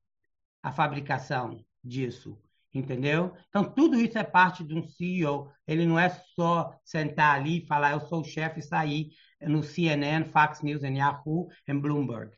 a 0.61 0.72
fabricação 0.72 1.66
disso, 1.84 2.38
entendeu? 2.74 3.34
Então, 3.50 3.64
tudo 3.64 4.00
isso 4.00 4.18
é 4.18 4.24
parte 4.24 4.64
de 4.64 4.74
um 4.74 4.84
CEO. 4.84 5.52
Ele 5.68 5.86
não 5.86 6.00
é 6.00 6.10
só 6.10 6.76
sentar 6.84 7.36
ali 7.36 7.60
e 7.60 7.68
falar, 7.68 7.92
eu 7.92 8.02
sou 8.02 8.22
o 8.22 8.26
chefe 8.26 8.60
e 8.60 8.64
sair 8.64 9.12
no 9.42 9.64
CNN, 9.64 10.26
Fox 10.26 10.62
News, 10.62 10.82
Yahoo 10.84 11.48
e 11.68 11.74
Bloomberg. 11.74 12.32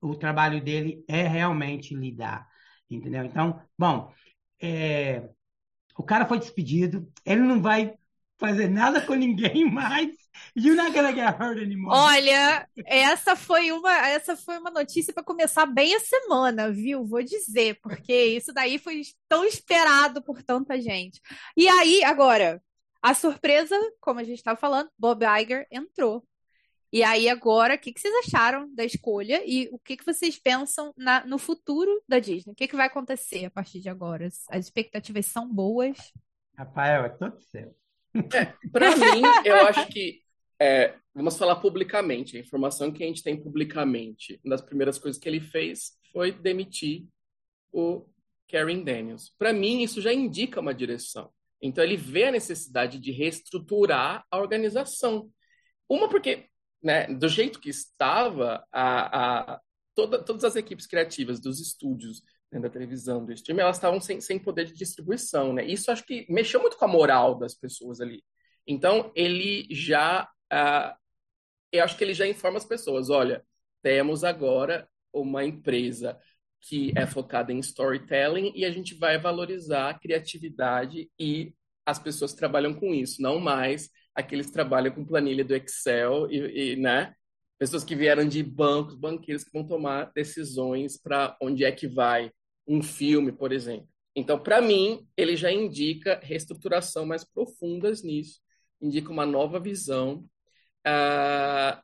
O 0.00 0.14
trabalho 0.14 0.62
dele 0.62 1.04
é 1.08 1.26
realmente 1.26 1.94
lidar, 1.94 2.46
entendeu? 2.90 3.24
Então, 3.24 3.60
bom, 3.78 4.12
é, 4.60 5.28
o 5.96 6.02
cara 6.02 6.26
foi 6.26 6.38
despedido, 6.38 7.10
ele 7.24 7.40
não 7.40 7.60
vai 7.60 7.94
fazer 8.38 8.68
nada 8.68 9.00
com 9.00 9.14
ninguém 9.14 9.64
mais. 9.70 10.21
You're 10.56 10.76
not 10.76 10.92
gonna 10.92 11.12
get 11.12 11.40
hurt 11.40 11.58
anymore. 11.58 11.96
Olha, 11.96 12.68
essa 12.86 13.36
foi 13.36 13.72
uma, 13.72 14.08
essa 14.08 14.36
foi 14.36 14.58
uma 14.58 14.70
notícia 14.70 15.12
para 15.12 15.22
começar 15.22 15.66
bem 15.66 15.94
a 15.94 16.00
semana, 16.00 16.70
viu? 16.70 17.04
Vou 17.04 17.22
dizer, 17.22 17.78
porque 17.82 18.12
isso 18.12 18.52
daí 18.52 18.78
foi 18.78 19.02
tão 19.28 19.44
esperado 19.44 20.22
por 20.22 20.42
tanta 20.42 20.80
gente. 20.80 21.20
E 21.56 21.68
aí, 21.68 22.02
agora, 22.04 22.62
a 23.02 23.14
surpresa, 23.14 23.76
como 24.00 24.20
a 24.20 24.24
gente 24.24 24.38
estava 24.38 24.58
falando, 24.58 24.90
Bob 24.98 25.24
Iger 25.24 25.66
entrou. 25.70 26.24
E 26.92 27.02
aí, 27.02 27.26
agora, 27.28 27.74
o 27.74 27.78
que, 27.78 27.90
que 27.90 28.00
vocês 28.00 28.14
acharam 28.26 28.72
da 28.74 28.84
escolha 28.84 29.42
e 29.46 29.66
o 29.72 29.78
que, 29.78 29.96
que 29.96 30.04
vocês 30.04 30.38
pensam 30.38 30.92
na, 30.94 31.24
no 31.24 31.38
futuro 31.38 31.90
da 32.06 32.18
Disney? 32.18 32.52
O 32.52 32.54
que, 32.54 32.68
que 32.68 32.76
vai 32.76 32.86
acontecer 32.86 33.46
a 33.46 33.50
partir 33.50 33.80
de 33.80 33.88
agora? 33.88 34.26
As 34.26 34.64
expectativas 34.66 35.24
são 35.24 35.48
boas? 35.48 36.12
Rafael, 36.54 37.06
é 37.06 37.08
todo 37.08 37.40
seu. 37.40 37.74
É, 38.14 38.44
para 38.70 38.96
mim, 38.96 39.22
eu 39.44 39.56
acho 39.66 39.86
que 39.88 40.20
é, 40.60 40.94
vamos 41.14 41.36
falar 41.36 41.56
publicamente. 41.56 42.36
A 42.36 42.40
informação 42.40 42.92
que 42.92 43.02
a 43.02 43.06
gente 43.06 43.22
tem 43.22 43.42
publicamente, 43.42 44.40
uma 44.44 44.56
das 44.56 44.62
primeiras 44.62 44.98
coisas 44.98 45.20
que 45.20 45.28
ele 45.28 45.40
fez 45.40 45.92
foi 46.12 46.30
demitir 46.30 47.06
o 47.72 48.06
Karen 48.50 48.82
Daniels. 48.82 49.34
Para 49.38 49.52
mim, 49.52 49.82
isso 49.82 50.00
já 50.00 50.12
indica 50.12 50.60
uma 50.60 50.74
direção. 50.74 51.30
Então, 51.60 51.82
ele 51.82 51.96
vê 51.96 52.24
a 52.24 52.32
necessidade 52.32 52.98
de 52.98 53.12
reestruturar 53.12 54.24
a 54.30 54.38
organização. 54.38 55.30
Uma, 55.88 56.08
porque 56.08 56.46
né, 56.82 57.06
do 57.06 57.28
jeito 57.28 57.60
que 57.60 57.70
estava, 57.70 58.66
a, 58.72 59.52
a 59.54 59.60
toda, 59.94 60.22
todas 60.22 60.44
as 60.44 60.56
equipes 60.56 60.86
criativas 60.86 61.40
dos 61.40 61.60
estúdios, 61.60 62.22
né, 62.52 62.60
da 62.60 62.68
televisão, 62.68 63.24
do 63.24 63.32
streaming, 63.32 63.62
elas 63.62 63.76
estavam 63.76 64.00
sem, 64.00 64.20
sem 64.20 64.38
poder 64.38 64.66
de 64.66 64.74
distribuição. 64.74 65.52
Né? 65.54 65.64
Isso 65.64 65.90
acho 65.90 66.04
que 66.04 66.26
mexeu 66.28 66.60
muito 66.60 66.76
com 66.76 66.84
a 66.84 66.88
moral 66.88 67.38
das 67.38 67.54
pessoas 67.54 68.00
ali. 68.00 68.22
Então, 68.66 69.10
ele 69.16 69.66
já. 69.70 70.28
Uh, 70.52 70.94
eu 71.72 71.82
acho 71.82 71.96
que 71.96 72.04
ele 72.04 72.14
já 72.14 72.26
informa 72.26 72.58
as 72.58 72.64
pessoas: 72.64 73.08
olha, 73.08 73.42
temos 73.82 74.22
agora 74.22 74.86
uma 75.12 75.44
empresa 75.44 76.18
que 76.60 76.92
é 76.96 77.06
focada 77.06 77.52
em 77.52 77.58
storytelling 77.58 78.52
e 78.54 78.64
a 78.64 78.70
gente 78.70 78.94
vai 78.94 79.18
valorizar 79.18 79.90
a 79.90 79.98
criatividade 79.98 81.10
e 81.18 81.52
as 81.84 81.98
pessoas 81.98 82.32
trabalham 82.32 82.72
com 82.72 82.94
isso, 82.94 83.20
não 83.20 83.40
mais 83.40 83.90
aqueles 84.14 84.46
que 84.46 84.52
trabalham 84.52 84.94
com 84.94 85.04
planilha 85.04 85.44
do 85.44 85.56
Excel 85.56 86.30
e, 86.30 86.74
e 86.74 86.76
né? 86.76 87.14
Pessoas 87.58 87.84
que 87.84 87.96
vieram 87.96 88.26
de 88.26 88.42
bancos, 88.42 88.94
banqueiros 88.94 89.44
que 89.44 89.52
vão 89.52 89.66
tomar 89.66 90.12
decisões 90.14 90.96
para 91.00 91.36
onde 91.40 91.64
é 91.64 91.72
que 91.72 91.88
vai 91.88 92.30
um 92.72 92.82
filme, 92.82 93.30
por 93.30 93.52
exemplo. 93.52 93.88
Então, 94.16 94.38
para 94.38 94.60
mim, 94.62 95.06
ele 95.16 95.36
já 95.36 95.52
indica 95.52 96.20
reestruturação 96.22 97.04
mais 97.04 97.24
profundas 97.24 98.02
nisso, 98.02 98.40
indica 98.80 99.10
uma 99.10 99.26
nova 99.26 99.60
visão. 99.60 100.24
Uh, 100.86 101.82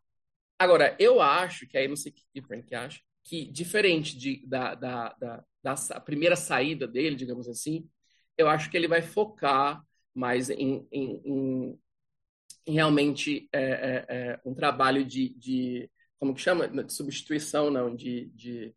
agora, 0.58 0.96
eu 0.98 1.20
acho 1.20 1.66
que 1.66 1.76
aí 1.76 1.86
não 1.86 1.96
sei 1.96 2.12
o 2.12 2.14
que 2.14 2.42
Frank 2.42 2.74
acha, 2.74 3.00
que 3.22 3.44
diferente 3.50 4.16
de, 4.16 4.42
da, 4.46 4.74
da, 4.74 5.14
da, 5.20 5.44
da 5.62 6.00
primeira 6.00 6.36
saída 6.36 6.88
dele, 6.88 7.16
digamos 7.16 7.48
assim, 7.48 7.86
eu 8.36 8.48
acho 8.48 8.70
que 8.70 8.76
ele 8.76 8.88
vai 8.88 9.02
focar 9.02 9.82
mais 10.14 10.48
em, 10.48 10.86
em, 10.90 11.20
em 11.24 11.78
realmente 12.72 13.48
é, 13.52 13.62
é, 13.62 14.06
é, 14.08 14.40
um 14.44 14.54
trabalho 14.54 15.04
de, 15.04 15.30
de, 15.34 15.90
como 16.18 16.34
que 16.34 16.40
chama? 16.40 16.66
De 16.68 16.92
substituição, 16.92 17.70
não, 17.70 17.94
de, 17.94 18.26
de 18.34 18.74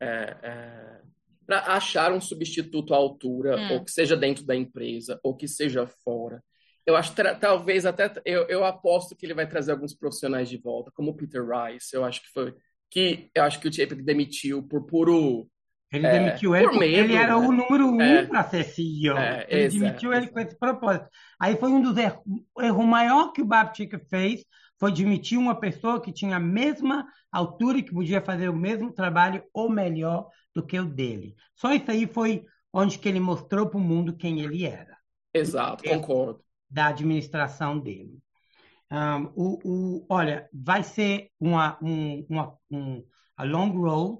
é, 0.00 0.36
é 0.42 1.09
para 1.50 1.74
achar 1.74 2.12
um 2.12 2.20
substituto 2.20 2.94
à 2.94 2.96
altura, 2.96 3.56
hum. 3.58 3.72
ou 3.72 3.84
que 3.84 3.90
seja 3.90 4.16
dentro 4.16 4.44
da 4.44 4.54
empresa, 4.54 5.18
ou 5.20 5.36
que 5.36 5.48
seja 5.48 5.84
fora. 6.04 6.40
Eu 6.86 6.94
acho 6.94 7.12
talvez 7.40 7.84
até 7.84 8.08
eu, 8.24 8.42
eu 8.44 8.64
aposto 8.64 9.16
que 9.16 9.26
ele 9.26 9.34
vai 9.34 9.48
trazer 9.48 9.72
alguns 9.72 9.92
profissionais 9.92 10.48
de 10.48 10.56
volta, 10.56 10.92
como 10.94 11.10
o 11.10 11.16
Peter 11.16 11.42
Rice. 11.44 11.92
Eu 11.92 12.04
acho 12.04 12.22
que 12.22 12.28
foi 12.32 12.54
que 12.88 13.30
eu 13.34 13.42
acho 13.42 13.58
que 13.58 13.66
o 13.66 13.72
Chapek 13.72 14.00
demitiu 14.00 14.62
por 14.62 14.86
puro 14.86 15.48
ele 15.92 16.06
é, 16.06 16.12
demitiu 16.12 16.54
ele 16.54 16.64
porque 16.66 16.78
medo, 16.78 16.98
ele 16.98 17.14
era 17.14 17.36
né? 17.36 17.46
o 17.48 17.50
número 17.50 17.88
um 17.88 18.00
é, 18.00 18.24
para 18.24 18.44
ser 18.44 18.62
CEO. 18.62 19.18
É, 19.18 19.44
ele 19.48 19.64
exato, 19.64 19.84
demitiu 19.84 20.12
ele 20.12 20.28
com 20.28 20.38
esse 20.38 20.56
propósito. 20.56 21.08
Aí 21.40 21.56
foi 21.56 21.70
um 21.70 21.82
dos 21.82 21.96
erros. 21.96 22.22
Erro 22.60 22.86
maior 22.86 23.32
que 23.32 23.42
o 23.42 23.44
Babchick 23.46 23.98
fez 24.08 24.44
foi 24.80 24.90
demitir 24.90 25.38
uma 25.38 25.54
pessoa 25.54 26.00
que 26.00 26.10
tinha 26.10 26.36
a 26.36 26.40
mesma 26.40 27.06
altura 27.30 27.78
e 27.78 27.82
que 27.82 27.92
podia 27.92 28.22
fazer 28.22 28.48
o 28.48 28.56
mesmo 28.56 28.90
trabalho 28.90 29.44
ou 29.52 29.68
melhor 29.68 30.28
do 30.54 30.64
que 30.64 30.80
o 30.80 30.86
dele. 30.86 31.36
Só 31.54 31.72
isso 31.74 31.90
aí 31.90 32.06
foi 32.06 32.46
onde 32.72 32.98
que 32.98 33.06
ele 33.06 33.20
mostrou 33.20 33.68
para 33.68 33.78
o 33.78 33.82
mundo 33.82 34.16
quem 34.16 34.40
ele 34.40 34.64
era. 34.64 34.96
Exato, 35.34 35.84
concordo. 35.84 36.42
Da 36.68 36.86
administração 36.86 37.78
dele. 37.78 38.18
Um, 38.90 39.24
o, 39.36 39.58
o, 39.64 40.06
olha, 40.08 40.48
vai 40.52 40.82
ser 40.82 41.30
uma, 41.38 41.78
um, 41.82 42.26
uma, 42.28 42.56
um, 42.70 43.04
a 43.36 43.44
long 43.44 43.70
road 43.70 44.18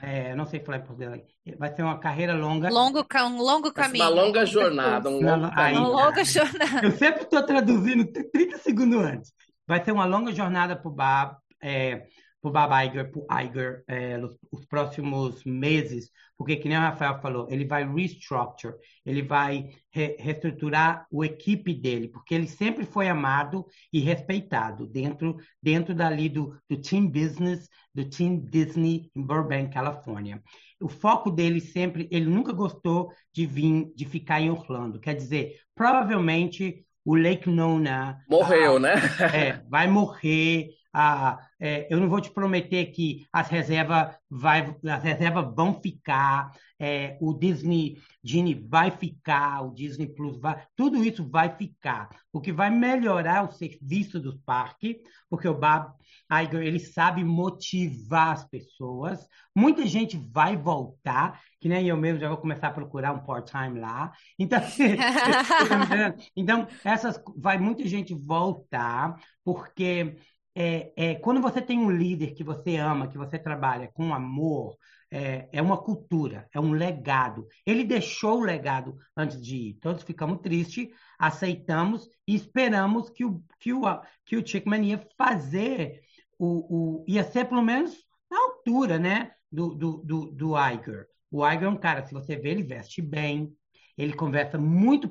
é, 0.00 0.34
não 0.34 0.46
sei 0.46 0.60
falar 0.60 0.78
em 0.78 0.82
português. 0.82 1.22
Vai 1.58 1.74
ser 1.74 1.82
uma 1.82 1.98
carreira 1.98 2.34
longa. 2.34 2.70
Longo, 2.70 3.06
um 3.26 3.42
longo 3.42 3.72
caminho. 3.72 4.04
Uma 4.04 4.10
longa 4.10 4.46
jornada. 4.46 5.10
Um 5.10 5.20
longo 5.20 5.46
uma 5.46 5.88
longa 5.88 6.24
jornada. 6.24 6.86
Eu 6.86 6.92
sempre 6.92 7.22
estou 7.22 7.42
traduzindo 7.42 8.06
30 8.06 8.58
segundos 8.58 9.04
antes. 9.04 9.32
Vai 9.66 9.84
ser 9.84 9.92
uma 9.92 10.04
longa 10.04 10.32
jornada 10.32 10.76
para 10.76 10.88
o 10.88 10.94
Bab, 10.94 11.36
é, 11.60 12.06
para 12.52 12.84
Iger, 12.84 13.10
para 13.10 13.20
o 13.20 13.40
Iger, 13.40 13.84
é, 13.86 14.18
os, 14.18 14.36
os, 14.50 14.66
próximos 14.66 15.42
meses, 15.44 16.10
porque, 16.36 16.56
que 16.56 16.68
nem 16.68 16.76
o 16.76 16.80
Rafael 16.80 17.20
falou, 17.20 17.46
ele 17.50 17.64
vai 17.64 17.86
restructure, 17.86 18.74
ele 19.04 19.22
vai 19.22 19.70
re, 19.90 20.16
reestruturar 20.18 21.06
o 21.10 21.24
equipe 21.24 21.72
dele, 21.72 22.08
porque 22.08 22.34
ele 22.34 22.46
sempre 22.46 22.84
foi 22.84 23.08
amado 23.08 23.66
e 23.92 24.00
respeitado 24.00 24.86
dentro, 24.86 25.36
dentro 25.62 25.94
dali 25.94 26.28
do, 26.28 26.58
do 26.68 26.76
team 26.76 27.08
business, 27.08 27.68
do 27.94 28.04
Team 28.04 28.40
Disney 28.40 29.10
em 29.14 29.22
Burbank, 29.22 29.72
Califórnia. 29.72 30.42
O 30.80 30.88
foco 30.88 31.30
dele 31.30 31.60
sempre, 31.60 32.08
ele 32.10 32.26
nunca 32.26 32.52
gostou 32.52 33.12
de 33.32 33.46
vir, 33.46 33.90
de 33.94 34.04
ficar 34.04 34.40
em 34.40 34.50
Orlando. 34.50 35.00
Quer 35.00 35.14
dizer, 35.14 35.60
provavelmente 35.74 36.84
o 37.04 37.14
Lake 37.14 37.50
Nona 37.50 38.24
morreu, 38.28 38.76
ah, 38.76 38.80
né? 38.80 38.94
é, 39.34 39.60
vai 39.68 39.86
morrer. 39.86 40.70
Ah, 40.96 41.44
é, 41.58 41.92
eu 41.92 41.98
não 41.98 42.08
vou 42.08 42.20
te 42.20 42.30
prometer 42.30 42.86
que 42.92 43.26
as 43.32 43.48
reservas 43.48 44.14
vai, 44.30 44.76
as 44.88 45.02
reservas 45.02 45.52
vão 45.52 45.80
ficar, 45.80 46.52
é, 46.78 47.18
o 47.20 47.34
Disney 47.34 47.98
Genie 48.22 48.54
vai 48.54 48.92
ficar, 48.92 49.62
o 49.62 49.74
Disney 49.74 50.06
Plus 50.06 50.38
vai, 50.38 50.64
tudo 50.76 51.02
isso 51.04 51.28
vai 51.28 51.48
ficar. 51.56 52.08
O 52.32 52.40
que 52.40 52.52
vai 52.52 52.70
melhorar 52.70 53.42
o 53.42 53.52
serviço 53.52 54.20
do 54.20 54.38
parque, 54.40 55.02
porque 55.28 55.48
o 55.48 55.58
Bob 55.58 55.92
Iger 56.30 56.62
ele 56.62 56.78
sabe 56.78 57.24
motivar 57.24 58.32
as 58.32 58.44
pessoas. 58.44 59.26
Muita 59.54 59.86
gente 59.86 60.16
vai 60.16 60.56
voltar, 60.56 61.40
que 61.60 61.68
nem 61.68 61.88
eu 61.88 61.96
mesmo 61.96 62.20
já 62.20 62.28
vou 62.28 62.38
começar 62.38 62.68
a 62.68 62.72
procurar 62.72 63.12
um 63.12 63.24
part-time 63.24 63.80
lá. 63.80 64.12
Então, 64.38 64.60
então 66.36 66.66
essas 66.84 67.20
vai 67.36 67.58
muita 67.58 67.86
gente 67.86 68.14
voltar, 68.14 69.16
porque 69.44 70.16
é, 70.54 70.92
é, 70.96 71.14
quando 71.16 71.40
você 71.40 71.60
tem 71.60 71.78
um 71.78 71.90
líder 71.90 72.32
que 72.32 72.44
você 72.44 72.76
ama, 72.76 73.08
que 73.08 73.18
você 73.18 73.38
trabalha 73.38 73.90
com 73.92 74.14
amor, 74.14 74.76
é, 75.10 75.48
é, 75.52 75.60
uma 75.60 75.76
cultura, 75.76 76.48
é 76.52 76.60
um 76.60 76.72
legado. 76.72 77.46
Ele 77.66 77.84
deixou 77.84 78.40
o 78.40 78.44
legado 78.44 78.96
antes 79.16 79.40
de 79.40 79.56
ir. 79.56 79.74
Todos 79.74 80.02
ficamos 80.02 80.40
tristes, 80.40 80.88
aceitamos 81.18 82.08
e 82.26 82.34
esperamos 82.34 83.10
que 83.10 83.24
o, 83.24 83.42
que 83.58 83.72
o, 83.72 83.82
que 84.24 84.36
o 84.36 84.46
Chickman 84.46 84.84
ia 84.84 85.04
fazer, 85.16 86.00
o, 86.38 87.00
o, 87.02 87.04
ia 87.08 87.24
ser 87.24 87.46
pelo 87.46 87.62
menos 87.62 87.92
na 88.30 88.38
altura 88.38 88.98
né, 88.98 89.32
do, 89.50 89.74
do, 89.74 90.02
do, 90.04 90.30
do 90.32 90.54
Iger. 90.56 91.06
O 91.30 91.46
Iger 91.46 91.64
é 91.64 91.68
um 91.68 91.76
cara, 91.76 92.04
se 92.04 92.14
você 92.14 92.36
vê, 92.36 92.50
ele 92.50 92.62
veste 92.62 93.02
bem, 93.02 93.52
ele 93.96 94.12
conversa 94.12 94.58
muito 94.58 95.08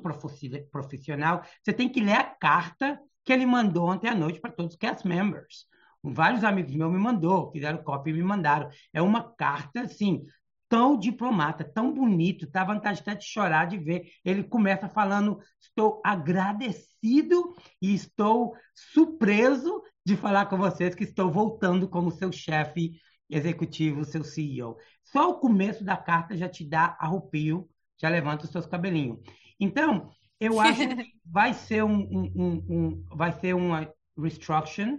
profissional. 0.70 1.42
Você 1.62 1.72
tem 1.72 1.88
que 1.88 2.00
ler 2.00 2.16
a 2.16 2.24
carta 2.24 2.98
que 3.24 3.32
ele 3.32 3.46
mandou 3.46 3.88
ontem 3.88 4.08
à 4.08 4.14
noite 4.14 4.40
para 4.40 4.52
todos 4.52 4.72
os 4.74 4.78
cast 4.78 5.06
members. 5.06 5.66
Vários 6.02 6.44
amigos 6.44 6.74
meus 6.74 6.92
me 6.92 6.98
mandou, 6.98 7.50
fizeram 7.50 7.82
cópia 7.82 8.10
e 8.10 8.14
me 8.14 8.22
mandaram. 8.22 8.68
É 8.92 9.00
uma 9.00 9.34
carta, 9.34 9.80
assim, 9.80 10.24
tão 10.68 10.98
diplomata, 10.98 11.64
tão 11.64 11.94
bonito, 11.94 12.46
dá 12.50 12.64
vontade 12.64 13.00
até 13.00 13.14
de 13.14 13.24
chorar 13.24 13.66
de 13.66 13.78
ver. 13.78 14.10
Ele 14.24 14.42
começa 14.42 14.88
falando: 14.88 15.38
estou 15.60 16.02
agradecido 16.04 17.54
e 17.80 17.94
estou 17.94 18.54
surpreso 18.74 19.82
de 20.04 20.16
falar 20.16 20.46
com 20.46 20.58
vocês 20.58 20.94
que 20.94 21.04
estou 21.04 21.30
voltando 21.30 21.88
como 21.88 22.10
seu 22.10 22.30
chefe 22.30 22.92
executivo, 23.30 24.04
seu 24.04 24.22
CEO. 24.22 24.76
Só 25.02 25.30
o 25.30 25.38
começo 25.38 25.82
da 25.82 25.96
carta 25.96 26.36
já 26.36 26.48
te 26.48 26.68
dá 26.68 26.96
arrupio, 27.00 27.68
já 27.98 28.08
levanta 28.08 28.44
os 28.44 28.50
seus 28.50 28.66
cabelinhos. 28.66 29.20
Então, 29.58 30.10
eu 30.40 30.60
acho 30.60 30.80
que 30.96 31.12
vai 31.24 31.54
ser 31.54 31.84
um, 31.84 31.94
um, 31.94 32.32
um, 32.34 32.66
um 32.68 33.04
vai 33.16 33.32
ser 33.32 33.54
uma 33.54 33.88
restruction. 34.18 34.98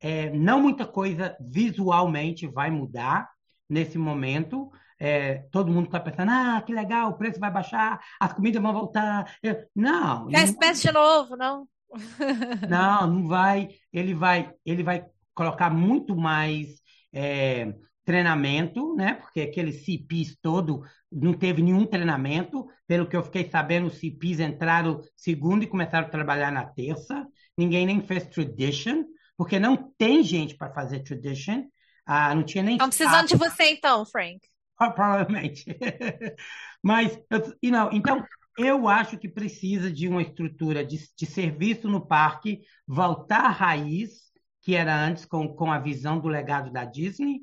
É, 0.00 0.30
não 0.30 0.60
muita 0.60 0.86
coisa 0.86 1.36
visualmente 1.40 2.46
vai 2.46 2.70
mudar 2.70 3.28
nesse 3.68 3.98
momento. 3.98 4.70
É, 4.98 5.46
todo 5.50 5.70
mundo 5.70 5.86
está 5.86 6.00
pensando, 6.00 6.30
ah, 6.30 6.62
que 6.64 6.72
legal, 6.72 7.10
o 7.10 7.18
preço 7.18 7.38
vai 7.38 7.50
baixar, 7.50 8.00
as 8.18 8.32
comidas 8.32 8.62
vão 8.62 8.72
voltar. 8.72 9.30
Não. 9.74 10.28
Quer 10.28 10.44
espécie 10.44 10.88
de 10.88 10.92
novo, 10.92 11.36
não? 11.36 11.68
não, 12.68 13.06
não 13.06 13.26
vai. 13.26 13.68
Ele 13.92 14.14
vai, 14.14 14.52
ele 14.64 14.82
vai 14.82 15.04
colocar 15.34 15.70
muito 15.70 16.16
mais 16.16 16.80
é, 17.12 17.74
treinamento, 18.06 18.94
né? 18.94 19.14
Porque 19.14 19.40
aquele 19.40 19.72
CPs 19.72 20.38
todo 20.40 20.82
não 21.10 21.34
teve 21.34 21.60
nenhum 21.60 21.84
treinamento. 21.84 22.68
Pelo 22.86 23.06
que 23.06 23.16
eu 23.16 23.22
fiquei 23.22 23.50
sabendo, 23.50 23.88
os 23.88 23.98
CPs 23.98 24.38
entraram 24.38 25.00
segundo 25.16 25.64
e 25.64 25.66
começaram 25.66 26.06
a 26.06 26.10
trabalhar 26.10 26.52
na 26.52 26.64
terça. 26.64 27.26
Ninguém 27.58 27.84
nem 27.84 28.00
fez 28.00 28.24
tradition, 28.28 29.02
porque 29.36 29.58
não 29.58 29.92
tem 29.98 30.22
gente 30.22 30.56
para 30.56 30.72
fazer 30.72 31.00
tradition. 31.00 31.64
Ah, 32.06 32.32
não 32.32 32.44
tinha 32.44 32.62
nem. 32.62 32.74
Estão 32.74 32.88
precisando 32.88 33.26
de 33.26 33.36
você 33.36 33.64
então, 33.70 34.06
Frank. 34.06 34.40
Provavelmente. 34.78 35.64
Mas, 36.80 37.18
you 37.60 37.72
know, 37.72 37.90
então, 37.92 38.24
eu 38.56 38.88
acho 38.88 39.18
que 39.18 39.28
precisa 39.28 39.90
de 39.90 40.06
uma 40.06 40.22
estrutura 40.22 40.84
de, 40.84 40.96
de 41.16 41.26
serviço 41.26 41.88
no 41.88 42.06
parque, 42.06 42.60
voltar 42.86 43.46
à 43.46 43.50
raiz, 43.50 44.30
que 44.62 44.76
era 44.76 44.96
antes 44.96 45.24
com, 45.24 45.48
com 45.48 45.72
a 45.72 45.80
visão 45.80 46.20
do 46.20 46.28
legado 46.28 46.70
da 46.70 46.84
Disney, 46.84 47.40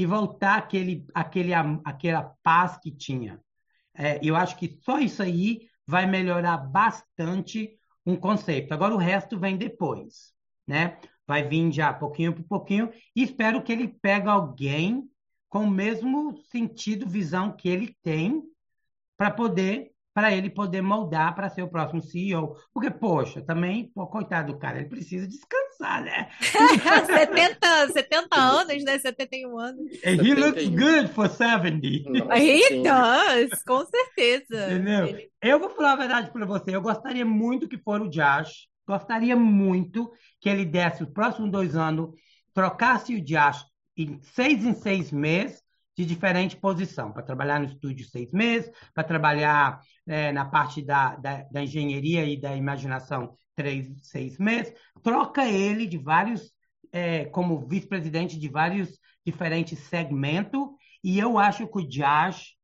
e 0.00 0.06
voltar 0.06 0.56
aquele, 0.56 1.04
aquele, 1.12 1.52
aquela 1.84 2.34
paz 2.42 2.78
que 2.78 2.90
tinha. 2.90 3.38
É, 3.94 4.18
eu 4.22 4.34
acho 4.34 4.56
que 4.56 4.78
só 4.80 4.98
isso 4.98 5.22
aí 5.22 5.68
vai 5.86 6.06
melhorar 6.06 6.56
bastante 6.56 7.78
um 8.06 8.16
conceito. 8.16 8.72
Agora 8.72 8.94
o 8.94 8.98
resto 8.98 9.38
vem 9.38 9.58
depois, 9.58 10.32
né? 10.66 10.98
Vai 11.26 11.46
vir 11.46 11.70
já 11.70 11.92
pouquinho 11.92 12.32
por 12.32 12.44
pouquinho 12.44 12.90
e 13.14 13.22
espero 13.22 13.62
que 13.62 13.70
ele 13.70 13.88
pegue 13.88 14.26
alguém 14.26 15.06
com 15.50 15.64
o 15.64 15.70
mesmo 15.70 16.38
sentido, 16.50 17.06
visão 17.06 17.52
que 17.52 17.68
ele 17.68 17.94
tem 18.02 18.42
para 19.18 19.30
poder 19.30 19.92
para 20.14 20.32
ele 20.32 20.48
poder 20.48 20.80
moldar 20.80 21.34
para 21.34 21.50
ser 21.50 21.62
o 21.62 21.68
próximo 21.68 22.02
CEO. 22.02 22.56
Porque, 22.72 22.90
poxa, 22.90 23.40
também, 23.40 23.90
pô, 23.94 24.06
coitado 24.06 24.52
do 24.52 24.58
cara, 24.58 24.78
ele 24.78 24.88
precisa 24.88 25.26
descansar, 25.26 25.69
né? 25.80 26.28
70, 26.40 27.92
70 27.92 28.36
anos, 28.36 28.84
né? 28.84 28.98
71 28.98 29.58
anos. 29.58 29.90
And 30.04 30.22
he 30.22 30.34
looks 30.34 30.68
good 30.68 31.08
for 31.14 31.28
70. 31.28 32.10
Nossa, 32.10 32.38
he 32.38 32.82
does, 32.82 33.62
com 33.62 33.84
certeza. 33.86 34.72
Entendeu? 34.72 35.18
Eu 35.42 35.58
vou 35.58 35.70
falar 35.70 35.92
a 35.92 35.96
verdade 35.96 36.30
para 36.30 36.46
você, 36.46 36.74
eu 36.74 36.82
gostaria 36.82 37.24
muito 37.24 37.68
que 37.68 37.78
for 37.78 38.00
o 38.00 38.08
Josh, 38.08 38.68
gostaria 38.86 39.36
muito 39.36 40.10
que 40.40 40.48
ele 40.48 40.64
desse 40.64 41.02
os 41.02 41.10
próximos 41.10 41.50
dois 41.50 41.74
anos, 41.74 42.10
trocasse 42.52 43.14
o 43.14 43.24
Josh 43.24 43.64
em 43.96 44.20
seis 44.22 44.64
em 44.64 44.74
seis 44.74 45.10
meses, 45.10 45.62
de 45.96 46.06
diferente 46.06 46.56
posição, 46.56 47.12
para 47.12 47.22
trabalhar 47.22 47.60
no 47.60 47.66
estúdio 47.66 48.06
seis 48.08 48.32
meses, 48.32 48.70
para 48.94 49.04
trabalhar 49.04 49.80
é, 50.06 50.32
na 50.32 50.44
parte 50.46 50.82
da, 50.82 51.16
da, 51.16 51.42
da, 51.50 51.62
engenharia 51.62 52.24
e 52.24 52.40
da 52.40 52.56
imaginação 52.56 53.36
três, 53.54 53.88
seis 54.02 54.38
meses, 54.38 54.72
troca 55.02 55.46
ele 55.46 55.86
de 55.86 55.98
vários, 55.98 56.52
é, 56.92 57.24
como 57.26 57.66
vice-presidente 57.66 58.38
de 58.38 58.48
vários 58.48 58.98
diferentes 59.24 59.78
segmentos, 59.80 60.68
e 61.02 61.18
eu 61.18 61.38
acho 61.38 61.66
que 61.66 61.78
o 61.78 61.88
Josh 61.88 62.54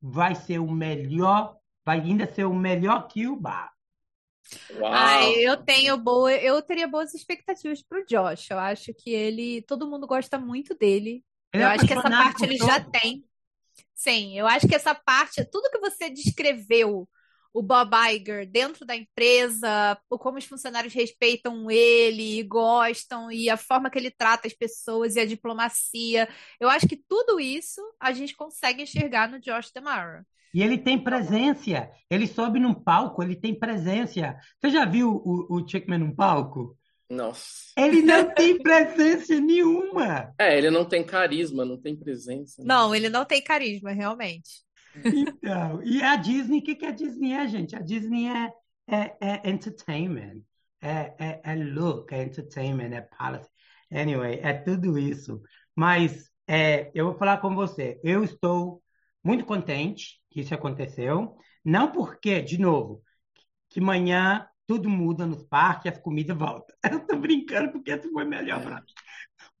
vai 0.00 0.34
ser 0.34 0.58
o 0.58 0.70
melhor, 0.70 1.56
vai 1.84 2.00
ainda 2.00 2.26
ser 2.26 2.44
o 2.44 2.54
melhor 2.54 3.06
que 3.08 3.26
o 3.26 3.36
Bar. 3.36 3.72
Ai, 4.84 5.34
eu 5.38 5.56
tenho 5.56 5.96
boa, 5.96 6.32
eu 6.32 6.62
teria 6.62 6.86
boas 6.86 7.14
expectativas 7.14 7.82
para 7.82 8.00
o 8.00 8.06
Josh. 8.06 8.50
Eu 8.50 8.58
acho 8.58 8.94
que 8.94 9.10
ele, 9.10 9.62
todo 9.62 9.88
mundo 9.88 10.06
gosta 10.06 10.38
muito 10.38 10.74
dele. 10.74 11.24
Ele 11.52 11.62
eu 11.62 11.68
é 11.68 11.74
acho 11.74 11.86
que 11.86 11.92
essa 11.92 12.08
parte 12.08 12.44
ele 12.44 12.56
já 12.56 12.80
tem. 12.80 13.24
Sim, 13.94 14.38
eu 14.38 14.46
acho 14.46 14.68
que 14.68 14.74
essa 14.74 14.94
parte, 14.94 15.44
tudo 15.50 15.70
que 15.70 15.78
você 15.78 16.10
descreveu, 16.10 17.08
o 17.56 17.62
Bob 17.62 17.90
Iger 18.12 18.46
dentro 18.46 18.84
da 18.84 18.94
empresa, 18.94 19.98
como 20.10 20.36
os 20.36 20.44
funcionários 20.44 20.92
respeitam 20.92 21.70
ele, 21.70 22.42
gostam 22.42 23.32
e 23.32 23.48
a 23.48 23.56
forma 23.56 23.88
que 23.88 23.98
ele 23.98 24.10
trata 24.10 24.46
as 24.46 24.52
pessoas 24.52 25.16
e 25.16 25.20
a 25.20 25.24
diplomacia, 25.24 26.28
eu 26.60 26.68
acho 26.68 26.86
que 26.86 27.02
tudo 27.08 27.40
isso 27.40 27.80
a 27.98 28.12
gente 28.12 28.36
consegue 28.36 28.82
enxergar 28.82 29.30
no 29.30 29.40
Josh 29.40 29.72
DeMara. 29.72 30.26
E 30.52 30.62
ele 30.62 30.76
tem 30.76 31.02
presença. 31.02 31.90
Ele 32.10 32.26
sobe 32.26 32.60
num 32.60 32.74
palco, 32.74 33.22
ele 33.22 33.34
tem 33.34 33.58
presença. 33.58 34.36
Você 34.60 34.70
já 34.70 34.84
viu 34.84 35.10
o, 35.24 35.56
o 35.56 35.66
Chickman 35.66 35.98
num 35.98 36.14
palco? 36.14 36.76
Nossa. 37.08 37.72
Ele 37.74 38.02
não 38.02 38.34
tem 38.34 38.58
presença 38.58 39.40
nenhuma. 39.40 40.34
É, 40.38 40.58
ele 40.58 40.70
não 40.70 40.84
tem 40.84 41.02
carisma, 41.02 41.64
não 41.64 41.80
tem 41.80 41.96
presença. 41.96 42.60
Né? 42.60 42.68
Não, 42.68 42.94
ele 42.94 43.08
não 43.08 43.24
tem 43.24 43.42
carisma, 43.42 43.92
realmente. 43.92 44.65
Então, 45.04 45.82
e 45.82 46.02
a 46.02 46.16
Disney, 46.16 46.58
o 46.58 46.62
que, 46.62 46.74
que 46.74 46.86
a 46.86 46.90
Disney 46.90 47.32
é, 47.32 47.48
gente? 47.48 47.76
A 47.76 47.80
Disney 47.80 48.28
é, 48.28 48.52
é, 48.88 49.16
é 49.20 49.50
entertainment, 49.50 50.42
é, 50.80 51.14
é, 51.18 51.40
é, 51.44 51.54
look, 51.54 52.12
é 52.12 52.22
entertainment, 52.22 52.92
é 52.92 53.00
policy. 53.00 53.48
Anyway, 53.90 54.40
é 54.42 54.52
tudo 54.52 54.98
isso. 54.98 55.40
Mas 55.74 56.30
é, 56.46 56.90
eu 56.94 57.06
vou 57.06 57.14
falar 57.14 57.38
com 57.38 57.54
você, 57.54 58.00
eu 58.02 58.24
estou 58.24 58.82
muito 59.22 59.44
contente 59.44 60.20
que 60.30 60.40
isso 60.40 60.54
aconteceu. 60.54 61.36
Não 61.64 61.90
porque, 61.90 62.40
de 62.40 62.58
novo, 62.58 63.02
que 63.68 63.80
amanhã 63.80 64.46
tudo 64.66 64.88
muda 64.88 65.26
nos 65.26 65.44
parques, 65.44 65.92
as 65.92 65.98
comidas 65.98 66.36
voltam. 66.36 66.74
Eu 66.90 66.98
estou 66.98 67.18
brincando 67.18 67.72
porque 67.72 67.92
isso 67.92 68.10
foi 68.10 68.24
melhor 68.24 68.60
para 68.60 68.76
mim. 68.76 68.92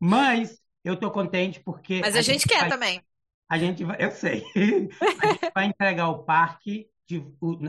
Mas 0.00 0.60
eu 0.82 0.94
estou 0.94 1.10
contente 1.10 1.60
porque. 1.60 2.00
Mas 2.00 2.14
a, 2.14 2.18
a 2.18 2.22
gente, 2.22 2.40
gente, 2.40 2.48
quer 2.48 2.60
vai, 2.60 2.68
também. 2.68 3.02
A 3.48 3.58
gente 3.58 3.84
vai, 3.84 3.96
eu 4.00 4.10
sei. 4.10 4.44
a 5.22 5.26
gente 5.26 5.52
vai 5.54 5.66
entregar 5.66 6.08
o 6.08 6.24
parque, 6.24 6.88
de, 7.06 7.24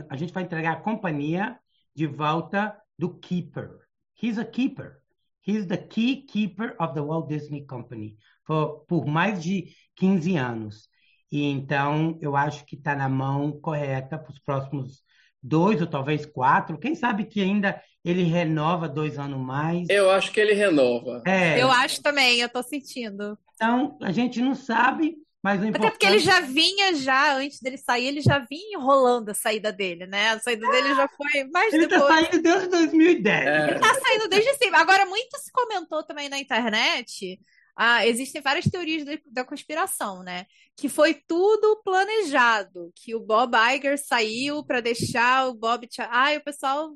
a 0.08 0.16
gente 0.16 0.32
vai 0.32 0.42
entregar 0.42 0.72
a 0.72 0.80
companhia 0.80 1.58
de 1.94 2.06
volta 2.06 2.76
do 2.98 3.18
keeper. 3.18 3.80
He's 4.20 4.38
a 4.38 4.44
keeper. 4.44 5.00
He's 5.46 5.66
the 5.66 5.76
key 5.76 6.22
keeper 6.22 6.76
of 6.78 6.94
the 6.94 7.00
Walt 7.00 7.28
Disney 7.28 7.64
Company 7.64 8.16
for, 8.44 8.84
por 8.86 9.06
mais 9.06 9.42
de 9.42 9.74
15 9.96 10.36
anos. 10.36 10.88
E 11.30 11.44
então 11.44 12.18
eu 12.20 12.34
acho 12.34 12.64
que 12.64 12.74
está 12.74 12.96
na 12.96 13.08
mão 13.08 13.52
correta 13.52 14.18
para 14.18 14.32
os 14.32 14.38
próximos 14.38 15.02
dois 15.42 15.80
ou 15.80 15.86
talvez 15.86 16.26
quatro. 16.26 16.78
Quem 16.78 16.94
sabe 16.94 17.24
que 17.24 17.40
ainda 17.40 17.80
ele 18.04 18.22
renova 18.22 18.88
dois 18.88 19.18
anos 19.18 19.38
mais. 19.38 19.88
Eu 19.88 20.10
acho 20.10 20.32
que 20.32 20.40
ele 20.40 20.54
renova. 20.54 21.22
É. 21.26 21.62
Eu 21.62 21.70
acho 21.70 22.02
também, 22.02 22.40
eu 22.40 22.46
estou 22.46 22.62
sentindo. 22.62 23.38
Então, 23.54 23.98
a 24.02 24.10
gente 24.10 24.40
não 24.40 24.54
sabe, 24.54 25.16
mas 25.42 25.60
importante... 25.60 25.86
Até 25.86 25.90
porque 25.90 26.06
ele 26.06 26.18
já 26.18 26.40
vinha 26.40 26.94
já, 26.94 27.34
antes 27.36 27.60
dele 27.60 27.78
sair, 27.78 28.06
ele 28.06 28.20
já 28.20 28.38
vinha 28.38 28.78
enrolando 28.78 29.30
a 29.30 29.34
saída 29.34 29.72
dele, 29.72 30.06
né? 30.06 30.30
A 30.30 30.40
saída 30.40 30.68
dele 30.68 30.94
já 30.94 31.08
foi 31.08 31.44
mais 31.44 31.72
ele 31.72 31.86
depois. 31.86 32.02
Ele 32.02 32.26
tá 32.26 32.30
saindo 32.30 32.42
desde 32.42 32.68
2010. 32.68 33.46
É. 33.46 33.70
Ele 33.70 33.78
tá 33.80 33.94
saindo 33.94 34.28
desde 34.28 34.54
sempre. 34.54 34.76
Agora, 34.76 35.06
muito 35.06 35.38
se 35.38 35.52
comentou 35.52 36.02
também 36.02 36.28
na 36.28 36.38
internet 36.38 37.38
ah, 37.80 38.04
existem 38.04 38.42
várias 38.42 38.64
teorias 38.64 39.04
da, 39.04 39.12
da, 39.30 39.44
conspiração, 39.44 40.24
né? 40.24 40.46
Que 40.76 40.88
foi 40.88 41.14
tudo 41.14 41.80
planejado, 41.84 42.90
que 42.92 43.14
o 43.14 43.20
Bob 43.20 43.56
Iger 43.56 43.96
saiu 43.96 44.64
para 44.64 44.80
deixar 44.80 45.46
o 45.46 45.54
Bob. 45.54 45.88
Ah, 46.10 46.32
o 46.36 46.40
pessoal 46.42 46.90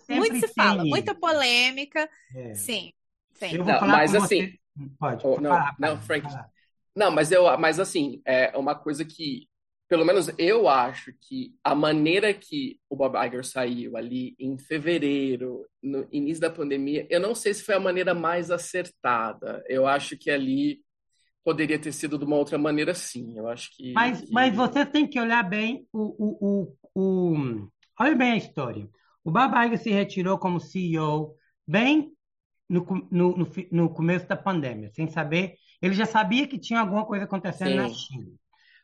Sempre 0.00 0.16
muito 0.16 0.46
se 0.46 0.52
fala, 0.52 0.84
muita 0.84 1.14
polêmica. 1.14 2.06
É. 2.36 2.54
Sim, 2.54 2.92
sim. 3.32 3.54
Eu 3.54 3.64
vou 3.64 3.72
não, 3.72 3.80
falar 3.80 3.96
mas 3.96 4.14
assim, 4.14 4.26
você... 4.26 4.58
pode. 4.98 5.26
Oh, 5.26 5.40
não, 5.40 5.50
falar, 5.50 5.76
não, 5.78 6.02
Frank. 6.02 6.30
Falar. 6.30 6.50
Não, 6.94 7.10
mas 7.10 7.30
eu, 7.30 7.44
mas 7.58 7.78
assim, 7.78 8.20
é 8.24 8.56
uma 8.56 8.74
coisa 8.74 9.04
que 9.04 9.48
pelo 9.88 10.04
menos 10.04 10.30
eu 10.36 10.68
acho 10.68 11.12
que 11.18 11.54
a 11.64 11.74
maneira 11.74 12.34
que 12.34 12.78
o 12.90 12.94
Bob 12.94 13.16
Iger 13.16 13.44
saiu 13.44 13.96
ali 13.96 14.36
em 14.38 14.58
fevereiro, 14.58 15.64
no 15.82 16.06
início 16.12 16.42
da 16.42 16.50
pandemia, 16.50 17.06
eu 17.08 17.18
não 17.18 17.34
sei 17.34 17.54
se 17.54 17.62
foi 17.64 17.74
a 17.74 17.80
maneira 17.80 18.14
mais 18.14 18.50
acertada. 18.50 19.64
Eu 19.66 19.86
acho 19.86 20.16
que 20.18 20.30
ali 20.30 20.82
poderia 21.42 21.78
ter 21.78 21.92
sido 21.92 22.18
de 22.18 22.26
uma 22.26 22.36
outra 22.36 22.58
maneira, 22.58 22.92
sim. 22.92 23.32
Eu 23.34 23.48
acho 23.48 23.74
que. 23.74 23.92
Mas, 23.94 24.20
que... 24.20 24.30
mas 24.30 24.54
você 24.54 24.84
tem 24.84 25.06
que 25.06 25.18
olhar 25.18 25.42
bem 25.42 25.86
o, 25.90 26.02
o, 26.18 26.76
o, 26.94 27.32
o... 27.34 27.68
Olha 27.98 28.14
bem 28.14 28.32
a 28.32 28.36
história. 28.36 28.86
O 29.24 29.30
Bob 29.30 29.54
Iger 29.56 29.78
se 29.78 29.90
retirou 29.90 30.38
como 30.38 30.60
CEO 30.60 31.34
bem 31.66 32.12
no, 32.68 32.86
no, 33.10 33.36
no, 33.36 33.48
no 33.70 33.90
começo 33.90 34.26
da 34.28 34.36
pandemia, 34.36 34.90
sem 34.90 35.08
saber. 35.08 35.54
Ele 35.80 35.94
já 35.94 36.06
sabia 36.06 36.46
que 36.46 36.58
tinha 36.58 36.80
alguma 36.80 37.04
coisa 37.04 37.24
acontecendo 37.24 37.70
Sim. 37.70 37.76
na 37.76 37.88
China. 37.88 38.32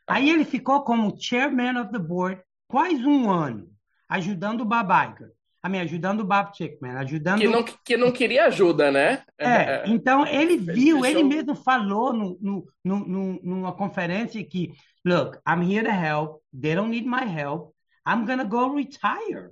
Aí 0.07 0.29
ele 0.29 0.45
ficou 0.45 0.83
como 0.83 1.15
chairman 1.19 1.79
of 1.81 1.91
the 1.91 1.99
board 1.99 2.41
quase 2.67 3.05
um 3.05 3.29
ano, 3.29 3.69
ajudando 4.09 4.61
o 4.61 4.65
Bob 4.65 4.91
Iger. 4.91 5.31
A 5.61 5.69
mim, 5.69 5.79
ajudando 5.79 6.19
o 6.19 6.23
Bob 6.23 6.55
Chickman, 6.55 6.91
ajudando... 6.97 7.39
Que 7.39 7.47
não, 7.47 7.63
que 7.63 7.97
não 7.97 8.11
queria 8.11 8.45
ajuda, 8.45 8.91
né? 8.91 9.23
É, 9.35 9.47
é 9.47 9.83
então 9.87 10.23
ele 10.27 10.57
viu, 10.57 11.03
ele 11.03 11.23
mesmo 11.23 11.55
falou 11.55 12.13
no, 12.13 12.37
no, 12.39 12.67
no, 12.83 13.39
numa 13.41 13.73
conferência 13.73 14.43
que, 14.43 14.73
look, 15.03 15.39
I'm 15.47 15.63
here 15.63 15.83
to 15.83 15.91
help, 15.91 16.43
they 16.53 16.75
don't 16.75 16.91
need 16.91 17.07
my 17.07 17.23
help, 17.23 17.73
I'm 18.07 18.27
gonna 18.27 18.43
go 18.43 18.75
retire. 18.75 19.49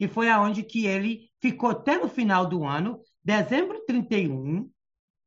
E 0.00 0.08
foi 0.08 0.30
aonde 0.30 0.62
que 0.62 0.86
ele 0.86 1.28
ficou 1.38 1.68
até 1.68 1.98
no 1.98 2.08
final 2.08 2.46
do 2.46 2.64
ano, 2.64 2.98
dezembro 3.24 3.84
31, 3.86 4.70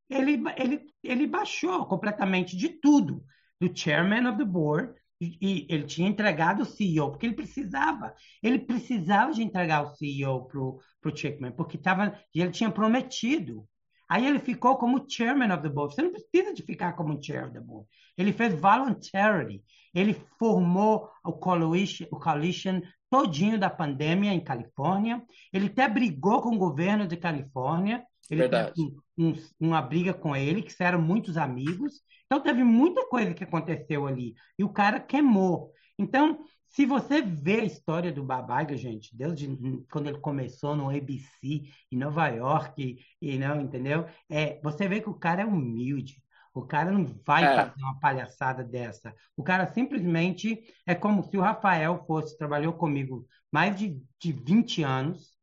ele, 0.10 0.44
ele, 0.58 0.86
ele 1.04 1.28
baixou 1.28 1.86
completamente 1.86 2.56
de 2.56 2.70
tudo, 2.70 3.24
do 3.60 3.76
chairman 3.76 4.28
of 4.28 4.38
the 4.38 4.46
board, 4.46 4.94
e, 5.20 5.38
e 5.42 5.68
ele 5.70 5.86
tinha 5.86 6.10
entregado 6.10 6.62
o 6.62 6.66
CEO, 6.66 7.12
porque 7.12 7.26
ele 7.26 7.36
precisava. 7.36 8.14
Ele 8.44 8.60
precisava 8.60 9.32
de 9.32 9.42
entregar 9.42 9.84
o 9.84 9.96
CEO 9.96 10.46
para 10.46 10.60
o 10.60 11.16
Chickman, 11.16 11.52
porque 11.52 11.78
tava, 11.78 12.20
ele 12.34 12.52
tinha 12.52 12.70
prometido. 12.70 13.68
Aí 14.10 14.26
ele 14.26 14.40
ficou 14.40 14.78
como 14.78 15.06
chairman 15.10 15.52
of 15.54 15.64
the 15.64 15.70
board. 15.70 15.94
Você 15.94 16.02
não 16.02 16.12
precisa 16.12 16.54
de 16.54 16.64
ficar 16.64 16.94
como 16.94 17.22
chair 17.22 17.46
of 17.46 17.54
the 17.54 17.60
board. 17.60 17.88
Ele 18.18 18.32
fez 18.32 18.54
voluntarily. 18.54 19.64
Ele 19.94 20.14
formou 20.38 21.10
o 21.24 21.34
coalition, 21.34 22.06
o 22.12 22.20
coalition 22.20 22.82
todinho 23.10 23.60
da 23.60 23.70
pandemia 23.70 24.34
em 24.34 24.44
Califórnia. 24.44 25.24
Ele 25.52 25.68
até 25.68 25.88
brigou 25.88 26.42
com 26.42 26.56
o 26.56 26.58
governo 26.58 27.08
de 27.08 27.18
Califórnia. 27.18 28.04
Ele 28.30 28.42
Verdade. 28.42 28.74
teve 28.74 28.96
um, 29.18 29.34
uma 29.60 29.82
briga 29.82 30.14
com 30.14 30.36
ele, 30.36 30.62
que 30.62 30.76
eram 30.84 31.02
muitos 31.02 31.38
amigos. 31.38 32.02
Então 32.26 32.42
teve 32.42 32.64
muita 32.64 33.08
coisa 33.08 33.34
que 33.34 33.44
aconteceu 33.44 34.06
ali. 34.06 34.36
E 34.58 34.64
o 34.64 34.70
cara 34.70 35.00
queimou. 35.00 35.72
Então, 35.98 36.40
se 36.76 36.86
você 36.86 37.22
vê 37.22 37.62
a 37.62 37.64
história 37.64 38.12
do 38.12 38.22
Babaga, 38.22 38.76
gente, 38.76 39.16
desde 39.16 39.48
quando 39.90 40.08
ele 40.08 40.20
começou 40.20 40.76
no 40.76 40.90
ABC 40.90 41.62
em 41.90 41.98
Nova 41.98 42.28
York, 42.28 42.98
e, 43.22 43.38
não, 43.38 43.62
entendeu? 43.62 44.06
É, 44.30 44.60
você 44.62 44.86
vê 44.86 45.00
que 45.00 45.10
o 45.10 45.14
cara 45.14 45.44
é 45.44 45.46
humilde. 45.46 46.22
O 46.54 46.64
cara 46.64 46.92
não 46.92 47.06
vai 47.26 47.46
é. 47.46 47.56
fazer 47.56 47.82
uma 47.82 47.98
palhaçada 47.98 48.62
dessa. 48.62 49.16
O 49.38 49.44
cara 49.44 49.68
simplesmente 49.68 50.66
é 50.86 50.94
como 50.94 51.24
se 51.24 51.38
o 51.38 51.42
Rafael 51.42 52.04
fosse, 52.06 52.38
trabalhou 52.38 52.74
comigo 52.74 53.26
mais 53.50 53.78
de, 53.78 53.98
de 54.20 54.34
20 54.34 54.84
anos. 54.84 55.34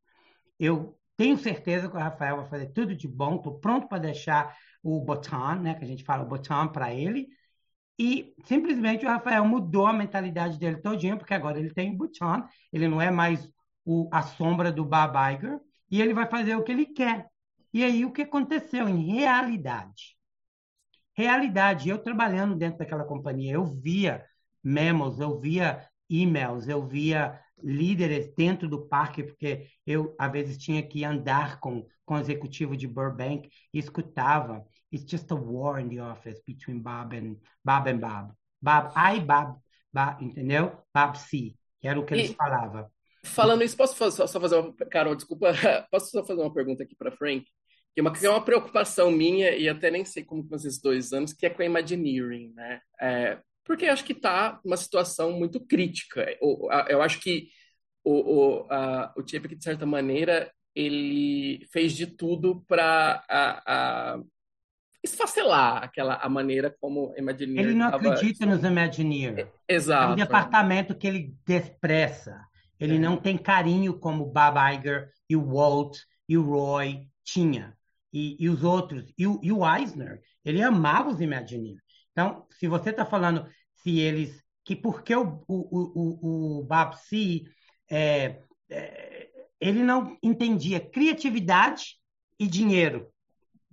Eu 0.59 0.95
tenho 1.17 1.35
certeza 1.35 1.89
que 1.89 1.97
o 1.97 1.99
Rafael 1.99 2.37
vai 2.37 2.47
fazer 2.47 2.67
tudo 2.67 2.95
de 2.95 3.07
bom. 3.07 3.37
Estou 3.37 3.57
pronto 3.59 3.87
para 3.87 3.97
deixar 3.97 4.55
o 4.83 5.01
botão, 5.01 5.55
né, 5.55 5.73
que 5.73 5.83
a 5.83 5.87
gente 5.87 6.03
fala 6.03 6.23
o 6.23 6.29
botão 6.29 6.67
para 6.67 6.93
ele. 6.93 7.27
E 8.03 8.33
simplesmente 8.45 9.05
o 9.05 9.09
Rafael 9.09 9.45
mudou 9.45 9.87
a 9.87 9.93
mentalidade 9.93 10.59
dele 10.59 10.77
todinho, 10.77 11.17
porque 11.17 11.33
agora 11.33 11.57
ele 11.57 11.73
tem 11.73 11.91
o 11.91 11.97
botão. 11.97 12.45
Ele 12.71 12.87
não 12.87 13.01
é 13.01 13.09
mais 13.09 13.49
o, 13.85 14.09
a 14.11 14.21
sombra 14.21 14.71
do 14.71 14.83
Bob 14.83 15.15
Iger. 15.33 15.59
E 15.89 16.01
ele 16.01 16.13
vai 16.13 16.27
fazer 16.29 16.55
o 16.55 16.63
que 16.63 16.71
ele 16.71 16.85
quer. 16.85 17.27
E 17.73 17.83
aí 17.83 18.03
o 18.03 18.11
que 18.11 18.23
aconteceu 18.23 18.89
em 18.89 19.13
realidade? 19.13 20.17
realidade. 21.13 21.89
Eu 21.89 21.99
trabalhando 21.99 22.55
dentro 22.55 22.79
daquela 22.79 23.05
companhia, 23.05 23.53
eu 23.53 23.65
via 23.65 24.25
memos, 24.63 25.19
eu 25.19 25.39
via 25.39 25.87
e-mails, 26.09 26.67
eu 26.67 26.85
via 26.85 27.39
líderes 27.61 28.33
dentro 28.35 28.67
do 28.67 28.87
parque, 28.87 29.23
porque 29.23 29.67
eu, 29.85 30.15
às 30.19 30.31
vezes, 30.31 30.57
tinha 30.57 30.81
que 30.83 31.03
andar 31.03 31.59
com, 31.59 31.85
com 32.05 32.15
o 32.15 32.19
executivo 32.19 32.75
de 32.75 32.87
Burbank 32.87 33.49
e 33.73 33.79
escutava. 33.79 34.65
It's 34.93 35.09
just 35.09 35.31
a 35.31 35.35
war 35.35 35.79
in 35.79 35.89
the 35.89 35.99
office 35.99 36.39
between 36.45 36.81
Bob 36.81 37.13
and 37.13 37.37
Bob. 37.65 37.87
And 37.87 37.99
Bob. 37.99 38.33
Bob 38.61 38.93
I, 38.95 39.19
Bob, 39.19 39.57
Bob, 39.91 40.23
entendeu? 40.23 40.71
Bob 40.93 41.17
C, 41.17 41.55
que 41.81 41.87
era 41.87 41.99
o 41.99 42.05
que 42.05 42.13
eles 42.13 42.33
falavam. 42.33 42.87
Falando 43.25 43.63
isso, 43.63 43.75
posso 43.75 44.11
só 44.11 44.39
fazer 44.39 44.55
uma... 44.55 44.73
Carol, 44.89 45.15
desculpa, 45.15 45.51
posso 45.91 46.11
só 46.11 46.23
fazer 46.23 46.41
uma 46.41 46.53
pergunta 46.53 46.83
aqui 46.83 46.95
para 46.95 47.11
Frank? 47.11 47.45
que 47.93 47.99
é 47.99 48.01
uma, 48.01 48.11
que 48.11 48.25
é 48.25 48.29
uma 48.29 48.43
preocupação 48.43 49.11
minha, 49.11 49.51
e 49.51 49.69
até 49.69 49.91
nem 49.91 50.03
sei 50.03 50.23
como 50.23 50.47
fazer 50.47 50.67
esses 50.67 50.81
dois 50.81 51.13
anos, 51.13 51.31
que 51.31 51.45
é 51.45 51.49
com 51.49 51.61
a 51.61 51.65
Imagineering, 51.65 52.51
né? 52.55 52.81
É, 52.99 53.39
porque 53.63 53.85
acho 53.85 54.03
que 54.03 54.13
está 54.13 54.59
uma 54.65 54.75
situação 54.75 55.31
muito 55.31 55.59
crítica. 55.59 56.25
Eu, 56.41 56.67
eu 56.89 57.01
acho 57.01 57.19
que 57.19 57.49
o, 58.03 58.13
o, 58.13 58.67
a, 58.71 59.13
o 59.15 59.27
Chapek, 59.27 59.55
de 59.55 59.63
certa 59.63 59.85
maneira, 59.85 60.51
ele 60.75 61.65
fez 61.71 61.93
de 61.93 62.07
tudo 62.07 62.65
para 62.67 63.23
esfacelar 65.03 65.83
aquela 65.83 66.15
a 66.15 66.29
maneira 66.29 66.73
como 66.79 67.13
Imagineering 67.17 67.69
Ele 67.69 67.77
não 67.77 67.91
tava... 67.91 68.13
acredita 68.13 68.45
nos 68.45 68.63
Imagineers. 68.63 69.47
Exato. 69.67 70.11
É 70.11 70.13
um 70.13 70.15
departamento 70.15 70.95
que 70.95 71.07
ele 71.07 71.35
despreza. 71.45 72.39
Ele 72.79 72.95
é. 72.95 72.99
não 72.99 73.17
tem 73.17 73.37
carinho 73.37 73.99
como 73.99 74.23
o 74.23 74.31
Bob 74.31 74.57
Iger 74.73 75.09
e 75.29 75.35
o 75.35 75.45
Walt 75.45 75.97
e 76.27 76.37
o 76.37 76.43
Roy 76.43 77.07
tinha 77.23 77.75
e, 78.13 78.37
e 78.39 78.47
os 78.47 78.63
outros, 78.63 79.11
e 79.17 79.25
o, 79.25 79.39
e 79.41 79.51
o 79.51 79.67
Eisner, 79.67 80.21
ele 80.45 80.61
amava 80.61 81.09
os 81.09 81.19
Imagineers. 81.19 81.81
Então, 82.11 82.45
se 82.51 82.67
você 82.67 82.91
está 82.91 83.05
falando 83.05 83.47
se 83.73 83.99
eles. 83.99 84.41
que 84.63 84.75
porque 84.75 85.15
o, 85.15 85.43
o, 85.47 85.57
o, 85.57 86.59
o 86.59 86.63
Babsi 86.63 87.43
é, 87.89 88.39
é, 88.69 89.29
ele 89.59 89.83
não 89.83 90.15
entendia 90.21 90.79
criatividade 90.79 91.95
e 92.39 92.45
dinheiro. 92.45 93.11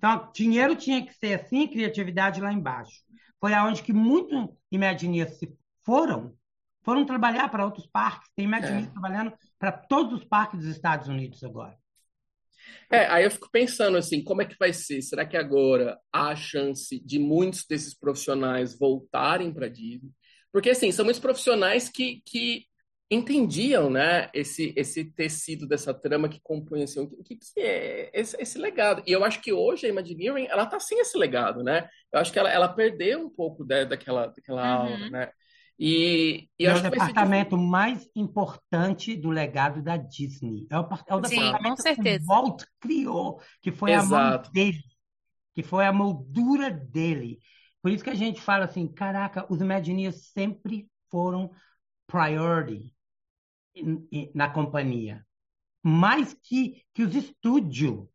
Então, 0.01 0.31
dinheiro 0.33 0.75
tinha 0.75 1.05
que 1.05 1.13
ser 1.13 1.39
assim, 1.39 1.69
criatividade 1.69 2.41
lá 2.41 2.51
embaixo. 2.51 3.03
Foi 3.39 3.53
aonde 3.53 3.83
que 3.83 3.93
muitos 3.93 4.49
Imagineers 4.73 5.39
se 5.39 5.55
foram, 5.85 6.35
foram 6.83 7.05
trabalhar 7.05 7.51
para 7.51 7.67
outros 7.67 7.87
parques. 7.87 8.31
Tem 8.35 8.47
Imagineers 8.47 8.87
é. 8.87 8.91
trabalhando 8.91 9.35
para 9.59 9.71
todos 9.71 10.21
os 10.21 10.25
parques 10.25 10.61
dos 10.61 10.69
Estados 10.71 11.07
Unidos 11.07 11.45
agora. 11.45 11.77
É, 12.91 13.07
aí 13.09 13.25
eu 13.25 13.31
fico 13.31 13.51
pensando 13.53 13.99
assim, 13.99 14.25
como 14.25 14.41
é 14.41 14.47
que 14.47 14.57
vai 14.59 14.73
ser? 14.73 15.03
Será 15.03 15.27
que 15.27 15.37
agora 15.37 15.99
há 16.11 16.29
a 16.29 16.37
chance 16.37 16.99
de 17.05 17.19
muitos 17.19 17.67
desses 17.67 17.95
profissionais 17.95 18.79
voltarem 18.79 19.53
para 19.53 19.67
a 19.67 19.69
Disney? 19.69 20.11
Porque, 20.51 20.71
assim, 20.71 20.91
são 20.91 21.05
muitos 21.05 21.21
profissionais 21.21 21.91
que, 21.91 22.23
que 22.25 22.65
entendiam, 23.11 23.91
né, 23.91 24.31
esse, 24.33 24.73
esse 24.77 25.05
tecido 25.05 25.67
dessa 25.67 25.93
trama 25.93 26.29
que 26.29 26.41
compunha, 26.41 26.85
assim, 26.85 27.01
o 27.01 27.25
que, 27.25 27.35
que 27.35 27.61
é 27.61 28.09
esse, 28.15 28.41
esse, 28.41 28.57
legado. 28.57 29.03
E 29.05 29.11
eu 29.11 29.25
acho 29.25 29.41
que 29.41 29.53
hoje 29.53 29.87
a 29.87 29.89
Imagineering, 29.89 30.47
ela 30.47 30.65
tá 30.65 30.79
sem 30.79 31.01
esse 31.01 31.19
legado, 31.19 31.65
né? 31.65 31.89
Eu 32.13 32.21
acho 32.21 32.33
que 32.33 32.39
ela, 32.39 32.49
ela 32.49 32.69
perdeu 32.69 33.27
um 33.27 33.29
pouco 33.29 33.65
da, 33.65 33.83
daquela, 33.83 34.29
daquela 34.29 34.63
uhum. 34.63 34.83
aula, 34.93 35.11
né? 35.11 35.31
E, 35.77 36.49
e 36.57 36.67
é 36.67 36.75
o 36.75 36.81
departamento 36.81 37.57
mais 37.57 38.09
importante 38.15 39.17
do 39.17 39.31
legado 39.31 39.83
da 39.83 39.97
Disney. 39.97 40.67
É 40.71 40.79
o, 40.79 40.89
é 41.09 41.15
o 41.15 41.25
Sim, 41.25 41.37
departamento 41.37 41.83
que 41.83 42.17
o 42.17 42.27
Walt 42.27 42.63
criou, 42.79 43.41
que 43.61 43.73
foi 43.73 43.93
Exato. 43.93 44.15
a 44.15 44.43
mão 44.43 44.53
dele, 44.53 44.85
que 45.55 45.63
foi 45.65 45.85
a 45.85 45.93
moldura 45.93 46.71
dele. 46.71 47.41
Por 47.83 47.91
isso 47.91 48.05
que 48.05 48.11
a 48.11 48.15
gente 48.15 48.41
fala 48.41 48.67
assim, 48.67 48.87
caraca, 48.87 49.47
os 49.51 49.61
Imagineers 49.61 50.31
sempre 50.33 50.87
foram 51.11 51.51
priority 52.07 52.95
na 54.35 54.49
companhia. 54.51 55.27
Mais 55.83 56.35
que, 56.35 56.83
que 56.95 57.03
os 57.03 57.15
estúdios. 57.15 58.07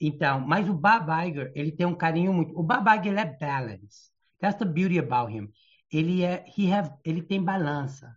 Então, 0.00 0.40
mas 0.40 0.68
o 0.68 0.74
Bob 0.74 1.10
Iger, 1.28 1.52
ele 1.54 1.72
tem 1.72 1.86
um 1.86 1.94
carinho 1.94 2.32
muito... 2.32 2.58
O 2.58 2.62
Bob 2.62 2.88
Iger, 2.88 3.18
é 3.18 3.24
balance. 3.24 4.10
That's 4.40 4.58
the 4.58 4.64
beauty 4.64 4.98
about 4.98 5.30
him 5.30 5.52
ele 5.90 6.22
é 6.22 6.44
he 6.56 6.72
have, 6.72 6.92
ele 7.04 7.22
tem 7.22 7.42
balança 7.42 8.16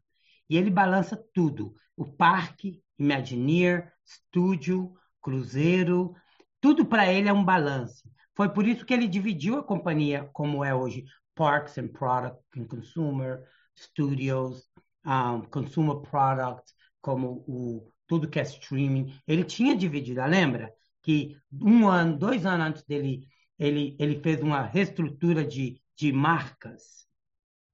e 0.50 0.58
ele 0.58 0.70
balança 0.70 1.18
tudo 1.34 1.76
o 1.98 2.06
parque 2.06 2.82
Imagineer 3.00 3.92
estúdio 4.06 4.94
cruzeiro 5.22 6.16
tudo 6.62 6.86
para 6.86 7.12
ele 7.12 7.28
é 7.28 7.34
um 7.34 7.44
balanço 7.44 8.04
foi 8.36 8.50
por 8.50 8.68
isso 8.68 8.86
que 8.86 8.94
ele 8.94 9.08
dividiu 9.08 9.58
a 9.58 9.64
companhia 9.64 10.30
como 10.32 10.64
é 10.64 10.74
hoje 10.74 11.06
Parks 11.36 11.78
and 11.80 11.88
Product 11.88 12.40
and 12.56 12.66
Consumer 12.66 13.44
Studios 13.76 14.70
um, 15.06 15.42
Consumer 15.42 15.98
Product 15.98 16.74
como 17.02 17.44
o 17.48 17.92
tudo 18.08 18.30
que 18.30 18.40
é 18.40 18.44
streaming 18.44 19.14
ele 19.28 19.44
tinha 19.44 19.76
dividido 19.76 20.22
lembra 20.26 20.72
que 21.02 21.38
um 21.52 21.88
ano 21.88 22.18
dois 22.18 22.46
anos 22.46 22.68
antes 22.68 22.84
dele 22.84 23.28
ele 23.58 23.96
ele 24.00 24.20
fez 24.22 24.42
uma 24.42 24.62
reestrutura 24.62 25.46
de 25.46 25.82
de 25.96 26.12
marcas 26.12 27.04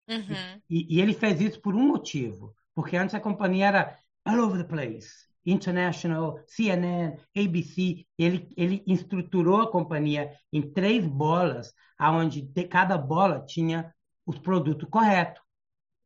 Uhum. 0.10 0.62
E, 0.68 0.98
e, 0.98 1.02
ele 1.02 1.14
fez 1.14 1.40
isso 1.40 1.62
por 1.62 1.76
um 1.76 1.88
motivo, 1.88 2.56
porque 2.74 2.98
antes 2.98 3.14
a 3.14 3.20
companhia 3.20 3.68
era 3.68 4.00
all 4.26 4.40
over 4.40 4.58
the 4.58 4.68
place. 4.68 5.30
International, 5.46 6.40
CNN, 6.48 7.16
ABC, 7.38 8.06
ele, 8.18 8.52
ele 8.58 8.84
estruturou 8.88 9.62
a 9.62 9.72
companhia 9.72 10.36
em 10.52 10.62
três 10.62 11.06
bolas, 11.06 11.74
aonde 11.98 12.42
de 12.42 12.64
cada 12.64 12.98
bola 12.98 13.46
tinha 13.46 13.94
os 14.26 14.40
produtos 14.40 14.90
corretos. 14.90 15.42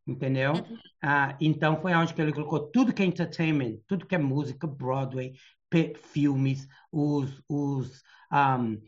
Entendeu? 0.06 0.54
Uhum. 0.54 0.78
Ah, 1.02 1.38
então 1.40 1.82
foi 1.82 1.94
onde 1.94 2.14
que 2.14 2.22
ele 2.22 2.34
colocou 2.34 2.72
tudo 2.72 2.94
que 2.94 3.02
é 3.02 3.06
entertainment, 3.06 3.78
tudo 3.88 4.06
que 4.06 4.16
é 4.16 4.18
música, 4.18 4.68
Broadway, 4.68 5.34
filmes, 5.96 6.68
os, 6.92 7.42
os 7.50 8.04
um, 8.32 8.80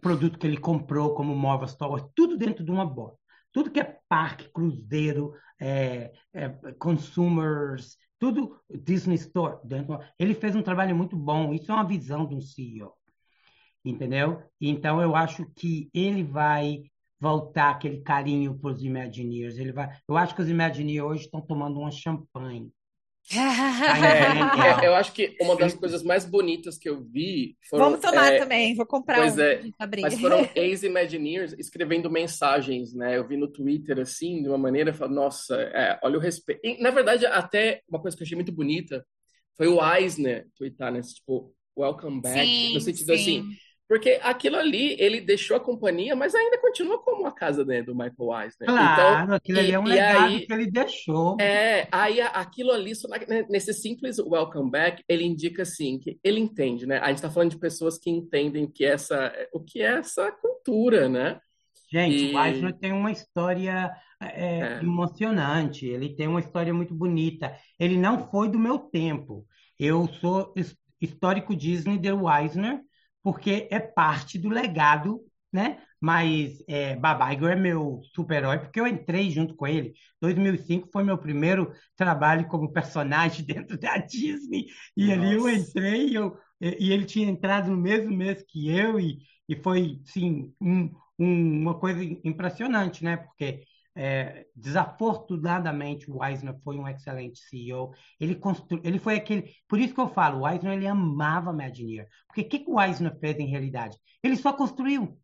produto 0.00 0.38
que 0.38 0.46
ele 0.46 0.56
comprou 0.56 1.14
como 1.14 1.34
Marvel 1.34 1.66
Store, 1.66 2.04
tudo 2.14 2.36
dentro 2.36 2.64
de 2.64 2.70
uma 2.70 2.84
bola. 2.84 3.14
Tudo 3.52 3.70
que 3.70 3.80
é 3.80 3.98
parque, 4.08 4.48
cruzeiro, 4.52 5.32
é, 5.60 6.12
é, 6.32 6.48
consumers, 6.78 7.96
tudo 8.18 8.60
Disney 8.68 9.14
Store. 9.14 9.58
Dentro, 9.64 9.98
ele 10.18 10.34
fez 10.34 10.56
um 10.56 10.62
trabalho 10.62 10.94
muito 10.94 11.16
bom. 11.16 11.52
Isso 11.52 11.70
é 11.70 11.74
uma 11.74 11.86
visão 11.86 12.26
de 12.26 12.34
um 12.34 12.40
CEO. 12.40 12.92
Entendeu? 13.84 14.42
Então, 14.60 15.00
eu 15.00 15.14
acho 15.14 15.46
que 15.54 15.90
ele 15.92 16.22
vai 16.22 16.82
voltar 17.24 17.70
aquele 17.70 18.02
carinho 18.02 18.58
para 18.58 18.70
os 18.70 18.84
Imagineers. 18.84 19.56
Ele 19.56 19.72
vai, 19.72 19.88
eu 20.06 20.14
acho 20.14 20.34
que 20.34 20.42
os 20.42 20.48
Imagineers 20.48 21.06
hoje 21.06 21.24
estão 21.24 21.40
tomando 21.40 21.80
uma 21.80 21.90
champanhe. 21.90 22.70
É, 23.32 24.86
eu 24.86 24.94
acho 24.94 25.10
que 25.14 25.34
uma 25.40 25.56
das 25.56 25.72
coisas 25.72 26.02
mais 26.02 26.26
bonitas 26.26 26.76
que 26.76 26.86
eu 26.86 27.02
vi 27.02 27.56
foram. 27.70 27.86
Vamos 27.86 28.00
tomar 28.00 28.34
é, 28.34 28.38
também, 28.38 28.74
vou 28.74 28.84
comprar 28.84 29.16
pois 29.16 29.38
um 29.38 29.40
é, 29.40 29.62
Mas 30.02 30.20
foram 30.20 30.46
ex-Imagineers 30.54 31.54
escrevendo 31.58 32.10
mensagens, 32.10 32.92
né? 32.92 33.16
Eu 33.16 33.26
vi 33.26 33.38
no 33.38 33.48
Twitter 33.48 33.98
assim, 33.98 34.42
de 34.42 34.48
uma 34.50 34.58
maneira, 34.58 34.92
falando, 34.92 35.14
nossa, 35.14 35.56
é, 35.56 35.98
olha 36.02 36.18
o 36.18 36.20
respeito. 36.20 36.60
E, 36.62 36.82
na 36.82 36.90
verdade, 36.90 37.24
até 37.24 37.80
uma 37.88 37.98
coisa 37.98 38.14
que 38.14 38.22
eu 38.22 38.26
achei 38.26 38.36
muito 38.36 38.52
bonita 38.52 39.02
foi 39.56 39.68
o 39.68 39.80
Eisner 39.82 40.46
tweetar, 40.54 40.92
né? 40.92 41.00
Tipo, 41.00 41.54
welcome 41.74 42.20
back. 42.20 42.46
Sim, 42.46 42.74
no 42.74 42.80
sentido 42.82 43.06
sim. 43.06 43.14
assim, 43.14 43.56
porque 43.88 44.18
aquilo 44.22 44.56
ali, 44.56 44.96
ele 44.98 45.20
deixou 45.20 45.56
a 45.56 45.60
companhia, 45.60 46.16
mas 46.16 46.34
ainda 46.34 46.58
continua 46.58 46.98
como 47.02 47.26
a 47.26 47.32
casa 47.32 47.64
né, 47.64 47.82
do 47.82 47.94
Michael 47.94 48.42
Eisner. 48.42 48.68
Claro, 48.68 49.24
então, 49.24 49.34
aquilo 49.36 49.58
e, 49.58 49.60
ali 49.60 49.72
é 49.72 49.78
um 49.78 49.84
legado 49.84 50.24
aí, 50.24 50.46
que 50.46 50.52
ele 50.52 50.70
deixou. 50.70 51.36
É, 51.38 51.86
aí 51.92 52.20
aquilo 52.20 52.72
ali, 52.72 52.92
né, 53.28 53.46
nesse 53.50 53.74
simples 53.74 54.18
welcome 54.18 54.70
back, 54.70 55.02
ele 55.06 55.24
indica 55.24 55.62
assim, 55.62 55.98
que 55.98 56.18
ele 56.24 56.40
entende, 56.40 56.86
né? 56.86 56.98
A 56.98 57.08
gente 57.08 57.16
está 57.16 57.30
falando 57.30 57.50
de 57.50 57.58
pessoas 57.58 57.98
que 57.98 58.10
entendem 58.10 58.64
o 58.64 58.70
que 58.70 58.84
é 58.86 58.92
essa, 58.92 59.32
o 59.52 59.60
que 59.60 59.82
é 59.82 59.98
essa 59.98 60.32
cultura, 60.32 61.08
né? 61.08 61.38
Gente, 61.92 62.30
e... 62.30 62.34
o 62.34 62.42
Eisner 62.42 62.74
tem 62.78 62.92
uma 62.92 63.12
história 63.12 63.92
é, 64.20 64.46
é. 64.46 64.78
emocionante, 64.80 65.86
ele 65.86 66.16
tem 66.16 66.26
uma 66.26 66.40
história 66.40 66.72
muito 66.72 66.94
bonita. 66.94 67.54
Ele 67.78 67.98
não 67.98 68.30
foi 68.30 68.48
do 68.48 68.58
meu 68.58 68.78
tempo. 68.78 69.46
Eu 69.78 70.08
sou 70.20 70.54
histórico 71.00 71.54
Disney 71.54 71.98
de 71.98 72.08
Eisner, 72.08 72.80
porque 73.24 73.66
é 73.70 73.80
parte 73.80 74.38
do 74.38 74.50
legado, 74.50 75.22
né? 75.50 75.80
Mas 75.98 76.62
é, 76.68 76.92
é 76.92 77.56
meu 77.56 78.02
super-herói, 78.14 78.58
porque 78.58 78.78
eu 78.78 78.86
entrei 78.86 79.30
junto 79.30 79.56
com 79.56 79.66
ele. 79.66 79.94
2005 80.20 80.90
foi 80.92 81.02
meu 81.02 81.16
primeiro 81.16 81.72
trabalho 81.96 82.46
como 82.48 82.70
personagem 82.72 83.42
dentro 83.46 83.78
da 83.78 83.96
Disney. 83.96 84.66
E 84.94 85.06
Nossa. 85.06 85.20
ali 85.20 85.34
eu 85.34 85.48
entrei 85.48 86.08
e, 86.08 86.14
eu, 86.14 86.36
e 86.60 86.92
ele 86.92 87.06
tinha 87.06 87.28
entrado 87.30 87.70
no 87.70 87.78
mesmo 87.78 88.14
mês 88.14 88.44
que 88.46 88.68
eu, 88.68 89.00
e, 89.00 89.20
e 89.48 89.56
foi, 89.56 90.00
sim, 90.04 90.52
um, 90.60 90.94
um, 91.18 91.62
uma 91.62 91.78
coisa 91.78 92.04
impressionante, 92.22 93.02
né? 93.02 93.16
Porque 93.16 93.64
é, 93.96 94.46
desafortunadamente, 94.54 96.10
o 96.10 96.24
Eisner 96.24 96.58
foi 96.64 96.76
um 96.76 96.88
excelente 96.88 97.38
CEO. 97.38 97.92
Ele 98.18 98.34
constru... 98.34 98.80
ele 98.82 98.98
foi 98.98 99.16
aquele. 99.16 99.54
Por 99.68 99.78
isso 99.78 99.94
que 99.94 100.00
eu 100.00 100.08
falo, 100.08 100.40
o 100.40 100.48
Eisner 100.48 100.74
ele 100.74 100.86
amava 100.86 101.52
Imagineer. 101.52 102.08
Porque 102.26 102.42
o 102.42 102.48
que, 102.48 102.58
que 102.60 102.70
o 102.70 102.80
Eisner 102.80 103.16
fez 103.18 103.38
em 103.38 103.46
realidade? 103.46 103.96
Ele 104.22 104.36
só 104.36 104.52
construiu. 104.52 105.18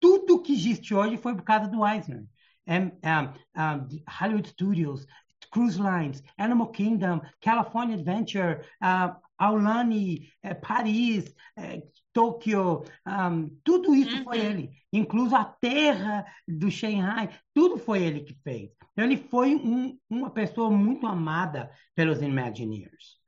Tudo 0.00 0.42
que 0.42 0.52
existe 0.52 0.94
hoje 0.94 1.16
foi 1.16 1.34
por 1.34 1.42
causa 1.42 1.68
do 1.68 1.86
Eisner. 1.86 2.24
Um, 2.66 2.86
um, 2.86 3.62
um, 3.62 4.02
Hollywood 4.08 4.48
Studios, 4.48 5.06
Cruise 5.50 5.78
Lines, 5.80 6.22
Animal 6.36 6.70
Kingdom, 6.70 7.20
California 7.40 7.96
Adventure, 7.96 8.60
uh, 8.82 9.14
Aulani, 9.38 10.32
eh, 10.42 10.54
Paris, 10.54 11.34
eh, 11.56 11.82
Tóquio, 12.16 12.82
um, 13.06 13.60
tudo 13.62 13.94
isso 13.94 14.16
uhum. 14.16 14.24
foi 14.24 14.40
ele, 14.40 14.70
incluso 14.90 15.36
a 15.36 15.44
terra 15.44 16.24
do 16.48 16.70
Shanghai, 16.70 17.28
tudo 17.52 17.76
foi 17.76 18.02
ele 18.02 18.20
que 18.20 18.32
fez. 18.42 18.70
Então, 18.92 19.04
ele 19.04 19.18
foi 19.18 19.54
um, 19.54 19.98
uma 20.08 20.30
pessoa 20.30 20.70
muito 20.70 21.06
amada 21.06 21.70
pelos 21.94 22.22
Imagineers, 22.22 23.18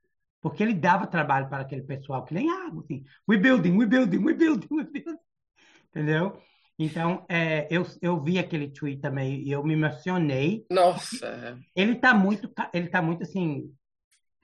porque 0.41 0.63
ele 0.63 0.73
dava 0.73 1.07
trabalho 1.07 1.51
para 1.51 1.65
aquele 1.65 1.83
pessoal 1.83 2.25
que 2.25 2.33
nem 2.33 2.49
água, 2.49 2.83
assim, 2.83 3.05
we 3.29 3.37
building, 3.37 3.77
we 3.77 3.85
building, 3.85 4.25
we 4.25 4.33
building, 4.33 4.69
we 4.71 4.85
building, 4.85 5.19
entendeu? 5.93 6.41
Então, 6.79 7.27
é, 7.29 7.69
eu, 7.71 7.87
eu 8.01 8.19
vi 8.23 8.39
aquele 8.39 8.71
tweet 8.71 9.03
também 9.03 9.43
e 9.43 9.53
eu 9.53 9.63
me 9.63 9.75
emocionei. 9.75 10.65
Nossa! 10.71 11.59
Ele 11.77 11.95
tá 11.97 12.15
muito, 12.15 12.51
ele 12.73 12.89
tá 12.89 13.03
muito 13.03 13.23
assim, 13.23 13.71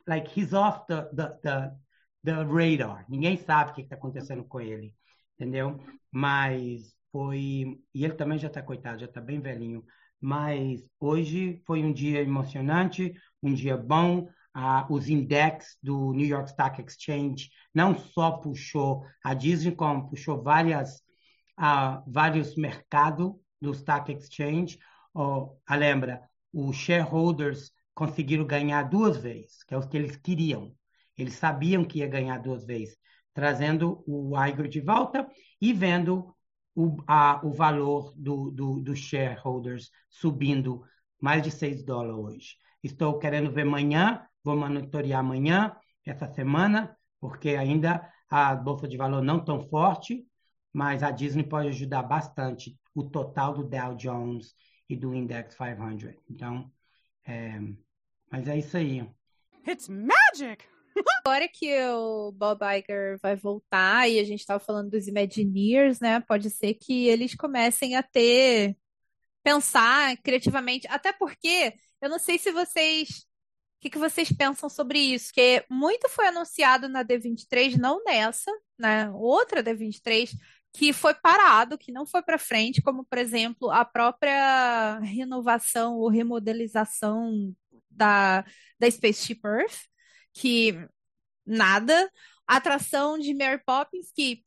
like 0.07 0.39
he's 0.39 0.53
off 0.53 0.87
the, 0.87 1.03
the, 1.15 1.29
the, 1.43 1.71
the 2.25 2.33
radar. 2.33 3.05
Ninguém 3.09 3.37
sabe 3.37 3.71
o 3.71 3.75
que 3.75 3.83
está 3.83 3.95
acontecendo 3.95 4.45
com 4.45 4.61
ele, 4.61 4.95
entendeu? 5.35 5.79
Mas 6.11 6.95
foi. 7.13 7.79
E 7.95 8.05
ele 8.05 8.15
também 8.15 8.39
já 8.39 8.49
está 8.49 8.63
coitado, 8.63 9.01
já 9.01 9.07
está 9.07 9.21
bem 9.21 9.41
velhinho. 9.41 9.85
Mas 10.21 10.83
hoje 10.99 11.63
foi 11.67 11.85
um 11.85 11.93
dia 11.93 12.23
emocionante, 12.23 13.15
um 13.43 13.53
dia 13.53 13.77
bom. 13.77 14.29
Ah, 14.57 14.87
os 14.89 15.09
index 15.09 15.77
do 15.83 16.13
New 16.13 16.27
York 16.27 16.49
Stock 16.51 16.81
Exchange 16.81 17.51
não 17.75 17.99
só 17.99 18.33
puxou 18.33 19.05
a 19.23 19.35
Disney, 19.35 19.75
como 19.75 20.09
puxou 20.09 20.43
várias, 20.43 21.03
ah, 21.57 22.03
vários 22.07 22.57
mercados 22.57 23.33
do 23.61 23.73
Stock 23.73 24.11
Exchange. 24.13 24.79
Oh, 25.13 25.57
ah, 25.67 25.77
lembra, 25.77 26.23
os 26.53 26.77
shareholders 26.77 27.73
conseguiram 27.95 28.47
ganhar 28.47 28.85
duas 28.85 29.17
vezes, 29.17 29.65
que 29.65 29.75
é 29.75 29.77
o 29.77 29.89
que 29.89 29.97
eles 29.97 30.17
queriam. 30.17 30.75
Eles 31.17 31.35
sabiam 31.35 31.85
que 31.85 31.99
ia 31.99 32.09
ganhar 32.09 32.39
duas 32.39 32.65
vezes, 32.65 32.97
trazendo 33.33 34.03
o 34.07 34.33
Igor 34.45 34.69
de 34.69 34.81
volta 34.81 35.27
e 35.61 35.73
vendo 35.73 36.35
o, 36.75 36.97
a, 37.07 37.41
o 37.45 37.53
valor 37.53 38.13
do, 38.17 38.51
do, 38.51 38.81
do 38.81 38.97
shareholders 38.97 39.91
subindo 40.11 40.83
mais 41.21 41.43
de 41.43 41.51
6 41.51 41.85
dólares 41.85 42.17
hoje. 42.17 42.57
Estou 42.83 43.19
querendo 43.19 43.51
ver 43.51 43.63
amanhã, 43.63 44.27
vou 44.43 44.57
monitorear 44.57 45.21
amanhã, 45.21 45.75
essa 46.05 46.27
semana, 46.27 46.97
porque 47.21 47.51
ainda 47.51 48.07
a 48.29 48.55
Bolsa 48.55 48.87
de 48.87 48.97
Valor 48.97 49.23
não 49.23 49.43
tão 49.43 49.61
forte, 49.69 50.27
mas 50.73 51.03
a 51.03 51.11
Disney 51.11 51.45
pode 51.45 51.69
ajudar 51.69 52.03
bastante 52.03 52.79
o 52.95 53.05
total 53.05 53.55
do 53.55 53.65
Dow 53.65 53.95
Jones 53.95 54.55
e 54.89 54.97
do 54.97 55.15
Index 55.15 55.57
500. 55.57 56.17
Então, 56.29 56.71
é, 57.25 57.59
mas 58.31 58.47
é 58.49 58.59
isso 58.59 58.77
aí. 58.77 59.09
It's 59.67 59.89
magic! 59.89 60.74
Agora 61.25 61.49
que 61.49 61.73
o 61.89 62.33
Bob 62.33 62.61
Iger 62.63 63.19
vai 63.21 63.37
voltar 63.37 64.09
e 64.09 64.19
a 64.19 64.25
gente 64.25 64.41
estava 64.41 64.61
falando 64.61 64.91
dos 64.91 65.09
Imagineers, 65.09 66.01
né? 66.01 66.21
Pode 66.21 66.51
ser 66.51 66.75
que 66.75 67.09
eles 67.09 67.35
comecem 67.35 67.97
a 67.97 68.03
ter 68.03 68.77
pensar 69.43 70.17
criativamente, 70.19 70.87
até 70.89 71.13
porque 71.13 71.75
eu 72.01 72.09
não 72.09 72.19
sei 72.19 72.39
se 72.39 72.51
vocês 72.53 73.27
o 73.79 73.85
que, 73.85 73.91
que 73.91 73.99
vocês 73.99 74.33
pensam 74.33 74.69
sobre 74.71 74.99
isso? 74.99 75.27
Porque 75.27 75.65
muito 75.71 76.09
foi 76.09 76.29
anunciado 76.29 76.89
na 76.89 77.05
D23, 77.05 77.77
não 77.77 78.03
nessa, 78.03 78.51
né? 78.79 79.11
Outra 79.11 79.63
D23, 79.63 80.31
que 80.73 80.93
foi 80.93 81.15
parado, 81.15 81.79
que 81.79 81.93
não 81.93 82.07
foi 82.07 82.23
para 82.23 82.39
frente, 82.39 82.83
como, 82.83 83.05
por 83.05 83.19
exemplo, 83.19 83.71
a 83.71 83.85
própria 83.85 84.99
renovação 85.01 85.97
ou 85.99 86.09
remodelização 86.09 87.55
da, 87.91 88.45
da 88.79 88.91
Spaceship 88.91 89.41
Earth, 89.45 89.87
que 90.35 90.87
nada. 91.47 92.11
Atração 92.47 93.19
de 93.19 93.33
Mary 93.33 93.63
Poppins, 93.65 94.13
que 94.13 94.45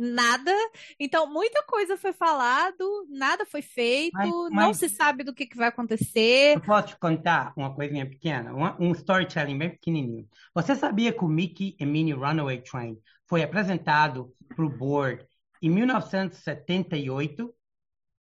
nada. 0.00 0.52
Então, 0.98 1.30
muita 1.30 1.62
coisa 1.64 1.96
foi 1.96 2.12
falado, 2.12 3.06
nada 3.10 3.44
foi 3.44 3.60
feito, 3.60 4.14
mas, 4.14 4.30
mas... 4.30 4.64
não 4.64 4.72
se 4.72 4.88
sabe 4.88 5.22
do 5.22 5.34
que, 5.34 5.46
que 5.46 5.56
vai 5.56 5.68
acontecer. 5.68 6.56
Eu 6.56 6.62
posso 6.62 6.88
te 6.88 6.98
contar 6.98 7.52
uma 7.54 7.74
coisinha 7.74 8.08
pequena, 8.08 8.54
um, 8.54 8.88
um 8.88 8.92
storytelling 8.92 9.58
bem 9.58 9.70
pequenininho. 9.70 10.26
Você 10.54 10.74
sabia 10.74 11.12
que 11.12 11.24
o 11.24 11.28
Mickey 11.28 11.76
e 11.78 11.84
Minnie 11.84 12.14
Runaway 12.14 12.62
Train 12.62 12.96
foi 13.26 13.42
apresentado 13.42 14.34
para 14.48 14.64
o 14.64 14.70
board 14.70 15.26
em 15.60 15.68
1978 15.68 17.54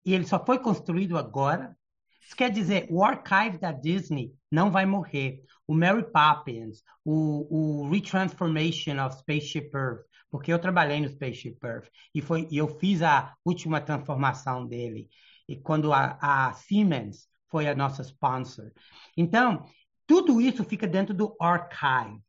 e 0.05 0.13
ele 0.13 0.27
só 0.27 0.45
foi 0.45 0.59
construído 0.59 1.17
agora? 1.17 1.75
Isso 2.27 2.37
quer 2.37 2.51
dizer, 2.51 2.87
o 2.91 3.05
archive 3.05 3.59
da 3.59 3.73
Disney 3.73 4.33
não 4.51 4.71
vai 4.71 4.87
morrer. 4.87 5.43
O 5.67 5.75
Mary 5.75 6.05
Poppins, 6.11 6.83
o, 7.05 7.85
o 7.85 7.89
Retransformation 7.89 8.99
of 9.05 9.17
Spaceship 9.19 9.71
Earth, 9.75 10.05
porque 10.31 10.53
eu 10.53 10.59
trabalhei 10.59 11.01
no 11.01 11.09
Spaceship 11.09 11.59
Earth 11.65 11.89
e, 12.15 12.21
foi, 12.21 12.47
e 12.51 12.59
eu 12.59 12.69
fiz 12.79 13.03
a 13.03 13.35
última 13.45 13.81
transformação 13.81 14.67
dele. 14.67 15.09
E 15.49 15.57
quando 15.57 15.93
a, 15.93 16.19
a 16.21 16.53
Siemens 16.55 17.29
foi 17.49 17.69
a 17.69 17.75
nossa 17.75 18.03
sponsor. 18.03 18.73
Então, 19.17 19.65
tudo 20.07 20.41
isso 20.41 20.65
fica 20.65 20.87
dentro 20.87 21.15
do 21.15 21.37
archive. 21.41 22.21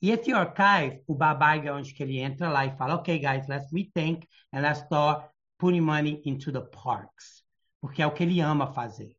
E 0.00 0.10
esse 0.10 0.32
archive, 0.32 1.02
o 1.06 1.14
Babai 1.14 1.66
é 1.66 1.72
onde 1.72 1.92
que 1.92 2.02
ele 2.02 2.18
entra 2.18 2.48
lá 2.48 2.64
e 2.64 2.76
fala, 2.76 2.94
ok, 2.94 3.18
guys, 3.18 3.46
let's 3.48 3.70
rethink 3.72 4.26
and 4.52 4.60
let's 4.60 4.80
start 4.84 5.28
putting 5.58 5.80
money 5.80 6.22
into 6.24 6.50
the 6.50 6.62
parks. 6.62 7.44
Porque 7.80 8.00
é 8.00 8.06
o 8.06 8.12
que 8.12 8.22
ele 8.22 8.40
ama 8.40 8.72
fazer. 8.72 9.14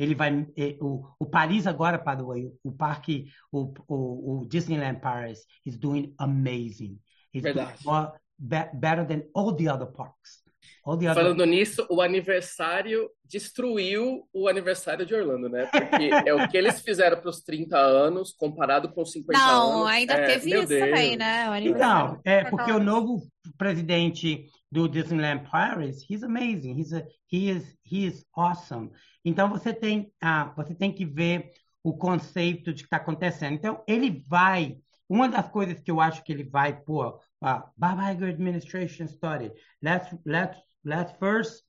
Ele 0.00 0.14
vai 0.14 0.46
o, 0.80 1.04
o 1.18 1.26
Paris 1.26 1.66
agora, 1.66 1.98
by 1.98 2.16
the 2.16 2.22
way, 2.22 2.50
o 2.64 2.72
parque, 2.72 3.26
o, 3.52 3.70
o, 3.86 4.40
o 4.40 4.46
Disneyland 4.46 4.98
Paris 4.98 5.44
is 5.66 5.76
doing 5.76 6.14
amazing. 6.18 6.98
It's 7.34 7.42
Verdade. 7.42 7.84
More, 7.84 8.12
better 8.38 9.06
than 9.06 9.24
all 9.34 9.54
the 9.54 9.68
other 9.68 9.86
parks. 9.86 10.42
Other... 10.86 11.14
Falando 11.14 11.44
nisso, 11.44 11.86
o 11.90 12.00
aniversário 12.00 13.10
destruiu 13.22 14.26
o 14.32 14.48
aniversário 14.48 15.04
de 15.04 15.14
Orlando, 15.14 15.50
né? 15.50 15.66
Porque 15.66 16.10
é 16.26 16.34
o 16.34 16.48
que 16.48 16.56
eles 16.56 16.80
fizeram 16.80 17.20
para 17.20 17.28
os 17.28 17.42
30 17.42 17.76
anos, 17.76 18.32
comparado 18.32 18.88
com 18.88 19.04
50 19.04 19.38
Não, 19.38 19.62
anos. 19.62 19.74
Não, 19.74 19.86
ainda 19.86 20.14
é, 20.14 20.26
teve 20.26 20.50
isso 20.50 20.66
Deus. 20.66 20.80
também, 20.80 21.16
né? 21.16 21.46
Então, 21.60 22.18
é 22.24 22.44
porque 22.44 22.72
o 22.72 22.80
novo 22.80 23.22
presidente 23.58 24.46
do 24.70 24.88
Disneyland 24.88 25.48
Paris, 25.50 26.04
he's 26.08 26.22
amazing, 26.22 26.76
he's 26.76 26.92
a, 26.92 27.04
he 27.26 27.50
is 27.50 27.76
he 27.82 28.06
is 28.06 28.24
awesome. 28.36 28.90
Então 29.24 29.48
você 29.48 29.74
tem 29.74 30.12
ah, 30.22 30.52
você 30.56 30.74
tem 30.74 30.92
que 30.92 31.04
ver 31.04 31.52
o 31.82 31.96
conceito 31.96 32.72
de 32.72 32.82
que 32.82 32.86
está 32.86 32.98
acontecendo. 32.98 33.54
Então 33.54 33.82
ele 33.86 34.24
vai 34.28 34.78
uma 35.08 35.28
das 35.28 35.48
coisas 35.48 35.80
que 35.80 35.90
eu 35.90 36.00
acho 36.00 36.22
que 36.22 36.32
ele 36.32 36.44
vai 36.44 36.72
pôr, 36.72 37.18
uh, 37.42 37.62
Bob 37.76 38.00
Iger 38.00 38.32
administration 38.32 39.08
study. 39.08 39.50
Let's 39.82 40.08
let's 40.24 40.56
let's 40.84 41.12
first 41.18 41.64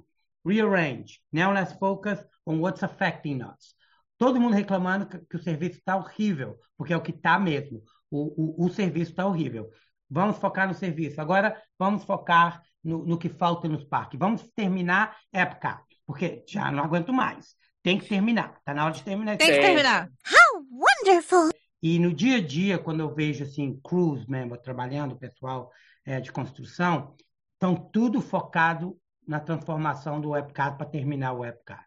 rearrange. 0.46 1.20
Now 1.32 1.52
let's 1.52 1.74
focus 1.74 2.24
on 2.46 2.60
what's 2.60 2.84
affecting 2.84 3.42
us. 3.42 3.76
Todo 4.20 4.40
mundo 4.40 4.54
reclamando 4.54 5.08
que, 5.08 5.18
que 5.18 5.36
o 5.38 5.42
serviço 5.42 5.80
está 5.80 5.98
horrível, 5.98 6.60
porque 6.78 6.94
é 6.94 6.98
o 6.98 7.02
que 7.02 7.10
está 7.10 7.40
mesmo. 7.40 7.82
O, 8.12 8.62
o, 8.62 8.66
o 8.66 8.70
serviço 8.70 9.10
está 9.10 9.26
horrível. 9.26 9.72
Vamos 10.08 10.38
focar 10.38 10.68
no 10.68 10.76
serviço. 10.76 11.20
Agora 11.20 11.60
vamos 11.80 12.04
focar 12.04 12.62
no, 12.84 13.06
no 13.06 13.18
que 13.18 13.30
falta 13.30 13.68
nos 13.68 13.84
parques. 13.84 14.20
Vamos 14.20 14.48
terminar 14.56 15.18
época, 15.32 15.82
porque 16.06 16.44
já 16.48 16.72
não 16.72 16.84
aguento 16.84 17.14
mais. 17.14 17.56
Tem 17.84 17.98
que 17.98 18.08
terminar. 18.08 18.56
Está 18.60 18.74
na 18.74 18.86
hora 18.86 18.94
de 18.94 19.04
terminar. 19.04 19.38
Tem 19.38 19.52
que 19.52 19.60
terminar. 19.60 20.10
How 20.28 20.64
wonderful! 20.70 21.50
E 21.82 21.98
no 21.98 22.14
dia 22.14 22.38
a 22.38 22.42
dia, 22.42 22.78
quando 22.78 23.00
eu 23.00 23.14
vejo 23.14 23.44
assim, 23.44 23.80
crews 23.84 24.26
mesmo, 24.28 24.56
trabalhando, 24.56 25.18
pessoal 25.18 25.72
é, 26.06 26.20
de 26.20 26.32
construção, 26.32 27.16
estão 27.54 27.76
tudo 27.76 28.22
focado 28.22 28.98
na 29.28 29.40
transformação 29.40 30.22
do 30.22 30.36
Epcot 30.36 30.78
para 30.78 30.86
terminar 30.86 31.34
o 31.34 31.44
Epcot. 31.44 31.80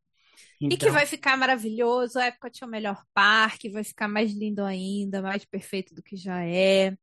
Então... 0.61 0.76
E 0.76 0.76
que 0.76 0.90
vai 0.90 1.07
ficar 1.07 1.36
maravilhoso, 1.36 2.18
a 2.18 2.26
Epcot 2.26 2.62
é 2.62 2.66
o 2.66 2.70
melhor 2.70 3.05
parque, 3.12 3.68
vai 3.68 3.84
ficar 3.84 4.09
mais 4.09 4.32
lindo 4.32 4.64
ainda, 4.64 5.22
mais 5.22 5.45
perfeito 5.45 5.95
do 5.95 6.03
que 6.03 6.16
já 6.16 6.45
é. 6.45 6.97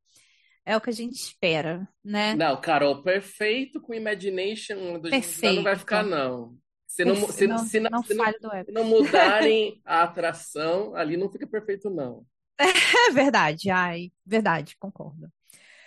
É 0.64 0.76
o 0.76 0.80
que 0.80 0.90
a 0.90 0.92
gente 0.92 1.14
espera, 1.14 1.88
né? 2.04 2.34
Não, 2.34 2.60
Carol, 2.60 3.02
perfeito 3.02 3.80
com 3.80 3.94
Imagination 3.94 5.00
perfeito. 5.00 5.56
não 5.56 5.62
vai 5.64 5.76
ficar, 5.76 6.04
não. 6.04 6.56
Se 6.86 7.04
não, 7.04 7.14
se, 7.16 7.46
não, 7.46 7.58
se, 7.58 7.80
não, 7.80 8.02
se, 8.02 8.14
não, 8.14 8.32
se 8.64 8.72
não 8.72 8.84
mudarem 8.84 9.80
a 9.84 10.02
atração, 10.02 10.94
ali 10.94 11.16
não 11.16 11.30
fica 11.30 11.46
perfeito, 11.46 11.90
não. 11.90 12.24
É 13.08 13.10
verdade, 13.10 13.70
ai, 13.70 14.12
verdade, 14.24 14.76
concordo. 14.78 15.28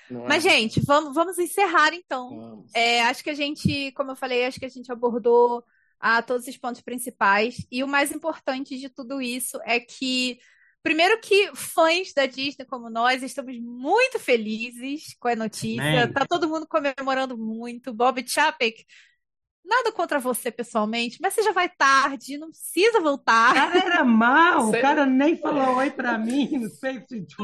Não 0.09 0.25
Mas, 0.25 0.45
é. 0.45 0.49
gente, 0.49 0.81
vamos, 0.81 1.15
vamos 1.15 1.37
encerrar 1.37 1.93
então. 1.93 2.29
Vamos. 2.29 2.71
É, 2.75 3.01
acho 3.03 3.23
que 3.23 3.29
a 3.29 3.33
gente, 3.33 3.91
como 3.93 4.11
eu 4.11 4.15
falei, 4.15 4.45
acho 4.45 4.59
que 4.59 4.65
a 4.65 4.69
gente 4.69 4.91
abordou 4.91 5.63
a 5.99 6.21
todos 6.21 6.47
os 6.47 6.57
pontos 6.57 6.81
principais. 6.81 7.65
E 7.71 7.83
o 7.83 7.87
mais 7.87 8.11
importante 8.11 8.77
de 8.77 8.89
tudo 8.89 9.21
isso 9.21 9.59
é 9.63 9.79
que, 9.79 10.39
primeiro, 10.85 11.19
que 11.19 11.49
fãs 11.55 12.13
da 12.13 12.27
Disney 12.27 12.63
como 12.63 12.91
nós 12.91 13.23
estamos 13.23 13.59
muito 13.59 14.19
felizes 14.19 15.15
com 15.19 15.27
a 15.27 15.35
notícia. 15.35 15.81
Man. 15.81 16.13
Tá 16.13 16.27
todo 16.27 16.47
mundo 16.47 16.67
comemorando 16.67 17.35
muito. 17.35 17.91
Bob 17.91 18.23
Chapek 18.27 18.85
Nada 19.67 19.91
contra 19.91 20.19
você 20.19 20.51
pessoalmente, 20.51 21.17
mas 21.19 21.33
você 21.33 21.41
já 21.41 21.51
vai 21.51 21.67
tarde, 21.67 22.37
não 22.37 22.49
precisa 22.49 22.99
voltar. 22.99 23.51
O 23.51 23.55
cara 23.55 23.77
era 23.79 24.03
mal, 24.05 24.69
o 24.69 24.71
cara 24.71 25.05
nem 25.07 25.35
falou 25.37 25.77
oi 25.77 25.89
pra 25.89 26.19
mim 26.19 26.47
no 26.59 26.69
Space 26.69 27.05
20. 27.09 27.35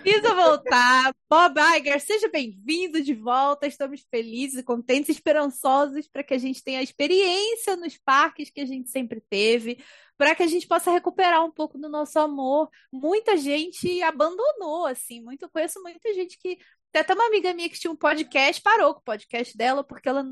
Precisa 0.00 0.34
voltar. 0.34 1.14
Bob 1.28 1.60
Iger, 1.76 2.00
seja 2.00 2.30
bem-vindo 2.30 3.02
de 3.02 3.12
volta. 3.12 3.66
Estamos 3.66 4.06
felizes, 4.10 4.64
contentes, 4.64 5.10
esperançosos 5.10 6.08
para 6.08 6.22
que 6.22 6.32
a 6.32 6.38
gente 6.38 6.64
tenha 6.64 6.78
a 6.78 6.82
experiência 6.82 7.76
nos 7.76 7.98
parques 7.98 8.48
que 8.50 8.62
a 8.62 8.66
gente 8.66 8.88
sempre 8.88 9.20
teve, 9.28 9.84
para 10.16 10.34
que 10.34 10.42
a 10.42 10.46
gente 10.46 10.66
possa 10.66 10.90
recuperar 10.90 11.44
um 11.44 11.50
pouco 11.50 11.76
do 11.76 11.90
nosso 11.90 12.18
amor. 12.18 12.70
Muita 12.90 13.36
gente 13.36 14.02
abandonou, 14.02 14.86
assim, 14.86 15.20
muito 15.20 15.46
conheço 15.50 15.82
muita 15.82 16.14
gente 16.14 16.38
que 16.38 16.58
até 16.94 17.12
uma 17.12 17.26
amiga 17.26 17.52
minha 17.52 17.68
que 17.68 17.78
tinha 17.78 17.90
um 17.90 17.96
podcast, 17.96 18.62
parou 18.62 18.94
com 18.94 19.00
o 19.00 19.04
podcast 19.04 19.56
dela 19.56 19.82
porque 19.82 20.08
ela 20.08 20.24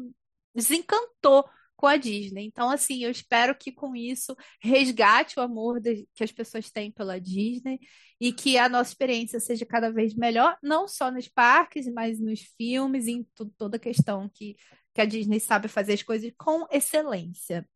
desencantou 0.54 1.44
com 1.82 1.88
a 1.88 1.96
Disney. 1.96 2.44
Então, 2.44 2.70
assim, 2.70 3.02
eu 3.02 3.10
espero 3.10 3.56
que 3.56 3.72
com 3.72 3.96
isso 3.96 4.36
resgate 4.60 5.36
o 5.36 5.42
amor 5.42 5.80
de, 5.80 6.06
que 6.14 6.22
as 6.22 6.30
pessoas 6.30 6.70
têm 6.70 6.92
pela 6.92 7.20
Disney 7.20 7.80
e 8.20 8.32
que 8.32 8.56
a 8.56 8.68
nossa 8.68 8.90
experiência 8.90 9.40
seja 9.40 9.66
cada 9.66 9.90
vez 9.90 10.14
melhor, 10.14 10.56
não 10.62 10.86
só 10.86 11.10
nos 11.10 11.26
parques, 11.26 11.92
mas 11.92 12.20
nos 12.20 12.40
filmes, 12.56 13.08
em 13.08 13.26
toda 13.58 13.78
a 13.78 13.80
questão 13.80 14.30
que, 14.32 14.54
que 14.94 15.00
a 15.00 15.04
Disney 15.04 15.40
sabe 15.40 15.66
fazer 15.66 15.94
as 15.94 16.04
coisas 16.04 16.32
com 16.38 16.64
excelência. 16.70 17.68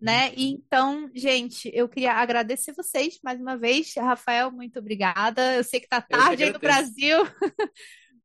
Né? 0.00 0.32
E 0.36 0.52
então, 0.52 1.10
gente, 1.12 1.68
eu 1.74 1.88
queria 1.88 2.12
agradecer 2.12 2.72
vocês 2.74 3.18
mais 3.24 3.40
uma 3.40 3.56
vez. 3.56 3.92
Rafael, 3.96 4.52
muito 4.52 4.78
obrigada. 4.78 5.56
Eu 5.56 5.64
sei 5.64 5.80
que 5.80 5.86
está 5.86 6.00
tarde 6.00 6.44
aí 6.44 6.52
no 6.52 6.60
Brasil. 6.60 7.18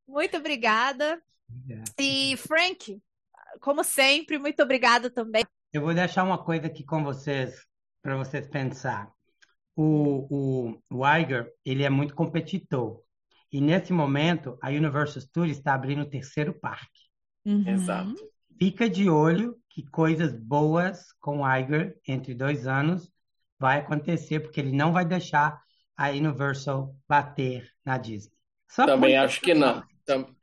muito 0.06 0.36
obrigada. 0.36 1.20
E 1.98 2.36
Frank, 2.36 3.02
como 3.60 3.82
sempre, 3.84 4.38
muito 4.38 4.62
obrigada 4.62 5.10
também. 5.10 5.44
Eu 5.72 5.82
vou 5.82 5.94
deixar 5.94 6.22
uma 6.22 6.38
coisa 6.38 6.66
aqui 6.66 6.84
com 6.84 7.02
vocês, 7.02 7.54
para 8.02 8.16
vocês 8.16 8.46
pensar. 8.46 9.10
O, 9.76 10.26
o, 10.30 10.82
o 10.90 11.16
Iger, 11.16 11.50
ele 11.64 11.82
é 11.82 11.90
muito 11.90 12.14
competidor. 12.14 13.02
E 13.50 13.60
nesse 13.60 13.92
momento, 13.92 14.58
a 14.62 14.68
Universal 14.68 15.22
Studios 15.22 15.58
está 15.58 15.74
abrindo 15.74 16.02
o 16.02 16.08
terceiro 16.08 16.54
parque. 16.54 17.00
Uhum. 17.44 17.68
Exato. 17.68 18.14
Fica 18.58 18.88
de 18.88 19.08
olho 19.10 19.56
que 19.68 19.82
coisas 19.90 20.32
boas 20.32 21.12
com 21.20 21.40
o 21.40 21.56
Iger 21.56 21.96
entre 22.06 22.34
dois 22.34 22.66
anos 22.66 23.12
vai 23.58 23.78
acontecer, 23.78 24.40
porque 24.40 24.60
ele 24.60 24.72
não 24.72 24.92
vai 24.92 25.04
deixar 25.04 25.60
a 25.96 26.10
Universal 26.10 26.94
bater 27.08 27.68
na 27.84 27.98
Disney. 27.98 28.36
Só 28.68 28.86
Também 28.86 29.16
acho 29.16 29.40
que 29.40 29.54
não. 29.54 29.82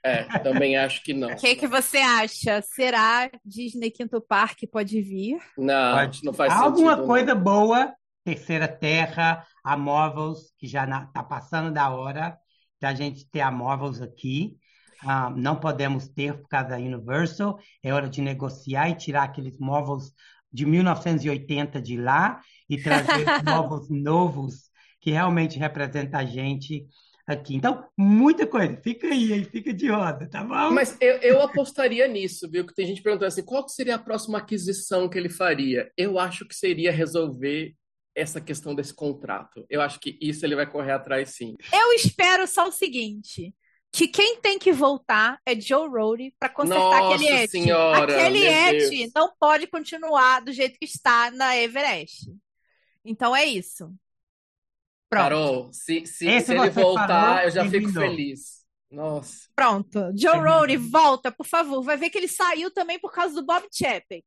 É, 0.03 0.23
também 0.39 0.75
acho 0.77 1.03
que 1.03 1.13
não. 1.13 1.29
O 1.29 1.35
que, 1.37 1.55
que 1.55 1.67
você 1.67 1.97
acha? 1.97 2.61
Será 2.61 3.29
Disney 3.45 3.91
Quinto 3.91 4.21
Parque 4.21 4.65
pode 4.67 5.01
vir? 5.01 5.37
Não, 5.57 5.95
pode. 5.97 6.23
não 6.23 6.33
faz 6.33 6.51
Alguma 6.53 6.91
sentido. 6.91 7.07
coisa 7.07 7.35
não. 7.35 7.41
boa, 7.41 7.93
Terceira 8.23 8.67
Terra, 8.67 9.45
a 9.63 9.77
Marvels, 9.77 10.51
que 10.57 10.67
já 10.67 10.83
está 10.85 11.23
passando 11.23 11.71
da 11.73 11.89
hora 11.89 12.37
da 12.79 12.93
gente 12.93 13.29
ter 13.29 13.41
a 13.41 13.51
Marvels 13.51 14.01
aqui. 14.01 14.57
Ah, 15.03 15.29
não 15.31 15.55
podemos 15.55 16.07
ter 16.07 16.33
por 16.39 16.47
causa 16.47 16.69
da 16.69 16.77
Universal. 16.77 17.59
É 17.83 17.93
hora 17.93 18.09
de 18.09 18.21
negociar 18.21 18.89
e 18.89 18.95
tirar 18.95 19.23
aqueles 19.23 19.57
Marvels 19.59 20.11
de 20.51 20.65
1980 20.65 21.81
de 21.81 21.97
lá 21.97 22.39
e 22.69 22.81
trazer 22.81 23.25
novos 23.43 23.89
novos 23.89 24.69
que 24.99 25.11
realmente 25.11 25.57
representam 25.57 26.19
a 26.19 26.25
gente 26.25 26.85
aqui. 27.31 27.55
Então, 27.55 27.85
muita 27.97 28.45
coisa. 28.45 28.79
Fica 28.83 29.07
aí, 29.07 29.33
aí 29.33 29.43
fica 29.43 29.73
de 29.73 29.89
roda, 29.89 30.29
tá 30.29 30.43
bom? 30.43 30.71
Mas 30.71 30.97
eu, 30.99 31.17
eu 31.17 31.41
apostaria 31.41 32.07
nisso, 32.07 32.49
viu? 32.49 32.65
Que 32.65 32.73
tem 32.73 32.85
gente 32.85 33.01
perguntando 33.01 33.27
assim, 33.27 33.43
qual 33.43 33.67
seria 33.67 33.95
a 33.95 33.99
próxima 33.99 34.37
aquisição 34.37 35.09
que 35.09 35.17
ele 35.17 35.29
faria? 35.29 35.91
Eu 35.97 36.19
acho 36.19 36.47
que 36.47 36.55
seria 36.55 36.91
resolver 36.91 37.73
essa 38.15 38.41
questão 38.41 38.75
desse 38.75 38.93
contrato. 38.93 39.65
Eu 39.69 39.81
acho 39.81 39.99
que 39.99 40.17
isso 40.21 40.45
ele 40.45 40.55
vai 40.55 40.69
correr 40.69 40.91
atrás, 40.91 41.29
sim. 41.35 41.55
Eu 41.73 41.93
espero 41.93 42.45
só 42.47 42.67
o 42.67 42.71
seguinte. 42.71 43.53
Que 43.93 44.07
quem 44.07 44.39
tem 44.39 44.57
que 44.57 44.71
voltar 44.71 45.37
é 45.45 45.59
Joe 45.59 45.89
Rohde 45.89 46.33
para 46.39 46.47
consertar 46.47 47.01
Nossa 47.01 47.15
aquele. 47.15 47.47
Senhora, 47.47 48.13
aquele 48.13 48.45
et 48.45 49.11
não 49.13 49.33
pode 49.37 49.67
continuar 49.67 50.39
do 50.39 50.53
jeito 50.53 50.79
que 50.79 50.85
está 50.85 51.29
na 51.31 51.57
Everest. 51.57 52.31
Então 53.03 53.35
é 53.35 53.43
isso. 53.43 53.93
Pronto. 55.11 55.23
Carol, 55.23 55.73
se, 55.73 56.05
se, 56.05 56.39
se 56.39 56.53
ele 56.53 56.69
voltar, 56.69 57.07
falou, 57.07 57.39
eu 57.41 57.51
já 57.51 57.69
fico 57.69 57.91
feliz. 57.91 58.61
Nossa. 58.89 59.49
Pronto. 59.53 59.99
Joe 60.17 60.39
Rohde, 60.39 60.77
volta, 60.77 61.29
por 61.29 61.45
favor. 61.45 61.83
Vai 61.83 61.97
ver 61.97 62.09
que 62.09 62.17
ele 62.17 62.29
saiu 62.29 62.71
também 62.71 62.97
por 62.97 63.11
causa 63.11 63.35
do 63.35 63.45
Bob 63.45 63.67
Chapek. 63.69 64.23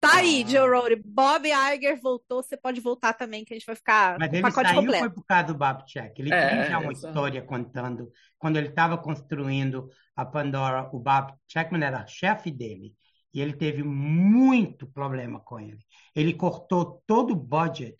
Tá 0.00 0.16
aí, 0.16 0.42
ah. 0.42 0.48
Joe 0.48 0.70
Rohde. 0.70 1.02
Bob 1.04 1.46
Iger 1.46 2.00
voltou, 2.00 2.42
você 2.42 2.56
pode 2.56 2.80
voltar 2.80 3.12
também, 3.12 3.44
que 3.44 3.52
a 3.52 3.58
gente 3.58 3.66
vai 3.66 3.76
ficar 3.76 4.18
Mas 4.18 4.30
com 4.30 4.34
ele 4.36 4.42
pacote 4.42 4.68
saiu 4.68 4.80
completo. 4.80 5.04
foi 5.04 5.10
por 5.10 5.24
causa 5.26 5.44
do 5.48 5.54
Bob 5.54 5.84
Chapek. 5.86 6.22
Ele 6.22 6.32
é, 6.32 6.48
tinha 6.48 6.64
já 6.64 6.78
uma 6.78 6.92
história 6.92 7.42
contando. 7.42 8.10
Quando 8.38 8.56
ele 8.56 8.68
estava 8.68 8.96
construindo 8.96 9.90
a 10.16 10.24
Pandora, 10.24 10.88
o 10.94 10.98
Bob 10.98 11.34
Chapman 11.46 11.84
era 11.84 12.06
chefe 12.06 12.50
dele. 12.50 12.94
E 13.34 13.40
ele 13.42 13.52
teve 13.52 13.82
muito 13.82 14.86
problema 14.86 15.40
com 15.40 15.60
ele. 15.60 15.84
Ele 16.16 16.32
cortou 16.32 17.02
todo 17.06 17.32
o 17.32 17.36
budget 17.36 17.98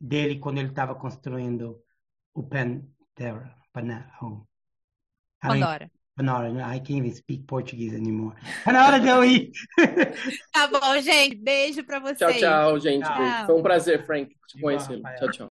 dele 0.00 0.38
quando 0.38 0.58
ele 0.58 0.68
estava 0.68 0.94
construindo 0.94 1.82
o 2.34 2.42
Pantera. 2.42 3.54
Pandora. 5.40 5.90
Na 6.20 6.36
hora, 6.36 6.48
I 6.48 6.80
can't 6.80 6.98
even 6.98 7.14
speak 7.14 7.44
Portuguese 7.44 7.94
anymore. 7.94 8.34
Tá 8.64 8.72
na 8.72 8.86
hora 8.86 8.98
de 8.98 9.06
eu 9.08 9.24
ir. 9.24 9.52
Tá 10.52 10.66
bom, 10.66 11.00
gente. 11.00 11.36
Beijo 11.36 11.84
pra 11.84 12.00
vocês. 12.00 12.18
Tchau, 12.18 12.32
tchau, 12.32 12.80
gente. 12.80 13.04
Tchau. 13.04 13.46
Foi 13.46 13.54
um 13.54 13.62
prazer, 13.62 14.04
Frank, 14.04 14.34
te 14.48 14.60
conhecer. 14.60 15.00
Tchau, 15.18 15.30
tchau. 15.30 15.46